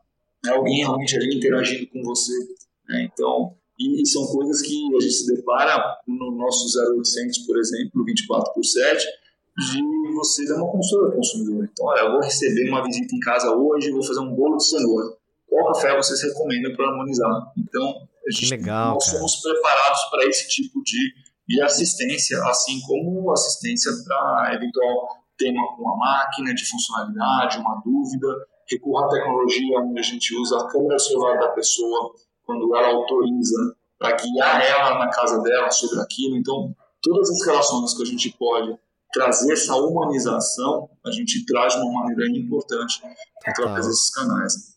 alguém 0.48 0.78
realmente 0.78 1.16
ali 1.16 1.36
interagindo 1.36 1.88
com 1.90 2.02
você. 2.02 2.32
Né? 2.88 3.08
Então, 3.12 3.54
e, 3.78 4.02
e, 4.02 4.06
são 4.06 4.26
coisas 4.26 4.62
que 4.62 4.96
a 4.96 5.00
gente 5.00 5.12
se 5.12 5.34
depara 5.34 5.98
no 6.06 6.32
nosso 6.32 6.66
0800, 6.96 7.38
por 7.40 7.58
exemplo, 7.58 8.04
24 8.04 8.52
por 8.54 8.64
7, 8.64 9.06
de 9.58 10.14
você 10.14 10.46
dar 10.46 10.56
uma 10.56 10.70
consulta 10.70 11.06
ao 11.06 11.12
consumidor. 11.12 11.68
Então, 11.70 11.86
olha, 11.86 12.00
eu 12.00 12.12
vou 12.12 12.20
receber 12.20 12.68
uma 12.68 12.84
visita 12.84 13.14
em 13.14 13.20
casa 13.20 13.54
hoje, 13.54 13.90
vou 13.90 14.02
fazer 14.02 14.20
um 14.20 14.34
bolo 14.34 14.56
de 14.56 14.66
cenoura. 14.66 15.16
Qual 15.46 15.72
café 15.72 15.96
vocês 15.96 16.22
recomendam 16.22 16.74
para 16.74 16.88
harmonizar? 16.88 17.52
Então, 17.56 18.06
a 18.26 18.30
gente, 18.30 18.50
legal, 18.50 18.94
nós 18.94 19.06
cara. 19.06 19.18
somos 19.18 19.36
preparados 19.36 20.00
para 20.10 20.26
esse 20.26 20.48
tipo 20.48 20.82
de 20.82 21.14
e 21.48 21.62
assistência, 21.62 22.42
assim 22.44 22.80
como 22.80 23.30
assistência 23.32 23.92
para 24.04 24.54
eventual 24.54 25.08
tema 25.36 25.62
com 25.76 25.88
a 25.90 25.96
máquina 25.96 26.54
de 26.54 26.68
funcionalidade, 26.68 27.58
uma 27.58 27.80
dúvida, 27.84 28.26
recorra 28.70 29.06
à 29.06 29.08
tecnologia 29.08 29.80
onde 29.80 30.00
a 30.00 30.02
gente 30.02 30.34
usa 30.34 30.58
a 30.58 30.68
câmera 30.68 30.98
celular 30.98 31.38
da 31.38 31.48
pessoa 31.48 32.14
quando 32.44 32.74
ela 32.74 32.88
autoriza 32.88 33.76
para 33.98 34.16
guiar 34.16 34.62
ela 34.62 34.98
na 34.98 35.10
casa 35.10 35.40
dela 35.42 35.70
sobre 35.70 36.00
aquilo. 36.00 36.36
Então, 36.36 36.74
todas 37.02 37.30
as 37.30 37.46
relações 37.46 37.94
que 37.94 38.02
a 38.02 38.06
gente 38.06 38.30
pode 38.38 38.76
trazer 39.12 39.52
essa 39.52 39.74
humanização, 39.76 40.90
a 41.04 41.10
gente 41.10 41.44
traz 41.46 41.74
de 41.74 41.80
uma 41.80 42.00
maneira 42.00 42.30
importante 42.36 43.00
através 43.46 43.86
desses 43.86 44.10
canais. 44.10 44.76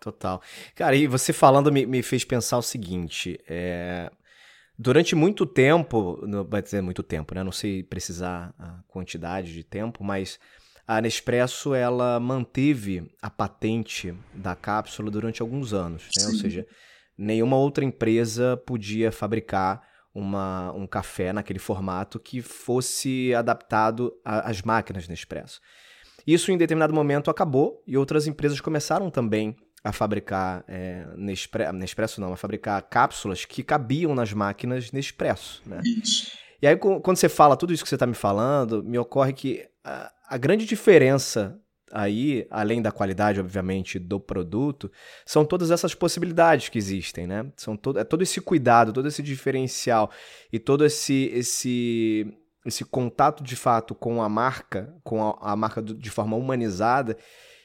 Total. 0.00 0.42
Cara, 0.74 0.96
e 0.96 1.06
você 1.06 1.32
falando 1.32 1.70
me, 1.70 1.86
me 1.86 2.02
fez 2.02 2.24
pensar 2.24 2.58
o 2.58 2.62
seguinte: 2.62 3.38
é, 3.48 4.10
Durante 4.78 5.14
muito 5.14 5.44
tempo, 5.46 6.20
vai 6.48 6.62
dizer 6.62 6.80
muito 6.80 7.02
tempo, 7.02 7.34
né? 7.34 7.42
Não 7.42 7.52
sei 7.52 7.82
precisar 7.82 8.54
a 8.58 8.82
quantidade 8.88 9.52
de 9.52 9.62
tempo, 9.62 10.02
mas 10.02 10.38
a 10.86 11.00
Nespresso 11.00 11.74
ela 11.74 12.18
manteve 12.18 13.10
a 13.20 13.30
patente 13.30 14.14
da 14.34 14.56
cápsula 14.56 15.10
durante 15.10 15.42
alguns 15.42 15.72
anos, 15.72 16.08
né? 16.18 16.26
Ou 16.26 16.34
seja, 16.34 16.66
nenhuma 17.16 17.56
outra 17.56 17.84
empresa 17.84 18.56
podia 18.66 19.12
fabricar 19.12 19.82
uma, 20.14 20.72
um 20.72 20.86
café 20.86 21.32
naquele 21.32 21.58
formato 21.58 22.18
que 22.18 22.42
fosse 22.42 23.34
adaptado 23.34 24.12
às 24.24 24.62
máquinas 24.62 25.08
Nespresso. 25.08 25.60
Isso 26.26 26.52
em 26.52 26.58
determinado 26.58 26.94
momento 26.94 27.30
acabou 27.30 27.82
e 27.86 27.96
outras 27.96 28.26
empresas 28.26 28.60
começaram 28.60 29.10
também 29.10 29.56
a 29.84 29.92
fabricar 29.92 30.64
é, 30.68 31.06
Nespresso, 31.16 31.72
Nespresso 31.72 32.20
não, 32.20 32.32
a 32.32 32.36
fabricar 32.36 32.80
cápsulas 32.82 33.44
que 33.44 33.62
cabiam 33.62 34.14
nas 34.14 34.32
máquinas 34.32 34.92
Nespresso, 34.92 35.62
né? 35.66 35.80
Isso. 35.84 36.32
E 36.60 36.66
aí, 36.66 36.76
quando 36.76 37.16
você 37.16 37.28
fala 37.28 37.56
tudo 37.56 37.72
isso 37.72 37.82
que 37.82 37.88
você 37.88 37.96
está 37.96 38.06
me 38.06 38.14
falando, 38.14 38.84
me 38.84 38.96
ocorre 38.96 39.32
que 39.32 39.66
a, 39.84 40.12
a 40.28 40.38
grande 40.38 40.64
diferença 40.64 41.60
aí, 41.92 42.46
além 42.50 42.80
da 42.80 42.90
qualidade, 42.90 43.40
obviamente, 43.40 43.98
do 43.98 44.18
produto, 44.18 44.90
são 45.26 45.44
todas 45.44 45.70
essas 45.70 45.94
possibilidades 45.94 46.68
que 46.68 46.78
existem, 46.78 47.26
né? 47.26 47.52
São 47.56 47.76
todo, 47.76 47.98
é 47.98 48.04
todo 48.04 48.22
esse 48.22 48.40
cuidado, 48.40 48.92
todo 48.92 49.08
esse 49.08 49.22
diferencial 49.22 50.10
e 50.52 50.58
todo 50.58 50.86
esse, 50.86 51.30
esse, 51.34 52.32
esse 52.64 52.84
contato 52.84 53.42
de 53.42 53.56
fato 53.56 53.94
com 53.94 54.22
a 54.22 54.28
marca, 54.28 54.94
com 55.04 55.22
a, 55.22 55.52
a 55.52 55.56
marca 55.56 55.82
de 55.82 56.10
forma 56.10 56.36
humanizada, 56.36 57.16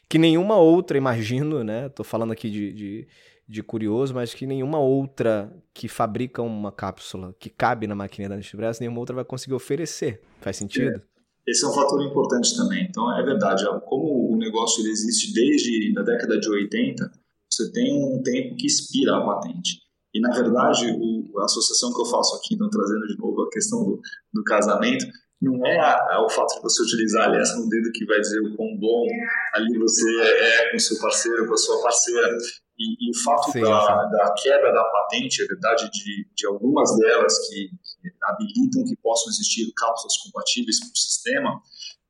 que 0.09 0.17
nenhuma 0.17 0.57
outra, 0.57 0.97
imagino, 0.97 1.63
né? 1.63 1.89
Tô 1.89 2.03
falando 2.03 2.31
aqui 2.31 2.49
de, 2.49 2.73
de, 2.73 3.07
de, 3.47 3.63
curioso, 3.63 4.13
mas 4.13 4.33
que 4.33 4.45
nenhuma 4.45 4.79
outra 4.79 5.51
que 5.73 5.87
fabrica 5.87 6.41
uma 6.41 6.71
cápsula 6.71 7.35
que 7.39 7.49
cabe 7.49 7.87
na 7.87 7.95
máquina 7.95 8.29
da 8.29 8.37
Nespresso, 8.37 8.81
nenhuma 8.81 8.99
outra 8.99 9.15
vai 9.15 9.25
conseguir 9.25 9.53
oferecer. 9.53 10.21
Faz 10.39 10.57
sentido? 10.57 10.97
É. 10.97 11.17
Esse 11.47 11.63
é 11.63 11.67
um 11.67 11.73
fator 11.73 12.03
importante 12.03 12.55
também. 12.57 12.85
Então, 12.89 13.09
é 13.17 13.23
verdade, 13.23 13.63
como 13.85 14.33
o 14.33 14.37
negócio 14.37 14.85
existe 14.85 15.33
desde 15.33 15.97
a 15.97 16.01
década 16.01 16.37
de 16.39 16.49
80, 16.49 17.09
você 17.49 17.71
tem 17.71 18.03
um 18.03 18.21
tempo 18.21 18.55
que 18.57 18.67
expira 18.67 19.15
a 19.15 19.25
patente. 19.25 19.79
E, 20.13 20.19
na 20.19 20.31
verdade, 20.31 20.87
o, 20.99 21.39
a 21.39 21.45
associação 21.45 21.93
que 21.93 22.01
eu 22.01 22.05
faço 22.05 22.35
aqui, 22.35 22.55
então, 22.55 22.69
trazendo 22.69 23.07
de 23.07 23.17
novo 23.17 23.43
a 23.43 23.49
questão 23.49 23.83
do, 23.83 24.01
do 24.33 24.43
casamento, 24.43 25.05
não 25.41 25.65
é 25.65 25.78
a, 25.80 26.15
a, 26.15 26.26
o 26.26 26.30
fato 26.30 26.56
de 26.56 26.62
você 26.62 26.82
utilizar 26.82 27.23
a 27.23 27.30
aliança 27.30 27.58
no 27.58 27.69
dedo 27.69 27.91
que 27.93 28.06
vai 28.06 28.19
dizer 28.19 28.39
o 28.41 28.56
quão 28.56 28.76
bom 28.78 29.06
ali 29.54 29.78
você 29.78 30.21
é 30.21 30.71
com 30.71 30.80
seu 30.80 31.00
parceiro, 31.00 31.47
com 31.47 31.54
a 31.54 31.58
sua 31.58 31.82
parceira. 31.82 32.38
E, 32.80 33.08
e 33.08 33.12
o 33.12 33.23
fato 33.23 33.52
sim, 33.52 33.62
da, 33.62 33.82
sim. 33.82 34.12
da, 34.12 34.34
quebra 34.38 34.71
da 34.71 34.84
patente, 34.84 35.43
é 35.43 35.47
verdade, 35.47 35.89
de, 35.91 36.28
de 36.36 36.47
algumas 36.47 36.95
delas 36.97 37.34
que, 37.47 37.69
que, 37.69 38.12
habilitam 38.23 38.84
que 38.86 38.95
possam 39.02 39.32
existir 39.32 39.71
cápsulas 39.76 40.17
compatíveis 40.17 40.80
com 40.80 40.88
o 40.88 40.95
sistema, 40.95 41.60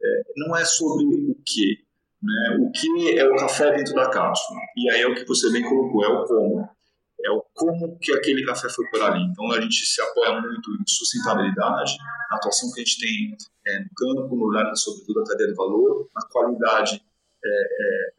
é, 0.02 0.22
não 0.36 0.56
é 0.56 0.66
sobre 0.66 1.06
o 1.06 1.36
que. 1.46 1.86
Né? 2.22 2.58
O 2.60 2.72
que 2.72 3.18
é 3.18 3.26
o 3.26 3.36
café 3.36 3.78
dentro 3.78 3.94
da 3.94 4.10
cápsula. 4.10 4.60
E 4.76 4.90
aí 4.90 5.02
é 5.02 5.08
o 5.08 5.16
que 5.16 5.26
você 5.26 5.52
bem 5.52 5.64
colocou, 5.64 6.04
é 6.04 6.08
o 6.08 6.26
como. 6.26 6.77
É 7.26 7.32
o 7.32 7.44
como 7.54 7.98
que 8.00 8.14
aquele 8.14 8.46
café 8.46 8.70
foi 8.70 8.86
por 8.90 9.02
ali. 9.02 9.24
Então 9.24 9.52
a 9.52 9.62
gente 9.62 9.86
se 9.86 10.02
apoia 10.02 10.40
muito 10.40 10.72
em 10.72 10.88
sustentabilidade, 10.88 11.98
na 12.30 12.38
atuação 12.38 12.72
que 12.72 12.82
a 12.82 12.84
gente 12.84 13.00
tem 13.00 13.38
é, 13.66 13.80
no 13.80 13.90
campo, 13.96 14.36
no 14.36 14.46
olhar 14.46 14.76
sobre 14.76 15.06
toda 15.06 15.22
a 15.22 15.26
cadeia 15.26 15.50
de 15.50 15.56
valor, 15.56 16.10
na 16.16 16.22
qualidade 16.28 17.04
é, 17.44 17.50
é, 17.50 18.18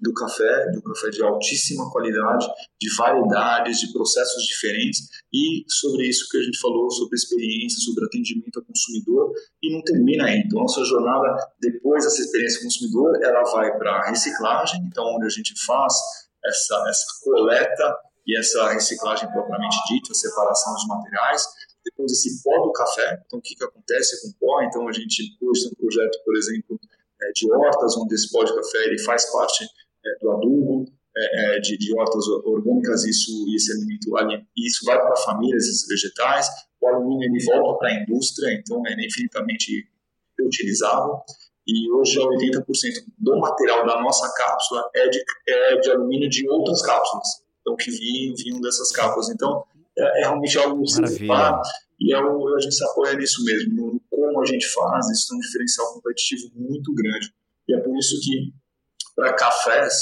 do 0.00 0.12
café, 0.14 0.70
do 0.70 0.82
café 0.82 1.10
de 1.10 1.22
altíssima 1.22 1.90
qualidade, 1.90 2.46
de 2.80 2.94
variedades, 2.96 3.80
de 3.80 3.92
processos 3.92 4.44
diferentes 4.44 5.08
e 5.32 5.64
sobre 5.68 6.06
isso 6.06 6.28
que 6.30 6.38
a 6.38 6.42
gente 6.42 6.58
falou, 6.58 6.90
sobre 6.90 7.16
experiência, 7.16 7.80
sobre 7.80 8.04
atendimento 8.04 8.58
ao 8.58 8.64
consumidor 8.64 9.32
e 9.62 9.74
não 9.74 9.82
termina 9.82 10.26
aí. 10.26 10.42
Então, 10.46 10.60
nossa 10.60 10.84
jornada, 10.84 11.36
depois 11.60 12.04
dessa 12.04 12.22
experiência 12.22 12.62
consumidor, 12.62 13.18
ela 13.22 13.42
vai 13.52 13.76
para 13.76 14.08
reciclagem, 14.08 14.82
então 14.86 15.04
onde 15.16 15.26
a 15.26 15.30
gente 15.30 15.54
faz 15.64 15.92
essa, 16.44 16.84
essa 16.88 17.06
coleta 17.24 17.96
e 18.28 18.38
essa 18.38 18.68
reciclagem 18.68 19.30
propriamente 19.32 19.76
dita, 19.88 20.12
a 20.12 20.14
separação 20.14 20.74
dos 20.74 20.86
materiais, 20.86 21.46
depois 21.82 22.12
esse 22.12 22.42
pó 22.42 22.62
do 22.62 22.72
café, 22.72 23.22
então 23.26 23.38
o 23.38 23.42
que, 23.42 23.54
que 23.54 23.64
acontece 23.64 24.20
com 24.20 24.28
o 24.28 24.34
pó? 24.34 24.62
Então 24.62 24.86
a 24.86 24.92
gente 24.92 25.34
hoje 25.40 25.68
um 25.68 25.74
projeto, 25.74 26.22
por 26.24 26.36
exemplo, 26.36 26.78
é, 27.22 27.32
de 27.32 27.50
hortas, 27.50 27.96
onde 27.96 28.14
esse 28.14 28.30
pó 28.30 28.44
de 28.44 28.54
café 28.54 28.84
ele 28.84 28.98
faz 28.98 29.32
parte 29.32 29.64
é, 29.64 30.18
do 30.20 30.30
adubo, 30.32 30.84
é, 31.16 31.60
de, 31.60 31.78
de, 31.78 31.98
hortas 31.98 32.28
orgânicas, 32.28 33.04
isso, 33.04 33.32
esse 33.56 33.72
alimento, 33.72 34.44
isso 34.56 34.84
vai 34.84 35.00
para 35.00 35.16
famílias, 35.16 35.64
esses 35.64 35.88
vegetais, 35.88 36.46
o 36.80 36.86
alumínio 36.86 37.28
ele 37.28 37.44
volta 37.44 37.78
para 37.78 37.88
a 37.88 38.02
indústria, 38.02 38.54
então 38.54 38.82
é 38.86 38.92
infinitamente 38.92 39.88
reutilizável, 40.38 41.18
e 41.66 41.90
hoje 41.92 42.18
80% 42.18 43.04
do 43.18 43.38
material 43.40 43.84
da 43.84 44.00
nossa 44.00 44.32
cápsula 44.32 44.88
é 44.94 45.08
de, 45.08 45.24
é 45.48 45.76
de 45.76 45.90
alumínio 45.90 46.28
de 46.28 46.48
outras 46.48 46.82
cápsulas, 46.82 47.42
então 47.68 47.76
que 47.76 47.90
vinham, 47.90 48.34
vinham 48.36 48.60
dessas 48.60 48.90
cápsulas, 48.90 49.28
então 49.28 49.64
é, 49.96 50.20
é 50.20 50.24
realmente 50.24 50.58
algo 50.58 50.86
separar, 50.86 51.60
e 52.00 52.14
é 52.14 52.18
o, 52.18 52.56
a 52.56 52.60
gente 52.60 52.74
se 52.74 52.84
apoia 52.84 53.14
nisso 53.14 53.44
mesmo, 53.44 53.74
no 53.74 54.00
como 54.10 54.40
a 54.40 54.46
gente 54.46 54.66
faz, 54.68 55.10
isso 55.10 55.32
é 55.32 55.36
um 55.36 55.40
diferencial 55.40 55.94
competitivo 55.94 56.50
muito 56.54 56.94
grande, 56.94 57.32
e 57.68 57.74
é 57.74 57.80
por 57.80 57.96
isso 57.98 58.18
que 58.20 58.52
para 59.14 59.34
cafés, 59.34 59.94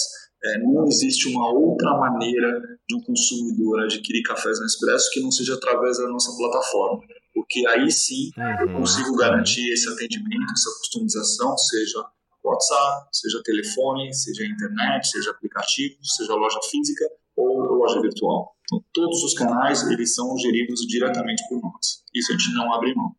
é, 0.44 0.58
não 0.58 0.86
existe 0.86 1.26
uma 1.28 1.50
outra 1.50 1.96
maneira 1.96 2.60
de 2.86 2.94
um 2.94 3.00
consumidor 3.00 3.84
adquirir 3.84 4.22
cafés 4.22 4.60
no 4.60 4.66
Expresso 4.66 5.10
que 5.10 5.20
não 5.20 5.30
seja 5.30 5.54
através 5.54 5.96
da 5.96 6.06
nossa 6.06 6.36
plataforma. 6.36 7.02
Porque 7.34 7.66
aí 7.66 7.90
sim 7.90 8.30
uhum. 8.36 8.60
eu 8.60 8.76
consigo 8.76 9.16
garantir 9.16 9.66
esse 9.72 9.88
atendimento, 9.88 10.52
essa 10.52 10.70
customização, 10.78 11.56
seja 11.56 12.04
WhatsApp, 12.44 13.08
seja 13.10 13.42
telefone, 13.42 14.12
seja 14.12 14.44
internet, 14.44 15.08
seja 15.08 15.30
aplicativo, 15.30 15.96
seja 16.04 16.34
loja 16.34 16.60
física 16.70 17.06
ou 17.36 17.62
loja 17.74 18.00
virtual. 18.00 18.56
Então, 18.64 18.84
todos 18.92 19.22
os 19.22 19.34
canais 19.34 19.88
eles 19.90 20.14
são 20.14 20.36
geridos 20.38 20.80
diretamente 20.86 21.42
por 21.48 21.60
nós. 21.60 22.02
Isso 22.14 22.32
a 22.32 22.36
gente 22.36 22.52
não 22.54 22.72
abre 22.72 22.94
mão. 22.94 23.14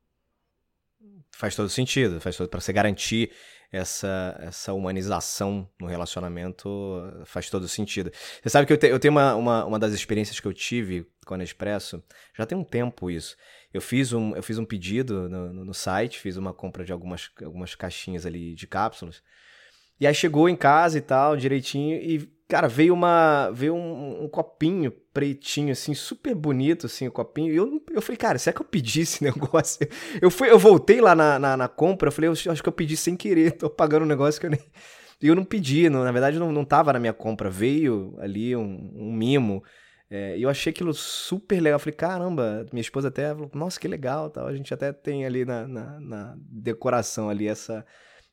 Faz 1.31 1.55
todo 1.55 1.69
sentido, 1.69 2.19
faz 2.19 2.35
todo 2.35 2.49
para 2.49 2.59
você 2.59 2.73
garantir 2.73 3.31
essa, 3.71 4.37
essa 4.41 4.73
humanização 4.73 5.69
no 5.79 5.87
relacionamento 5.87 6.69
faz 7.25 7.49
todo 7.49 7.67
sentido. 7.67 8.11
Você 8.41 8.49
sabe 8.49 8.65
que 8.65 8.73
eu, 8.73 8.77
te, 8.77 8.87
eu 8.87 8.99
tenho 8.99 9.11
uma, 9.11 9.35
uma, 9.35 9.65
uma 9.65 9.79
das 9.79 9.93
experiências 9.93 10.39
que 10.39 10.47
eu 10.47 10.53
tive 10.53 11.05
com 11.25 11.33
a 11.33 11.37
Nespresso, 11.37 12.01
já 12.35 12.45
tem 12.45 12.57
um 12.57 12.63
tempo 12.63 13.11
isso. 13.11 13.35
Eu 13.73 13.81
fiz 13.81 14.13
um, 14.13 14.35
eu 14.35 14.41
fiz 14.41 14.57
um 14.57 14.65
pedido 14.65 15.29
no, 15.29 15.53
no, 15.53 15.65
no 15.65 15.73
site, 15.73 16.19
fiz 16.19 16.37
uma 16.37 16.53
compra 16.53 16.85
de 16.85 16.91
algumas, 16.91 17.29
algumas 17.43 17.75
caixinhas 17.75 18.25
ali 18.25 18.55
de 18.55 18.65
cápsulas. 18.65 19.21
E 19.99 20.05
aí 20.07 20.13
chegou 20.13 20.47
em 20.47 20.55
casa 20.55 20.97
e 20.97 21.01
tal, 21.01 21.35
direitinho, 21.35 21.95
e 21.97 22.37
Cara, 22.47 22.69
veio 22.69 22.93
uma. 22.93 23.51
Veio 23.51 23.75
um, 23.75 24.23
um, 24.23 24.29
copinho 24.29 24.89
pretinho, 25.13 25.73
assim, 25.73 25.93
super 25.93 26.33
bonito, 26.33 26.85
assim, 26.85 27.07
o 27.07 27.11
copinho. 27.11 27.51
E 27.51 27.57
eu, 27.57 27.83
eu 27.91 28.01
falei, 28.01 28.15
cara, 28.17 28.37
será 28.37 28.53
que 28.53 28.61
eu 28.61 28.65
pedi 28.65 29.01
esse 29.01 29.21
negócio? 29.23 29.85
Eu, 30.21 30.31
fui, 30.31 30.49
eu 30.49 30.57
voltei 30.57 31.01
lá 31.01 31.13
na, 31.13 31.37
na, 31.37 31.57
na 31.57 31.67
compra, 31.67 32.07
eu 32.07 32.11
falei, 32.11 32.29
eu 32.29 32.31
acho 32.31 32.63
que 32.63 32.69
eu 32.69 32.73
pedi 32.73 32.95
sem 32.95 33.17
querer, 33.17 33.51
tô 33.51 33.69
pagando 33.69 34.03
um 34.03 34.07
negócio 34.07 34.39
que 34.39 34.45
eu 34.47 34.51
nem. 34.51 34.59
E 35.19 35.25
eu 35.25 35.33
não 35.33 35.43
pedi, 35.43 35.89
não, 35.89 36.03
na 36.03 36.11
verdade 36.11 36.37
não, 36.37 36.51
não 36.51 36.63
tava 36.63 36.93
na 36.93 36.99
minha 36.99 37.11
compra. 37.11 37.49
Veio 37.49 38.15
ali 38.19 38.55
um, 38.55 38.93
um 38.95 39.11
mimo. 39.11 39.63
É, 40.11 40.37
eu 40.37 40.47
achei 40.47 40.69
aquilo 40.69 40.93
super 40.93 41.59
legal. 41.59 41.77
Eu 41.77 41.79
falei, 41.79 41.95
caramba, 41.95 42.67
minha 42.71 42.81
esposa 42.81 43.07
até 43.07 43.33
falou, 43.33 43.49
nossa, 43.51 43.79
que 43.79 43.87
legal 43.87 44.29
tal. 44.29 44.45
A 44.45 44.55
gente 44.55 44.71
até 44.71 44.93
tem 44.93 45.25
ali 45.25 45.43
na, 45.43 45.67
na, 45.67 45.99
na 45.99 46.35
decoração 46.37 47.29
ali 47.31 47.47
essa, 47.47 47.83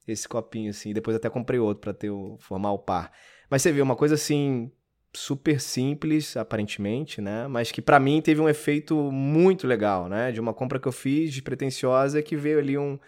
esse 0.06 0.28
copinho, 0.28 0.70
assim. 0.70 0.92
Depois 0.92 1.16
até 1.16 1.28
comprei 1.30 1.58
outro 1.58 1.80
para 1.80 1.94
ter 1.94 2.10
o, 2.10 2.36
formar 2.38 2.72
o 2.72 2.78
par. 2.78 3.12
Mas 3.50 3.62
você 3.62 3.72
vê, 3.72 3.80
uma 3.82 3.96
coisa 3.96 4.14
assim, 4.14 4.70
super 5.12 5.60
simples, 5.60 6.36
aparentemente, 6.36 7.20
né? 7.20 7.46
Mas 7.46 7.70
que 7.70 7.80
para 7.80 8.00
mim 8.00 8.20
teve 8.20 8.40
um 8.40 8.48
efeito 8.48 8.96
muito 9.10 9.66
legal, 9.66 10.08
né? 10.08 10.32
De 10.32 10.40
uma 10.40 10.52
compra 10.52 10.78
que 10.78 10.88
eu 10.88 10.92
fiz 10.92 11.32
despretensiosa 11.32 12.22
que 12.22 12.36
veio 12.36 12.58
ali 12.58 12.76
um, 12.76 12.98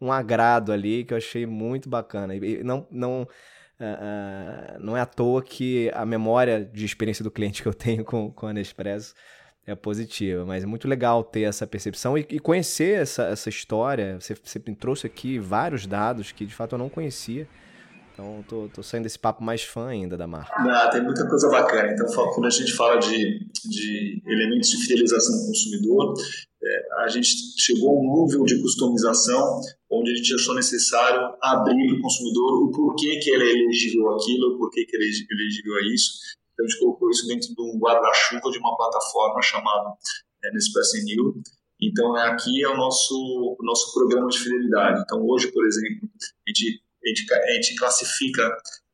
um 0.00 0.12
agrado 0.12 0.72
ali 0.72 1.04
que 1.04 1.12
eu 1.12 1.18
achei 1.18 1.46
muito 1.46 1.88
bacana. 1.88 2.34
E 2.34 2.62
não, 2.62 2.86
não, 2.90 3.22
uh, 3.22 4.76
uh, 4.76 4.80
não 4.80 4.96
é 4.96 5.00
à 5.00 5.06
toa 5.06 5.42
que 5.42 5.90
a 5.94 6.06
memória 6.06 6.64
de 6.64 6.84
experiência 6.84 7.22
do 7.22 7.30
cliente 7.30 7.62
que 7.62 7.68
eu 7.68 7.74
tenho 7.74 8.04
com, 8.04 8.30
com 8.30 8.46
a 8.46 8.52
Nespresso 8.52 9.14
é 9.66 9.74
positiva, 9.74 10.44
mas 10.44 10.62
é 10.62 10.66
muito 10.66 10.86
legal 10.86 11.24
ter 11.24 11.42
essa 11.42 11.66
percepção 11.66 12.16
e, 12.16 12.24
e 12.30 12.38
conhecer 12.38 13.00
essa, 13.00 13.24
essa 13.24 13.48
história. 13.48 14.16
Você, 14.20 14.34
você 14.40 14.60
trouxe 14.60 15.06
aqui 15.06 15.38
vários 15.38 15.86
dados 15.86 16.30
que 16.30 16.46
de 16.46 16.54
fato 16.54 16.74
eu 16.74 16.78
não 16.78 16.88
conhecia. 16.88 17.48
Então, 18.12 18.42
tô, 18.48 18.68
tô 18.72 18.82
saindo 18.82 19.02
desse 19.02 19.18
papo 19.18 19.44
mais 19.44 19.62
fã 19.62 19.88
ainda 19.88 20.16
da 20.16 20.26
marca. 20.26 20.62
Não, 20.62 20.90
tem 20.90 21.02
muita 21.02 21.28
coisa 21.28 21.50
bacana. 21.50 21.92
Então, 21.92 22.06
quando 22.32 22.46
a 22.46 22.50
gente 22.50 22.72
fala 22.72 22.96
de, 22.96 23.40
de 23.68 24.22
elementos 24.24 24.70
de 24.70 24.78
fidelização 24.78 25.36
do 25.36 25.46
consumidor, 25.48 26.14
é, 26.64 27.02
a 27.02 27.08
gente 27.08 27.28
chegou 27.58 27.90
a 27.90 28.00
um 28.00 28.24
nível 28.24 28.44
de 28.44 28.58
customização 28.62 29.60
onde 29.90 30.12
a 30.12 30.14
gente 30.14 30.34
achou 30.34 30.54
necessário 30.54 31.20
abrir 31.42 31.88
para 31.88 31.98
o 31.98 32.00
consumidor 32.00 32.62
o 32.62 32.70
porquê 32.70 33.18
que 33.18 33.30
ele 33.30 33.44
é 33.44 33.62
elegível 33.62 34.10
àquilo, 34.12 34.54
o 34.54 34.58
porquê 34.58 34.86
que 34.86 34.96
ele 34.96 35.04
é 35.04 35.34
elegível 35.34 35.74
a 35.74 35.94
isso. 35.94 36.12
Então, 36.56 36.64
a 36.64 36.68
gente 36.68 36.78
colocou 36.80 37.10
isso 37.10 37.26
dentro 37.26 37.54
de 37.54 37.62
um 37.62 37.78
guarda-chuva 37.78 38.50
de 38.50 38.58
uma 38.58 38.74
plataforma 38.76 39.42
chamada 39.42 39.92
é, 40.42 40.50
Nespresso 40.52 40.96
New. 41.04 41.42
Então, 41.82 42.16
é, 42.16 42.30
aqui 42.30 42.64
é 42.64 42.68
o 42.68 42.76
nosso, 42.76 43.14
o 43.14 43.62
nosso 43.62 43.92
programa 43.92 44.28
de 44.28 44.38
fidelidade. 44.38 45.02
Então, 45.02 45.22
hoje, 45.26 45.52
por 45.52 45.66
exemplo, 45.66 46.08
a 46.16 46.50
gente 46.50 46.80
a 47.06 47.08
gente, 47.08 47.32
a 47.32 47.52
gente 47.52 47.76
classifica 47.76 48.42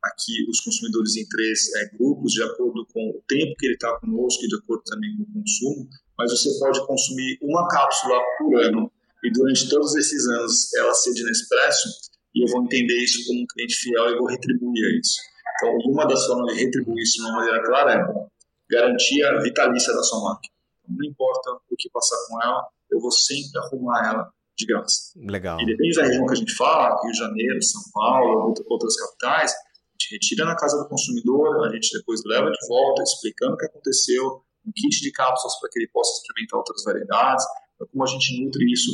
aqui 0.02 0.44
os 0.50 0.60
consumidores 0.60 1.16
em 1.16 1.26
três 1.28 1.74
é, 1.76 1.96
grupos, 1.96 2.32
de 2.32 2.42
acordo 2.42 2.86
com 2.92 3.10
o 3.10 3.22
tempo 3.26 3.54
que 3.56 3.66
ele 3.66 3.74
está 3.74 3.98
conosco 4.00 4.44
e 4.44 4.48
de 4.48 4.56
acordo 4.56 4.82
também 4.84 5.16
com 5.16 5.22
o 5.22 5.40
consumo, 5.40 5.88
mas 6.18 6.30
você 6.30 6.58
pode 6.58 6.84
consumir 6.86 7.38
uma 7.40 7.66
cápsula 7.68 8.20
por 8.38 8.60
ano 8.60 8.92
e 9.24 9.32
durante 9.32 9.68
todos 9.68 9.94
esses 9.94 10.26
anos 10.26 10.74
ela 10.74 10.92
ser 10.92 11.14
de 11.14 11.24
Nespresso 11.24 11.88
e 12.34 12.44
eu 12.44 12.52
vou 12.52 12.64
entender 12.64 12.96
isso 13.02 13.24
como 13.26 13.42
um 13.42 13.46
cliente 13.46 13.76
fiel 13.76 14.10
e 14.10 14.18
vou 14.18 14.26
retribuir 14.26 15.00
isso. 15.00 15.20
Então, 15.56 15.76
uma 15.92 16.06
das 16.06 16.26
formas 16.26 16.54
de 16.54 16.64
retribuir 16.64 17.02
isso 17.02 17.18
de 17.18 17.28
uma 17.28 17.36
maneira 17.36 17.62
clara 17.64 17.94
é 17.94 18.32
garantia 18.70 19.40
vitalícia 19.42 19.92
da 19.94 20.02
sua 20.02 20.22
máquina. 20.22 20.54
Não 20.88 21.04
importa 21.04 21.52
o 21.70 21.76
que 21.76 21.90
passar 21.90 22.16
com 22.28 22.42
ela, 22.42 22.66
eu 22.90 23.00
vou 23.00 23.10
sempre 23.10 23.58
arrumar 23.58 24.10
ela 24.10 24.32
de 24.56 24.66
graça. 24.66 25.12
Legal. 25.16 25.60
E 25.60 25.66
depende 25.66 25.96
da 25.96 26.04
região 26.04 26.26
que 26.26 26.32
a 26.32 26.36
gente 26.36 26.54
fala, 26.54 27.00
Rio 27.02 27.12
de 27.12 27.18
Janeiro, 27.18 27.62
São 27.62 27.82
Paulo, 27.92 28.54
outras 28.68 28.96
capitais, 28.96 29.52
a 29.52 29.92
gente 29.92 30.12
retira 30.12 30.44
na 30.44 30.56
casa 30.56 30.78
do 30.78 30.88
consumidor, 30.88 31.66
a 31.66 31.72
gente 31.72 31.96
depois 31.96 32.20
leva 32.26 32.50
de 32.50 32.68
volta, 32.68 33.02
explicando 33.02 33.54
o 33.54 33.56
que 33.56 33.66
aconteceu, 33.66 34.42
um 34.66 34.72
kit 34.74 35.00
de 35.00 35.12
cápsulas 35.12 35.58
para 35.60 35.70
que 35.70 35.78
ele 35.78 35.88
possa 35.88 36.20
experimentar 36.20 36.58
outras 36.58 36.82
variedades, 36.84 37.44
então, 37.74 37.86
como 37.90 38.04
a 38.04 38.06
gente 38.06 38.44
nutre 38.44 38.72
isso 38.72 38.90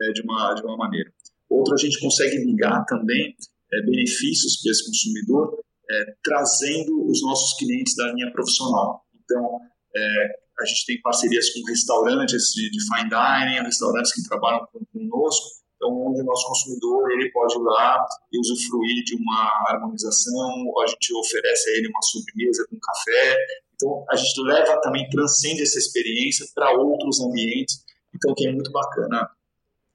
é, 0.00 0.12
de, 0.12 0.22
uma, 0.22 0.54
de 0.54 0.62
uma 0.62 0.76
maneira. 0.76 1.12
Outro, 1.48 1.74
a 1.74 1.76
gente 1.76 2.00
consegue 2.00 2.36
ligar 2.38 2.84
também 2.86 3.34
é, 3.72 3.82
benefícios 3.82 4.60
para 4.60 4.72
esse 4.72 4.86
consumidor, 4.86 5.58
é, 5.92 6.14
trazendo 6.24 7.06
os 7.06 7.22
nossos 7.22 7.56
clientes 7.58 7.94
da 7.94 8.12
linha 8.12 8.32
profissional. 8.32 9.04
Então, 9.22 9.60
é, 9.94 10.42
a 10.60 10.64
gente 10.64 10.86
tem 10.86 11.00
parcerias 11.02 11.50
com 11.50 11.64
restaurantes 11.66 12.52
de, 12.52 12.70
de 12.70 12.78
fine 12.86 13.10
dining, 13.10 13.64
restaurantes 13.64 14.12
que 14.12 14.26
trabalham 14.28 14.66
conosco, 14.92 15.62
então 15.76 15.90
onde 16.06 16.20
o 16.20 16.24
nosso 16.24 16.46
consumidor 16.46 17.10
ele 17.10 17.30
pode 17.32 17.54
ir 17.54 17.62
lá 17.62 18.06
e 18.32 18.38
usufruir 18.38 19.04
de 19.04 19.16
uma 19.16 19.50
harmonização, 19.68 20.72
a 20.82 20.86
gente 20.86 21.14
oferece 21.14 21.70
a 21.70 21.72
ele 21.74 21.88
uma 21.88 22.02
sobremesa 22.02 22.66
com 22.70 22.78
café, 22.78 23.36
então 23.74 24.04
a 24.08 24.16
gente 24.16 24.40
leva 24.42 24.80
também, 24.80 25.08
transcende 25.10 25.62
essa 25.62 25.78
experiência 25.78 26.46
para 26.54 26.70
outros 26.72 27.20
ambientes, 27.20 27.84
então 28.14 28.34
que 28.34 28.46
é 28.46 28.52
muito 28.52 28.70
bacana 28.70 29.28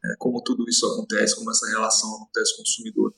é, 0.04 0.16
como 0.20 0.42
tudo 0.44 0.68
isso 0.68 0.86
acontece, 0.86 1.36
como 1.36 1.50
essa 1.50 1.68
relação 1.68 2.16
acontece 2.16 2.56
com 2.56 2.62
o 2.62 2.66
consumidor. 2.66 3.14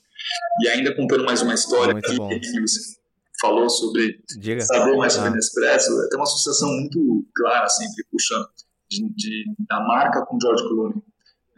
E 0.62 0.68
ainda 0.68 0.94
contando 0.94 1.24
mais 1.24 1.42
uma 1.42 1.54
história 1.54 1.92
muito 1.92 2.06
aqui, 2.06 2.16
bom. 2.16 2.28
que 2.28 2.60
você 2.60 3.00
falou 3.40 3.68
sobre 3.70 4.22
Diga. 4.38 4.60
saber 4.62 4.96
mais 4.96 5.14
sobre 5.14 5.28
Ah. 5.28 5.32
Nespresso, 5.32 6.08
tem 6.08 6.18
uma 6.18 6.24
associação 6.24 6.68
muito 6.68 7.26
clara 7.34 7.68
sempre 7.68 8.04
puxando 8.10 8.46
de, 8.90 9.08
de, 9.14 9.44
da 9.68 9.80
marca 9.80 10.24
com 10.26 10.38
George 10.40 10.62
Clooney. 10.68 11.02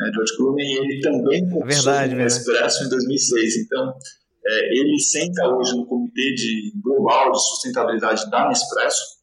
É, 0.00 0.12
George 0.12 0.36
Clooney 0.36 0.72
ele 0.78 1.00
também 1.00 1.40
Verdade, 1.40 1.52
com 1.52 1.66
verdade. 1.66 2.14
Nespresso 2.14 2.84
em 2.84 2.88
2006, 2.88 3.56
então 3.56 3.94
é, 4.46 4.78
ele 4.78 4.98
senta 5.00 5.48
hoje 5.48 5.76
no 5.76 5.86
comitê 5.86 6.34
de 6.34 6.72
global 6.82 7.32
de 7.32 7.38
sustentabilidade 7.38 8.30
da 8.30 8.48
Nespresso 8.48 9.22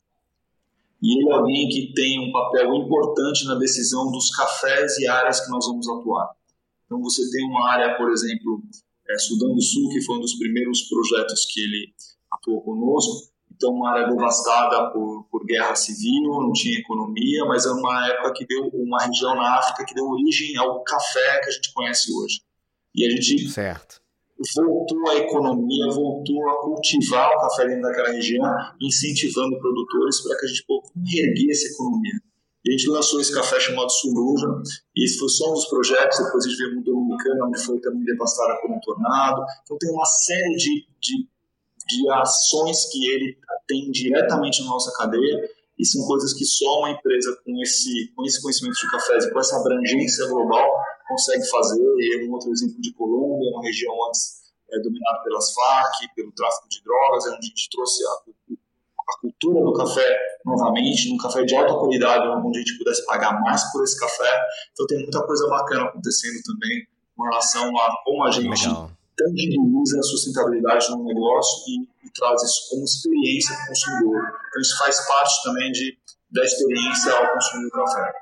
e 1.01 1.17
ele 1.17 1.29
é 1.29 1.33
alguém 1.33 1.69
que 1.69 1.93
tem 1.93 2.27
um 2.27 2.31
papel 2.31 2.75
importante 2.75 3.45
na 3.45 3.55
decisão 3.55 4.11
dos 4.11 4.35
cafés 4.35 4.97
e 4.97 5.07
áreas 5.07 5.39
que 5.39 5.49
nós 5.49 5.65
vamos 5.65 5.87
atuar. 5.87 6.29
Então 6.85 7.01
você 7.01 7.29
tem 7.31 7.45
uma 7.47 7.69
área, 7.71 7.95
por 7.95 8.11
exemplo, 8.11 8.61
é, 9.09 9.17
Sudão 9.17 9.53
do 9.53 9.61
Sul, 9.61 9.89
que 9.89 10.01
foi 10.01 10.17
um 10.17 10.21
dos 10.21 10.35
primeiros 10.35 10.83
projetos 10.83 11.45
que 11.51 11.61
ele 11.61 11.93
atuou 12.31 12.61
conosco. 12.61 13.29
Então, 13.51 13.71
uma 13.71 13.91
área 13.91 14.07
devastada 14.07 14.91
por, 14.91 15.25
por 15.29 15.45
guerra 15.45 15.75
civil, 15.75 16.23
não 16.23 16.53
tinha 16.53 16.79
economia, 16.79 17.43
mas 17.45 17.65
é 17.65 17.71
uma 17.71 18.07
época 18.07 18.33
que 18.33 18.45
deu 18.45 18.69
uma 18.73 19.03
região 19.03 19.35
na 19.35 19.57
África 19.57 19.83
que 19.85 19.93
deu 19.93 20.05
origem 20.05 20.55
ao 20.57 20.81
café 20.83 21.41
que 21.43 21.49
a 21.49 21.51
gente 21.51 21.73
conhece 21.73 22.13
hoje. 22.13 22.41
E 22.95 23.05
a 23.05 23.09
gente 23.09 23.49
Certo. 23.49 24.01
voltou 24.55 25.09
a 25.09 25.15
economia, 25.17 25.87
voltou 25.93 26.49
a 26.49 26.61
cultivar 26.61 27.29
o 27.35 27.41
café 27.41 27.67
dentro 27.67 27.81
daquela 27.81 28.11
região, 28.11 28.43
incentivando 28.81 29.59
produtores 29.59 30.21
para 30.21 30.37
que 30.37 30.45
a 30.45 30.47
gente 30.47 30.65
pô, 30.65 30.81
reerguer 30.95 31.51
essa 31.51 31.67
economia. 31.73 32.13
A 32.67 32.71
gente 32.71 32.89
lançou 32.89 33.21
esse 33.21 33.33
café 33.33 33.59
chamado 33.59 33.89
Suluja, 33.89 34.47
e 34.95 35.05
esse 35.05 35.17
foi 35.17 35.29
só 35.29 35.49
um 35.49 35.53
dos 35.53 35.67
projetos, 35.67 36.17
depois 36.17 36.45
a 36.45 36.49
gente 36.49 36.57
veio 36.57 36.75
no 36.75 36.83
Dominicana, 36.83 37.45
onde 37.45 37.63
foi 37.63 37.79
também 37.79 38.03
devastada 38.03 38.59
por 38.61 38.69
um 38.69 38.79
tornado. 38.81 39.45
Então 39.63 39.77
tem 39.77 39.89
uma 39.91 40.05
série 40.05 40.55
de, 40.55 40.87
de, 40.99 41.27
de 41.87 42.11
ações 42.11 42.85
que 42.91 43.07
ele 43.09 43.37
tem 43.65 43.89
diretamente 43.91 44.61
na 44.61 44.71
nossa 44.71 44.91
cadeia, 44.97 45.49
e 45.79 45.85
são 45.85 46.05
coisas 46.05 46.33
que 46.33 46.43
só 46.43 46.79
uma 46.79 46.91
empresa 46.91 47.39
com 47.45 47.61
esse, 47.63 48.11
com 48.13 48.25
esse 48.25 48.41
conhecimento 48.41 48.75
de 48.75 48.91
cafés 48.91 49.23
e 49.23 49.31
com 49.31 49.39
essa 49.39 49.55
abrangência 49.57 50.27
global 50.27 50.69
consegue 51.07 51.49
fazer. 51.49 51.79
E 51.79 52.27
um 52.27 52.33
outro 52.33 52.51
exemplo 52.51 52.81
de 52.81 52.93
Colômbia, 52.93 53.49
uma 53.51 53.63
região 53.63 53.93
antes 54.07 54.39
é, 54.71 54.79
dominada 54.81 55.23
pelas 55.23 55.53
Farc, 55.53 56.13
pelo 56.15 56.33
tráfico 56.33 56.67
de 56.67 56.83
drogas, 56.83 57.25
onde 57.27 57.37
a 57.37 57.41
gente 57.41 57.69
trouxe 57.71 58.03
a, 58.05 58.09
a 59.09 59.21
cultura 59.21 59.63
do 59.63 59.73
café 59.73 60.19
novamente, 60.45 61.09
num 61.09 61.17
café 61.17 61.43
de 61.43 61.55
alta 61.55 61.73
qualidade, 61.73 62.27
onde 62.27 62.57
a 62.57 62.61
gente 62.61 62.77
pudesse 62.77 63.05
pagar 63.05 63.39
mais 63.41 63.63
por 63.71 63.83
esse 63.83 63.99
café. 63.99 64.41
Então 64.71 64.85
tem 64.87 64.99
muita 64.99 65.21
coisa 65.25 65.47
bacana 65.47 65.85
acontecendo 65.85 66.41
também 66.43 66.87
com 67.15 67.23
relação 67.23 67.77
a 67.77 67.95
como 68.05 68.23
a 68.23 68.31
gente 68.31 68.67
Legal. 68.67 68.91
tangibiliza 69.17 69.99
a 69.99 70.03
sustentabilidade 70.03 70.89
no 70.91 71.03
negócio 71.03 71.63
e, 71.67 72.07
e 72.07 72.11
traz 72.13 72.41
isso 72.43 72.69
como 72.69 72.83
experiência 72.83 73.55
para 73.55 73.63
o 73.63 73.67
consumidor. 73.67 74.21
Então 74.47 74.61
isso 74.61 74.77
faz 74.77 75.07
parte 75.07 75.43
também 75.43 75.71
de, 75.71 75.97
da 76.31 76.43
experiência 76.43 77.13
ao 77.13 77.33
consumir 77.33 77.67
o 77.67 77.71
café. 77.71 78.13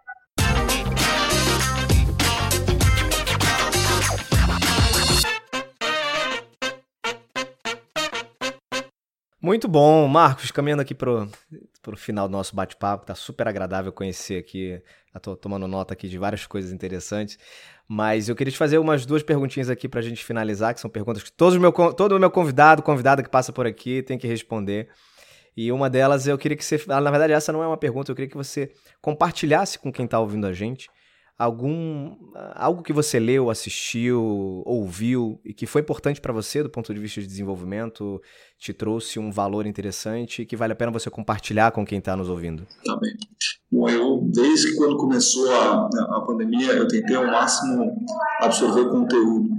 Muito 9.40 9.68
bom, 9.68 10.08
Marcos, 10.08 10.50
caminhando 10.50 10.82
aqui 10.82 10.96
pro, 10.96 11.30
pro 11.84 11.96
final 11.96 12.28
do 12.28 12.32
nosso 12.32 12.56
bate-papo, 12.56 13.06
tá 13.06 13.14
super 13.14 13.48
agradável 13.48 13.92
conhecer 13.92 14.40
aqui, 14.40 14.82
eu 15.14 15.20
tô 15.22 15.36
tomando 15.36 15.68
nota 15.68 15.94
aqui 15.94 16.10
de 16.10 16.18
várias 16.18 16.48
coisas 16.48 16.72
interessantes, 16.72 17.38
mas 17.88 18.28
eu 18.28 18.36
queria 18.36 18.52
te 18.52 18.58
fazer 18.58 18.80
umas 18.80 19.06
duas 19.06 19.22
perguntinhas 19.22 19.70
aqui 19.70 19.88
pra 19.88 20.02
gente 20.02 20.26
finalizar, 20.26 20.74
que 20.74 20.82
são 20.82 20.90
perguntas 20.90 21.22
que 21.22 21.32
todos 21.32 21.56
o 21.56 21.62
meu, 21.62 21.72
todo 21.72 22.16
o 22.16 22.20
meu 22.20 22.32
convidado, 22.32 22.82
convidada 22.82 23.22
que 23.22 23.30
passa 23.30 23.54
por 23.54 23.68
aqui 23.68 24.02
tem 24.02 24.18
que 24.18 24.26
responder, 24.26 24.90
e 25.56 25.72
uma 25.72 25.88
delas 25.88 26.26
eu 26.26 26.36
queria 26.36 26.58
que 26.58 26.66
você, 26.66 26.84
na 26.88 27.12
verdade 27.12 27.32
essa 27.32 27.54
não 27.54 27.62
é 27.62 27.68
uma 27.68 27.78
pergunta, 27.78 28.12
eu 28.12 28.16
queria 28.16 28.30
que 28.30 28.38
você 28.38 28.72
compartilhasse 29.00 29.78
com 29.78 29.92
quem 29.92 30.08
tá 30.08 30.20
ouvindo 30.20 30.48
a 30.48 30.52
gente 30.52 30.90
algum 31.38 32.16
algo 32.56 32.82
que 32.82 32.92
você 32.92 33.20
leu, 33.20 33.50
assistiu, 33.50 34.64
ouviu 34.66 35.40
e 35.46 35.54
que 35.54 35.68
foi 35.68 35.82
importante 35.82 36.20
pra 36.20 36.34
você 36.34 36.64
do 36.64 36.70
ponto 36.70 36.94
de 36.94 37.00
vista 37.00 37.22
de 37.22 37.28
desenvolvimento, 37.28 38.22
te 38.58 38.74
trouxe 38.74 39.20
um 39.20 39.32
valor 39.32 39.68
interessante 39.68 40.42
e 40.42 40.46
que 40.46 40.56
vale 40.56 40.74
a 40.74 40.76
pena 40.76 40.92
você 40.92 41.10
compartilhar 41.10 41.72
com 41.72 41.86
quem 41.86 42.00
está 42.00 42.16
nos 42.16 42.30
ouvindo. 42.30 42.66
Tá 42.84 42.98
bem. 42.98 43.14
Bom, 43.72 43.88
eu, 43.90 44.22
desde 44.34 44.76
quando 44.76 44.98
começou 44.98 45.52
a, 45.54 45.88
a 46.18 46.22
pandemia, 46.26 46.72
eu 46.72 46.88
tentei 46.88 47.16
ao 47.16 47.28
máximo 47.28 47.96
absorver 48.42 48.90
conteúdo. 48.90 49.50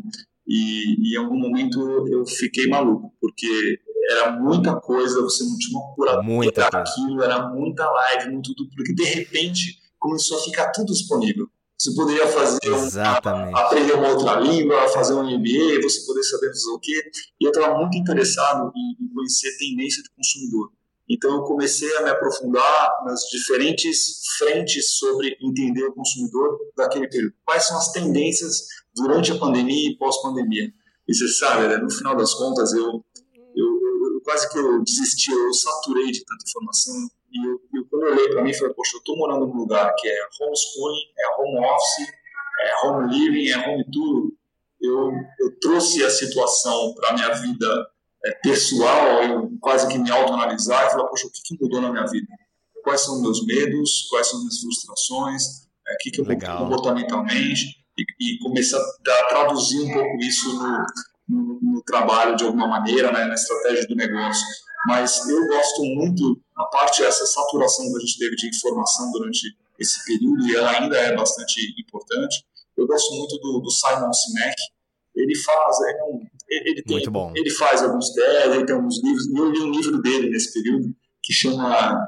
E, 0.46 0.96
e 0.98 1.14
em 1.14 1.18
algum 1.18 1.38
momento 1.38 1.78
eu 2.08 2.26
fiquei 2.26 2.66
maluco, 2.66 3.12
porque 3.20 3.78
era 4.10 4.32
muita 4.32 4.74
coisa, 4.80 5.20
você 5.20 5.44
não 5.44 5.56
tinha 5.58 5.78
uma 5.78 5.94
curadoria 5.94 6.34
Muita 6.34 6.70
daquilo, 6.70 7.22
era 7.22 7.48
muita 7.50 7.88
live, 7.88 8.32
muito 8.32 8.54
tudo, 8.54 8.70
porque 8.74 8.94
de 8.94 9.04
repente 9.04 9.78
começou 9.98 10.38
a 10.38 10.42
ficar 10.42 10.72
tudo 10.72 10.92
disponível. 10.92 11.46
Você 11.80 11.94
poderia 11.94 12.26
fazer 12.26 12.58
Exatamente. 12.64 13.56
aprender 13.56 13.92
uma 13.92 14.08
outra 14.08 14.40
língua, 14.40 14.88
fazer 14.88 15.14
um 15.14 15.22
MBA, 15.22 15.80
você 15.80 16.04
poder 16.04 16.24
saber 16.24 16.52
sei 16.52 16.72
o 16.72 16.78
quê. 16.80 17.10
E 17.40 17.44
eu 17.44 17.52
estava 17.52 17.78
muito 17.78 17.96
interessado 17.96 18.72
em, 18.74 19.04
em 19.04 19.08
conhecer 19.14 19.56
tendência 19.58 20.02
de 20.02 20.10
consumidor. 20.10 20.72
Então 21.08 21.30
eu 21.36 21.42
comecei 21.44 21.96
a 21.98 22.02
me 22.02 22.10
aprofundar 22.10 22.90
nas 23.04 23.20
diferentes 23.30 24.18
frentes 24.38 24.98
sobre 24.98 25.36
entender 25.40 25.84
o 25.84 25.92
consumidor 25.94 26.58
daquele 26.76 27.08
período. 27.08 27.34
Quais 27.46 27.64
são 27.66 27.78
as 27.78 27.92
tendências 27.92 28.66
durante 28.94 29.30
a 29.32 29.38
pandemia 29.38 29.90
e 29.90 29.96
pós-pandemia? 29.96 30.72
E 31.06 31.14
você 31.14 31.28
sabe, 31.28 31.68
né, 31.68 31.76
no 31.78 31.90
final 31.90 32.14
das 32.16 32.34
contas, 32.34 32.72
eu, 32.72 32.82
eu, 32.84 33.66
eu- 33.66 34.14
eu 34.14 34.20
quase 34.22 34.50
que 34.50 34.58
eu 34.58 34.82
desisti, 34.82 35.30
eu 35.32 35.54
saturei 35.54 36.10
de 36.10 36.24
tanta 36.24 36.44
informação. 36.46 37.08
E 37.30 37.46
eu, 37.46 37.60
eu, 37.74 37.86
quando 37.90 38.06
eu 38.06 38.12
olhei 38.12 38.28
para 38.30 38.42
mim, 38.42 38.54
falei, 38.54 38.74
poxa, 38.74 38.96
eu 38.96 38.98
estou 38.98 39.16
morando 39.16 39.46
num 39.46 39.56
lugar 39.56 39.94
que 39.96 40.08
é 40.08 40.16
homeschooling, 40.40 41.02
é 41.18 41.40
home 41.40 41.66
office, 41.66 42.08
é 42.60 42.86
home 42.86 43.12
living, 43.12 43.50
é 43.50 43.68
home 43.68 43.84
tudo. 43.90 44.34
Eu, 44.80 45.12
eu 45.40 45.60
trouxe 45.60 46.04
a 46.04 46.10
situação 46.10 46.94
para 46.94 47.10
a 47.10 47.12
minha 47.14 47.30
vida 47.34 47.88
é, 48.24 48.32
pessoal, 48.42 49.22
eu 49.22 49.52
quase 49.60 49.88
que 49.88 49.98
me 49.98 50.10
autoanalisar 50.10 50.86
e 50.86 50.90
falar, 50.90 51.08
poxa, 51.08 51.26
o 51.26 51.30
que, 51.30 51.42
que 51.42 51.62
mudou 51.62 51.80
na 51.80 51.90
minha 51.90 52.06
vida? 52.06 52.26
Quais 52.82 53.02
são 53.02 53.16
os 53.16 53.22
meus 53.22 53.46
medos? 53.46 54.06
Quais 54.08 54.26
são 54.26 54.38
as 54.38 54.44
minhas 54.44 54.60
frustrações? 54.60 55.42
É, 55.86 55.94
o 55.94 55.96
que, 56.00 56.10
que 56.10 56.20
eu 56.20 56.24
Legal. 56.24 56.58
comportamentalmente? 56.58 57.76
E, 57.98 58.34
e 58.34 58.38
começar 58.38 58.78
a 58.78 59.26
traduzir 59.28 59.80
um 59.80 59.92
pouco 59.92 60.16
isso 60.18 60.54
no, 60.54 60.86
no, 61.28 61.60
no 61.60 61.82
trabalho 61.82 62.36
de 62.36 62.44
alguma 62.44 62.68
maneira, 62.68 63.10
né, 63.10 63.24
na 63.24 63.34
estratégia 63.34 63.86
do 63.86 63.96
negócio. 63.96 64.46
Mas 64.86 65.28
eu 65.28 65.46
gosto 65.48 65.82
muito, 65.82 66.40
a 66.58 66.64
parte 66.64 67.02
dessa 67.02 67.24
saturação 67.24 67.90
que 67.90 67.96
a 67.96 68.00
gente 68.00 68.18
teve 68.18 68.36
de 68.36 68.48
informação 68.48 69.10
durante 69.12 69.56
esse 69.78 70.04
período, 70.04 70.46
e 70.46 70.56
ela 70.56 70.70
ainda 70.70 70.96
é 70.96 71.14
bastante 71.14 71.60
importante. 71.80 72.44
Eu 72.76 72.86
gosto 72.86 73.14
muito 73.14 73.38
do, 73.38 73.60
do 73.60 73.70
Simon 73.70 74.12
Sinek. 74.12 74.56
Ele 75.14 75.36
faz, 75.36 75.76
é 75.80 76.04
um, 76.04 76.20
ele, 76.48 76.70
ele 76.70 76.82
tem, 76.82 76.96
Muito 76.96 77.10
bom. 77.10 77.32
ele 77.34 77.50
faz 77.50 77.82
alguns 77.82 78.10
testes, 78.10 78.54
ele 78.54 78.66
tem 78.66 78.74
alguns 78.74 79.02
livros, 79.02 79.28
eu 79.28 79.50
li 79.50 79.60
um 79.60 79.70
livro 79.70 80.00
dele 80.00 80.30
nesse 80.30 80.52
período 80.52 80.94
que 81.22 81.32
chama 81.32 82.06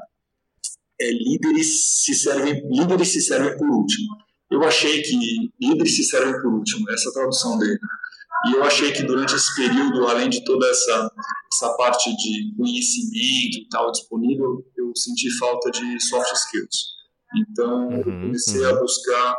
é, 0.99 1.11
Líderes 1.11 2.03
se 2.03 2.13
servem 2.13 2.61
líderes 2.69 3.09
se 3.09 3.21
servem 3.21 3.57
por 3.57 3.69
último. 3.69 4.15
Eu 4.49 4.63
achei 4.63 5.01
que 5.01 5.51
líderes 5.59 5.95
se 5.95 6.03
servem 6.03 6.33
por 6.41 6.53
último, 6.53 6.89
essa 6.91 7.09
é 7.09 7.09
a 7.09 7.13
tradução 7.13 7.57
dele. 7.57 7.79
E 8.47 8.53
eu 8.53 8.63
achei 8.63 8.91
que 8.91 9.03
durante 9.03 9.35
esse 9.35 9.55
período, 9.55 10.07
além 10.07 10.29
de 10.29 10.43
toda 10.43 10.67
essa, 10.67 11.11
essa 11.53 11.73
parte 11.77 12.15
de 12.17 12.53
conhecimento 12.57 13.57
e 13.57 13.67
tal 13.69 13.91
disponível, 13.91 14.65
eu 14.75 14.91
senti 14.95 15.29
falta 15.37 15.69
de 15.69 15.99
soft 15.99 16.31
skills. 16.33 17.01
Então, 17.35 17.91
eu 17.91 17.97
Uhum, 17.97 18.21
comecei 18.21 18.61
uhum. 18.61 18.69
a 18.69 18.79
buscar 18.79 19.35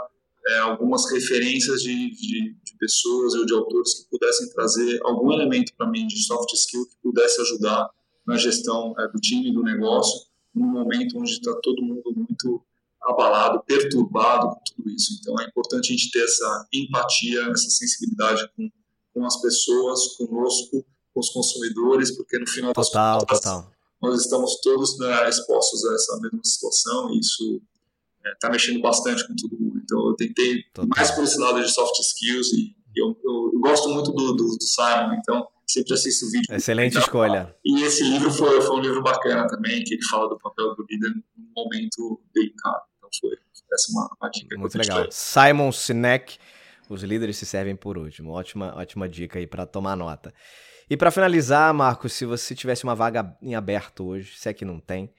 é, 0.49 0.59
algumas 0.59 1.11
referências 1.11 1.83
de, 1.83 2.11
de, 2.11 2.55
de, 2.65 2.77
pessoas 2.79 3.35
ou 3.35 3.47
de 3.47 3.55
autores 3.55 3.95
que 3.95 4.11
pudessem 4.11 4.49
trazer 4.51 4.99
algum 5.05 5.33
elemento 5.33 5.73
para 5.77 5.89
mim 5.89 6.07
de 6.07 6.19
soft 6.25 6.53
skill 6.55 6.87
que 6.87 6.97
pudesse 7.03 7.41
ajudar 7.43 7.89
na 8.27 8.37
gestão 8.37 8.95
é, 8.99 9.09
do 9.09 9.21
time, 9.21 9.53
do 9.53 9.63
negócio, 9.63 10.27
num 10.55 10.67
momento 10.67 11.19
onde 11.19 11.33
está 11.33 11.55
todo 11.63 11.83
mundo 11.83 12.13
muito 12.17 12.65
abalado, 13.03 13.63
perturbado 13.67 14.49
com 14.49 14.61
tudo 14.77 14.91
isso. 14.91 15.19
Então 15.21 15.35
é 15.41 15.47
importante 15.47 15.93
a 15.93 15.97
gente 15.97 16.11
ter 16.11 16.25
essa 16.25 16.69
empatia, 16.73 17.43
essa 17.51 17.71
sensibilidade 17.71 18.49
com, 18.57 18.69
com 19.13 19.25
as 19.25 19.41
pessoas, 19.41 20.17
conosco, 20.17 20.85
com 21.13 21.21
os 21.21 21.29
consumidores, 21.31 22.17
porque 22.17 22.39
no 22.39 22.47
final 22.47 22.73
total, 22.73 23.19
das 23.19 23.21
contas 23.21 23.41
total. 23.41 23.73
nós 24.01 24.21
estamos 24.21 24.61
todos 24.61 24.99
né, 24.99 25.29
expostos 25.29 25.85
a 25.85 25.95
essa 25.95 26.21
mesma 26.21 26.41
situação 26.43 27.11
e 27.13 27.21
isso 27.21 27.61
está 28.35 28.49
é, 28.49 28.53
mexendo 28.53 28.81
bastante 28.81 29.27
com 29.27 29.35
todo 29.35 29.59
mundo. 29.59 29.81
Então 29.83 30.09
eu 30.09 30.17
tentei 30.17 30.63
total. 30.75 30.89
mais 30.97 31.11
por 31.11 31.25
esse 31.25 31.39
lado 31.39 31.63
de 31.63 31.71
soft 31.71 31.99
skills 32.01 32.53
e 32.53 32.75
eu, 32.97 33.17
eu, 33.25 33.51
eu 33.55 33.61
gosto 33.61 33.89
muito 33.89 34.13
do, 34.13 34.33
do, 34.35 34.57
do 34.57 34.63
Simon, 34.63 35.15
então 35.19 35.47
sempre 35.67 35.95
assisto 35.95 36.27
o 36.27 36.31
vídeo. 36.31 36.55
Excelente 36.55 36.99
escolha. 36.99 37.55
E 37.65 37.83
esse 37.83 38.05
livro 38.05 38.31
foi, 38.31 38.61
foi 38.61 38.77
um 38.77 38.81
livro 38.81 39.03
bacana 39.03 39.47
também, 39.47 39.83
que 39.85 39.95
ele 39.95 40.05
fala 40.05 40.29
do 40.29 40.39
papel 40.39 40.75
do 40.75 40.85
líder 40.89 41.11
num 41.37 41.53
momento 41.57 42.21
delicado. 42.35 42.83
Então 42.99 43.09
foi 43.21 43.31
essa 43.73 43.91
é 43.91 43.93
uma, 43.93 44.11
uma 44.21 44.31
dica. 44.31 44.59
Muito 44.59 44.77
legal. 44.77 45.07
Simon 45.11 45.73
Sinek, 45.73 46.39
os 46.93 47.03
líderes 47.03 47.37
se 47.37 47.47
servem 47.47 47.75
por 47.75 47.97
último. 47.97 48.33
Ótima, 48.33 48.75
ótima 48.77 49.09
dica 49.09 49.39
aí 49.39 49.47
para 49.47 49.67
tomar 49.67 49.97
nota. 49.97 50.33
E 50.91 50.97
para 50.97 51.11
finalizar, 51.11 51.73
Marcos, 51.73 52.13
se 52.13 52.27
você 52.27 52.55
tivesse 52.55 52.85
uma 52.85 52.95
vaga 52.95 53.37
em 53.41 53.55
aberto 53.55 54.05
hoje, 54.05 54.37
se 54.37 54.49
é 54.49 54.53
que 54.53 54.65
não 54.65 54.79
tem, 54.79 55.13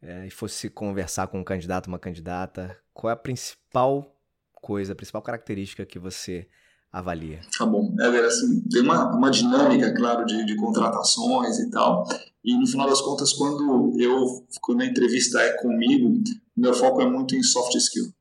é, 0.00 0.26
e 0.26 0.30
fosse 0.30 0.70
conversar 0.70 1.26
com 1.26 1.38
um 1.40 1.44
candidato, 1.44 1.88
uma 1.88 1.98
candidata, 1.98 2.76
qual 2.94 3.10
é 3.10 3.14
a 3.14 3.16
principal 3.16 4.16
coisa, 4.54 4.92
a 4.92 4.96
principal 4.96 5.22
característica 5.22 5.84
que 5.84 5.98
você 5.98 6.48
avalia? 6.90 7.40
Tá 7.58 7.66
bom. 7.66 7.94
É, 8.00 8.06
assim, 8.20 8.62
tem 8.70 8.82
uma, 8.82 9.14
uma 9.14 9.30
dinâmica, 9.30 9.94
claro, 9.94 10.24
de, 10.24 10.46
de 10.46 10.56
contratações 10.56 11.58
e 11.58 11.70
tal. 11.70 12.04
E 12.44 12.56
no 12.56 12.66
final 12.66 12.88
das 12.88 13.00
contas, 13.00 13.32
quando 13.32 14.00
eu, 14.00 14.46
quando 14.62 14.82
a 14.82 14.86
entrevista 14.86 15.40
é 15.40 15.52
comigo, 15.60 16.22
meu 16.56 16.72
foco 16.72 17.02
é 17.02 17.06
muito 17.06 17.34
em 17.34 17.42
soft 17.42 17.74
skill. 17.74 18.15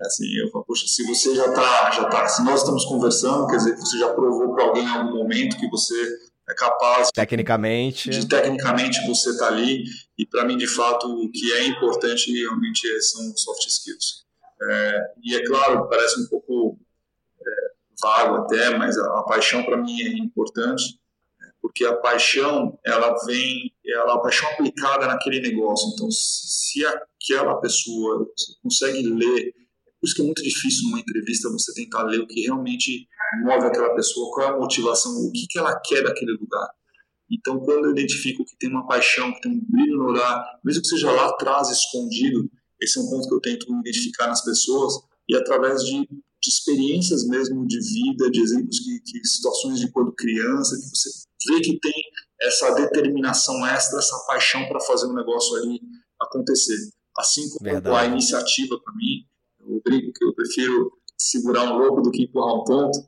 É 0.00 0.06
assim, 0.06 0.26
eu 0.36 0.50
falo, 0.50 0.64
poxa, 0.64 0.86
se 0.86 1.04
você 1.06 1.34
já 1.34 1.46
está, 1.46 1.90
já 1.90 2.04
tá, 2.04 2.28
se 2.28 2.44
nós 2.44 2.60
estamos 2.60 2.84
conversando, 2.84 3.46
quer 3.48 3.56
dizer 3.56 3.74
que 3.74 3.80
você 3.80 3.98
já 3.98 4.12
provou 4.14 4.54
para 4.54 4.64
alguém 4.64 4.84
em 4.84 4.88
algum 4.88 5.16
momento 5.18 5.58
que 5.58 5.68
você 5.68 5.94
é 6.48 6.54
capaz. 6.54 7.10
Tecnicamente. 7.12 8.10
De, 8.10 8.28
tecnicamente 8.28 9.04
você 9.06 9.30
está 9.30 9.48
ali. 9.48 9.84
E 10.16 10.24
para 10.26 10.44
mim, 10.44 10.56
de 10.56 10.68
fato, 10.68 11.06
o 11.08 11.30
que 11.30 11.52
é 11.52 11.66
importante 11.66 12.32
realmente 12.32 13.02
são 13.02 13.36
soft 13.36 13.66
skills. 13.66 14.24
É, 14.60 15.12
e 15.22 15.36
é 15.36 15.44
claro, 15.44 15.88
parece 15.88 16.20
um 16.20 16.26
pouco 16.26 16.78
vago 18.00 18.36
até, 18.36 18.76
mas 18.76 18.96
a, 18.96 19.18
a 19.18 19.22
paixão 19.24 19.62
para 19.64 19.76
mim 19.76 20.00
é 20.00 20.08
importante, 20.18 20.98
porque 21.60 21.84
a 21.84 21.96
paixão, 21.96 22.78
ela 22.84 23.14
vem, 23.26 23.72
ela 23.86 24.14
a 24.14 24.18
paixão 24.18 24.48
aplicada 24.50 25.06
naquele 25.06 25.40
negócio. 25.40 25.90
Então, 25.92 26.08
se 26.10 26.84
aquela 26.86 27.56
pessoa 27.60 28.26
consegue 28.62 29.02
ler, 29.02 29.54
por 30.00 30.06
isso 30.06 30.14
que 30.14 30.22
é 30.22 30.24
muito 30.24 30.42
difícil 30.42 30.88
numa 30.88 31.00
entrevista 31.00 31.50
você 31.50 31.72
tentar 31.74 32.04
ler 32.04 32.20
o 32.20 32.26
que 32.26 32.42
realmente 32.42 33.06
move 33.42 33.66
aquela 33.66 33.94
pessoa, 33.94 34.32
qual 34.34 34.48
é 34.48 34.50
a 34.54 34.58
motivação, 34.58 35.12
o 35.12 35.32
que, 35.32 35.46
que 35.48 35.58
ela 35.58 35.78
quer 35.80 36.02
daquele 36.02 36.32
lugar. 36.32 36.68
Então, 37.30 37.58
quando 37.60 37.86
eu 37.86 37.90
identifico 37.92 38.44
que 38.44 38.56
tem 38.56 38.70
uma 38.70 38.86
paixão, 38.86 39.32
que 39.32 39.40
tem 39.40 39.52
um 39.52 39.60
brilho 39.68 39.98
no 39.98 40.10
olhar, 40.10 40.44
mesmo 40.64 40.82
que 40.82 40.88
seja 40.88 41.10
lá 41.10 41.28
atrás, 41.28 41.68
escondido, 41.68 42.50
esse 42.80 42.98
é 42.98 43.02
um 43.02 43.10
ponto 43.10 43.28
que 43.28 43.34
eu 43.34 43.40
tento 43.40 43.66
identificar 43.80 44.28
nas 44.28 44.42
pessoas, 44.42 44.94
e 45.28 45.36
através 45.36 45.82
de 45.82 46.08
de 46.40 46.50
experiências 46.50 47.26
mesmo 47.26 47.66
de 47.66 47.78
vida, 47.80 48.30
de 48.30 48.40
exemplos 48.40 48.78
que, 48.78 49.00
que 49.00 49.26
situações 49.26 49.80
de 49.80 49.90
quando 49.90 50.12
criança, 50.12 50.76
que 50.76 50.96
você 50.96 51.10
vê 51.48 51.60
que 51.60 51.78
tem 51.80 52.02
essa 52.40 52.74
determinação 52.74 53.66
extra, 53.66 53.98
essa 53.98 54.16
paixão 54.26 54.66
para 54.68 54.80
fazer 54.80 55.06
um 55.06 55.14
negócio 55.14 55.56
ali 55.56 55.80
acontecer. 56.20 56.78
Assim 57.16 57.48
como 57.50 57.70
Verdade. 57.70 57.96
a 57.96 58.06
iniciativa 58.06 58.78
para 58.80 58.94
mim, 58.94 59.26
eu 59.68 59.80
brinco 59.84 60.12
que 60.12 60.24
eu 60.24 60.34
prefiro 60.34 60.92
segurar 61.16 61.72
um 61.72 61.78
louco 61.78 62.02
do 62.02 62.10
que 62.10 62.24
empurrar 62.24 62.54
um 62.54 62.64
ponto. 62.64 62.98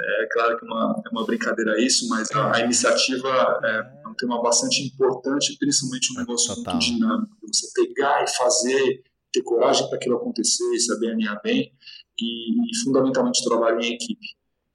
É 0.00 0.28
claro 0.32 0.58
que 0.58 0.64
é 0.64 0.68
uma, 0.68 1.02
é 1.06 1.08
uma 1.10 1.26
brincadeira 1.26 1.80
isso, 1.80 2.08
mas 2.08 2.30
a, 2.32 2.56
a 2.56 2.60
iniciativa 2.60 3.28
é 3.64 4.08
um 4.08 4.14
tema 4.14 4.42
bastante 4.42 4.82
importante, 4.82 5.56
principalmente 5.58 6.12
um 6.12 6.18
negócio 6.18 6.54
Total. 6.54 6.74
muito 6.74 6.86
dinâmico. 6.86 7.36
Você 7.46 7.70
pegar 7.74 8.24
e 8.24 8.28
fazer, 8.28 9.02
ter 9.32 9.42
coragem 9.42 9.86
para 9.88 9.96
aquilo 9.96 10.16
acontecer 10.16 10.72
e 10.72 10.80
saber 10.80 11.12
alinhar 11.12 11.40
bem 11.42 11.72
e, 12.18 12.70
e 12.70 12.76
fundamentalmente 12.82 13.44
trabalho 13.44 13.80
em 13.80 13.94
equipe. 13.94 14.26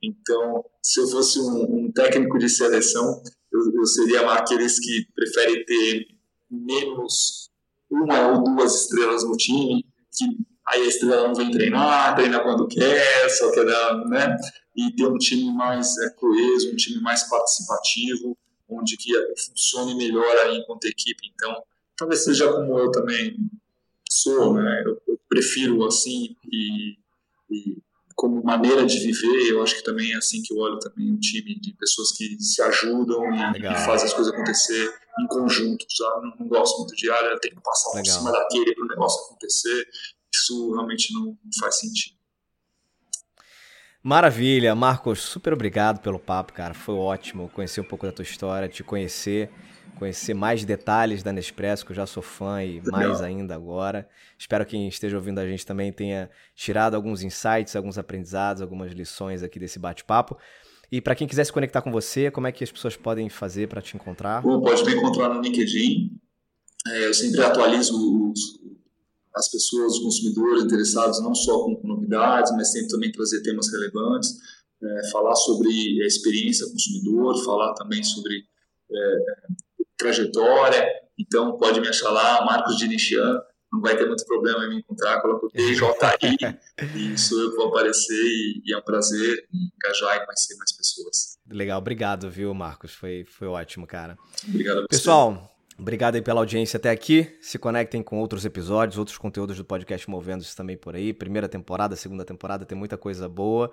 Então, 0.01 0.63
se 0.81 1.01
eu 1.01 1.07
fosse 1.07 1.39
um, 1.39 1.85
um 1.85 1.91
técnico 1.91 2.37
de 2.37 2.47
seleção, 2.47 3.23
eu, 3.51 3.59
eu, 3.73 3.85
seria 3.85 4.31
aqueles 4.31 4.79
que 4.79 5.07
preferem 5.15 5.65
ter 5.65 6.07
menos 6.49 7.49
uma 7.89 8.33
ou 8.33 8.43
duas 8.43 8.83
estrelas 8.83 9.23
no 9.23 9.35
time, 9.35 9.83
que 10.15 10.25
aí 10.68 10.82
a 10.82 10.88
estrela 10.88 11.28
não 11.28 11.36
vem 11.36 11.51
treinar, 11.51 12.16
treina 12.16 12.39
quando 12.41 12.68
quer, 12.68 13.30
só 13.30 13.51
quer 13.51 13.66
dar, 13.66 14.05
né? 14.05 14.38
E 14.76 14.93
ter 14.95 15.07
um 15.07 15.18
time 15.18 15.51
mais 15.53 15.97
é, 15.99 16.09
coeso, 16.11 16.72
um 16.72 16.76
time 16.76 17.01
mais 17.01 17.24
participativo, 17.30 18.38
onde 18.70 18.97
que 18.97 19.11
funcione 19.47 19.95
melhor 19.95 20.38
aí 20.38 20.57
enquanto 20.57 20.86
equipe. 20.86 21.32
Então, 21.34 21.55
talvez 21.95 22.24
seja 22.24 22.51
como 22.51 22.78
eu 22.80 22.91
também 22.91 23.38
sou, 24.09 24.53
né? 24.53 24.84
Eu, 24.86 25.01
eu 25.07 25.20
prefiro 25.30 25.86
assim 25.86 26.36
e 26.51 26.97
e 27.49 27.78
como 28.16 28.41
maneira 28.43 28.86
de 28.86 28.97
viver, 28.99 29.49
eu 29.51 29.61
acho 29.61 29.76
que 29.76 29.84
também 29.84 30.13
é 30.13 30.16
assim 30.16 30.41
que 30.41 30.53
eu 30.53 30.57
olho 30.57 30.80
também 30.80 31.11
um 31.11 31.20
time 31.20 31.59
de 31.59 31.74
pessoas 31.74 32.13
que 32.13 32.41
se 32.41 32.61
ajudam 32.61 33.22
e, 33.34 33.59
e 33.59 33.86
fazem 33.86 34.07
as 34.07 34.13
coisas 34.13 34.34
acontecer 34.34 34.93
em 35.20 35.28
conjunto? 35.28 35.86
Não, 35.99 36.36
não 36.39 36.47
gosto 36.47 36.80
muito 36.80 36.95
de, 36.95 37.11
ah, 37.11 37.38
tem 37.41 37.53
que 37.53 37.61
passar 37.61 37.91
por 37.91 38.05
cima 38.05 38.32
daquele 38.32 38.74
para 38.74 38.86
o 38.86 38.88
negócio 38.88 39.26
acontecer. 39.26 39.88
Isso 40.45 40.73
realmente 40.73 41.13
não, 41.13 41.37
faz 41.59 41.79
sentido. 41.79 42.15
Maravilha, 44.03 44.75
Marcos, 44.75 45.19
super 45.19 45.53
obrigado 45.53 45.99
pelo 45.99 46.19
papo, 46.19 46.53
cara. 46.53 46.75
Foi 46.75 46.93
ótimo 46.93 47.49
conhecer 47.49 47.81
um 47.81 47.85
pouco 47.85 48.05
da 48.05 48.11
tua 48.11 48.23
história, 48.23 48.69
te 48.69 48.83
conhecer 48.83 49.51
conhecer 49.95 50.33
mais 50.33 50.63
detalhes 50.65 51.23
da 51.23 51.31
Nespresso, 51.31 51.85
que 51.85 51.91
eu 51.91 51.95
já 51.95 52.05
sou 52.05 52.21
fã 52.21 52.63
e 52.63 52.81
mais 52.91 53.21
ainda 53.21 53.55
agora. 53.55 54.07
Espero 54.37 54.65
que 54.65 54.71
quem 54.71 54.87
esteja 54.87 55.15
ouvindo 55.15 55.39
a 55.39 55.47
gente 55.47 55.65
também 55.65 55.91
tenha 55.91 56.29
tirado 56.53 56.95
alguns 56.95 57.23
insights, 57.23 57.75
alguns 57.75 57.97
aprendizados, 57.97 58.61
algumas 58.61 58.91
lições 58.91 59.41
aqui 59.41 59.57
desse 59.57 59.79
bate-papo. 59.79 60.37
E 60.91 61.01
para 61.01 61.15
quem 61.15 61.27
quiser 61.27 61.45
se 61.45 61.53
conectar 61.53 61.81
com 61.81 61.91
você, 61.91 62.29
como 62.29 62.45
é 62.45 62.51
que 62.51 62.63
as 62.63 62.71
pessoas 62.71 62.95
podem 62.95 63.29
fazer 63.29 63.67
para 63.67 63.81
te 63.81 63.95
encontrar? 63.95 64.41
Bom, 64.41 64.61
pode 64.61 64.83
me 64.85 64.93
encontrar 64.93 65.29
no 65.29 65.41
LinkedIn. 65.41 66.11
É, 66.87 67.07
eu 67.07 67.13
sempre 67.13 67.41
atualizo 67.41 67.95
os, 68.31 68.59
as 69.36 69.49
pessoas, 69.49 69.93
os 69.93 69.99
consumidores 69.99 70.63
interessados, 70.63 71.21
não 71.21 71.36
só 71.36 71.63
com 71.63 71.81
novidades, 71.83 72.51
mas 72.53 72.71
tento 72.71 72.89
também 72.89 73.11
trazer 73.11 73.41
temas 73.41 73.71
relevantes, 73.71 74.38
é, 74.81 75.11
falar 75.11 75.36
sobre 75.36 75.69
a 76.03 76.07
experiência 76.07 76.69
consumidor, 76.69 77.43
falar 77.43 77.73
também 77.73 78.03
sobre 78.03 78.45
é, 78.91 79.15
trajetória, 79.97 80.86
então 81.17 81.57
pode 81.57 81.79
me 81.81 81.88
achar 81.88 82.11
lá, 82.11 82.45
Marcos 82.45 82.77
Dinichian, 82.77 83.41
não 83.71 83.81
vai 83.81 83.97
ter 83.97 84.07
muito 84.07 84.25
problema 84.25 84.65
em 84.65 84.69
me 84.69 84.77
encontrar, 84.77 85.21
coloco 85.21 85.49
DJI 85.53 85.75
e 86.95 87.17
sou 87.17 87.39
eu 87.41 87.51
que 87.51 87.57
vou 87.57 87.67
aparecer 87.67 88.13
e, 88.13 88.61
e, 88.65 88.73
é 88.73 88.77
um 88.77 88.81
prazer 88.81 89.47
engajar 89.51 90.17
e 90.17 90.25
conhecer 90.25 90.55
mais 90.55 90.71
pessoas. 90.71 91.38
Legal, 91.49 91.79
obrigado, 91.79 92.29
viu, 92.29 92.53
Marcos? 92.53 92.93
Foi, 92.93 93.25
foi 93.25 93.47
ótimo, 93.47 93.86
cara. 93.86 94.17
Obrigado 94.47 94.77
a 94.77 94.81
você. 94.81 94.88
Pessoal, 94.88 95.54
obrigado 95.78 96.15
aí 96.15 96.21
pela 96.21 96.41
audiência 96.41 96.78
até 96.78 96.89
aqui. 96.89 97.36
Se 97.41 97.57
conectem 97.57 98.01
com 98.01 98.19
outros 98.19 98.45
episódios, 98.45 98.97
outros 98.97 99.17
conteúdos 99.17 99.57
do 99.57 99.65
podcast 99.65 100.09
Movendo-se 100.09 100.55
também 100.55 100.78
por 100.78 100.95
aí. 100.95 101.13
Primeira 101.13 101.47
temporada, 101.47 101.95
segunda 101.95 102.26
temporada, 102.26 102.65
tem 102.65 102.78
muita 102.78 102.97
coisa 102.97 103.30
boa. 103.30 103.71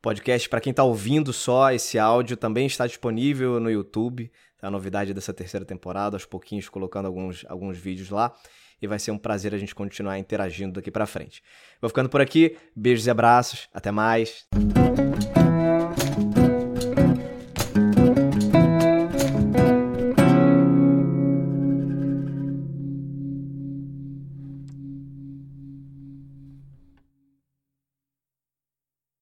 Podcast, 0.00 0.48
para 0.48 0.60
quem 0.60 0.72
está 0.72 0.82
ouvindo 0.82 1.32
só 1.32 1.70
esse 1.72 1.98
áudio, 1.98 2.36
também 2.36 2.66
está 2.66 2.86
disponível 2.86 3.60
no 3.60 3.70
YouTube 3.70 4.30
a 4.62 4.70
novidade 4.70 5.12
dessa 5.12 5.34
terceira 5.34 5.66
temporada, 5.66 6.16
aos 6.16 6.24
pouquinhos 6.24 6.68
colocando 6.68 7.06
alguns, 7.06 7.44
alguns 7.48 7.76
vídeos 7.76 8.10
lá. 8.10 8.32
E 8.80 8.86
vai 8.86 8.98
ser 8.98 9.10
um 9.10 9.18
prazer 9.18 9.54
a 9.54 9.58
gente 9.58 9.74
continuar 9.74 10.18
interagindo 10.18 10.72
daqui 10.72 10.90
para 10.90 11.06
frente. 11.06 11.42
Vou 11.80 11.88
ficando 11.88 12.08
por 12.08 12.20
aqui. 12.20 12.56
Beijos 12.74 13.06
e 13.06 13.10
abraços. 13.10 13.68
Até 13.72 13.90
mais. 13.90 14.46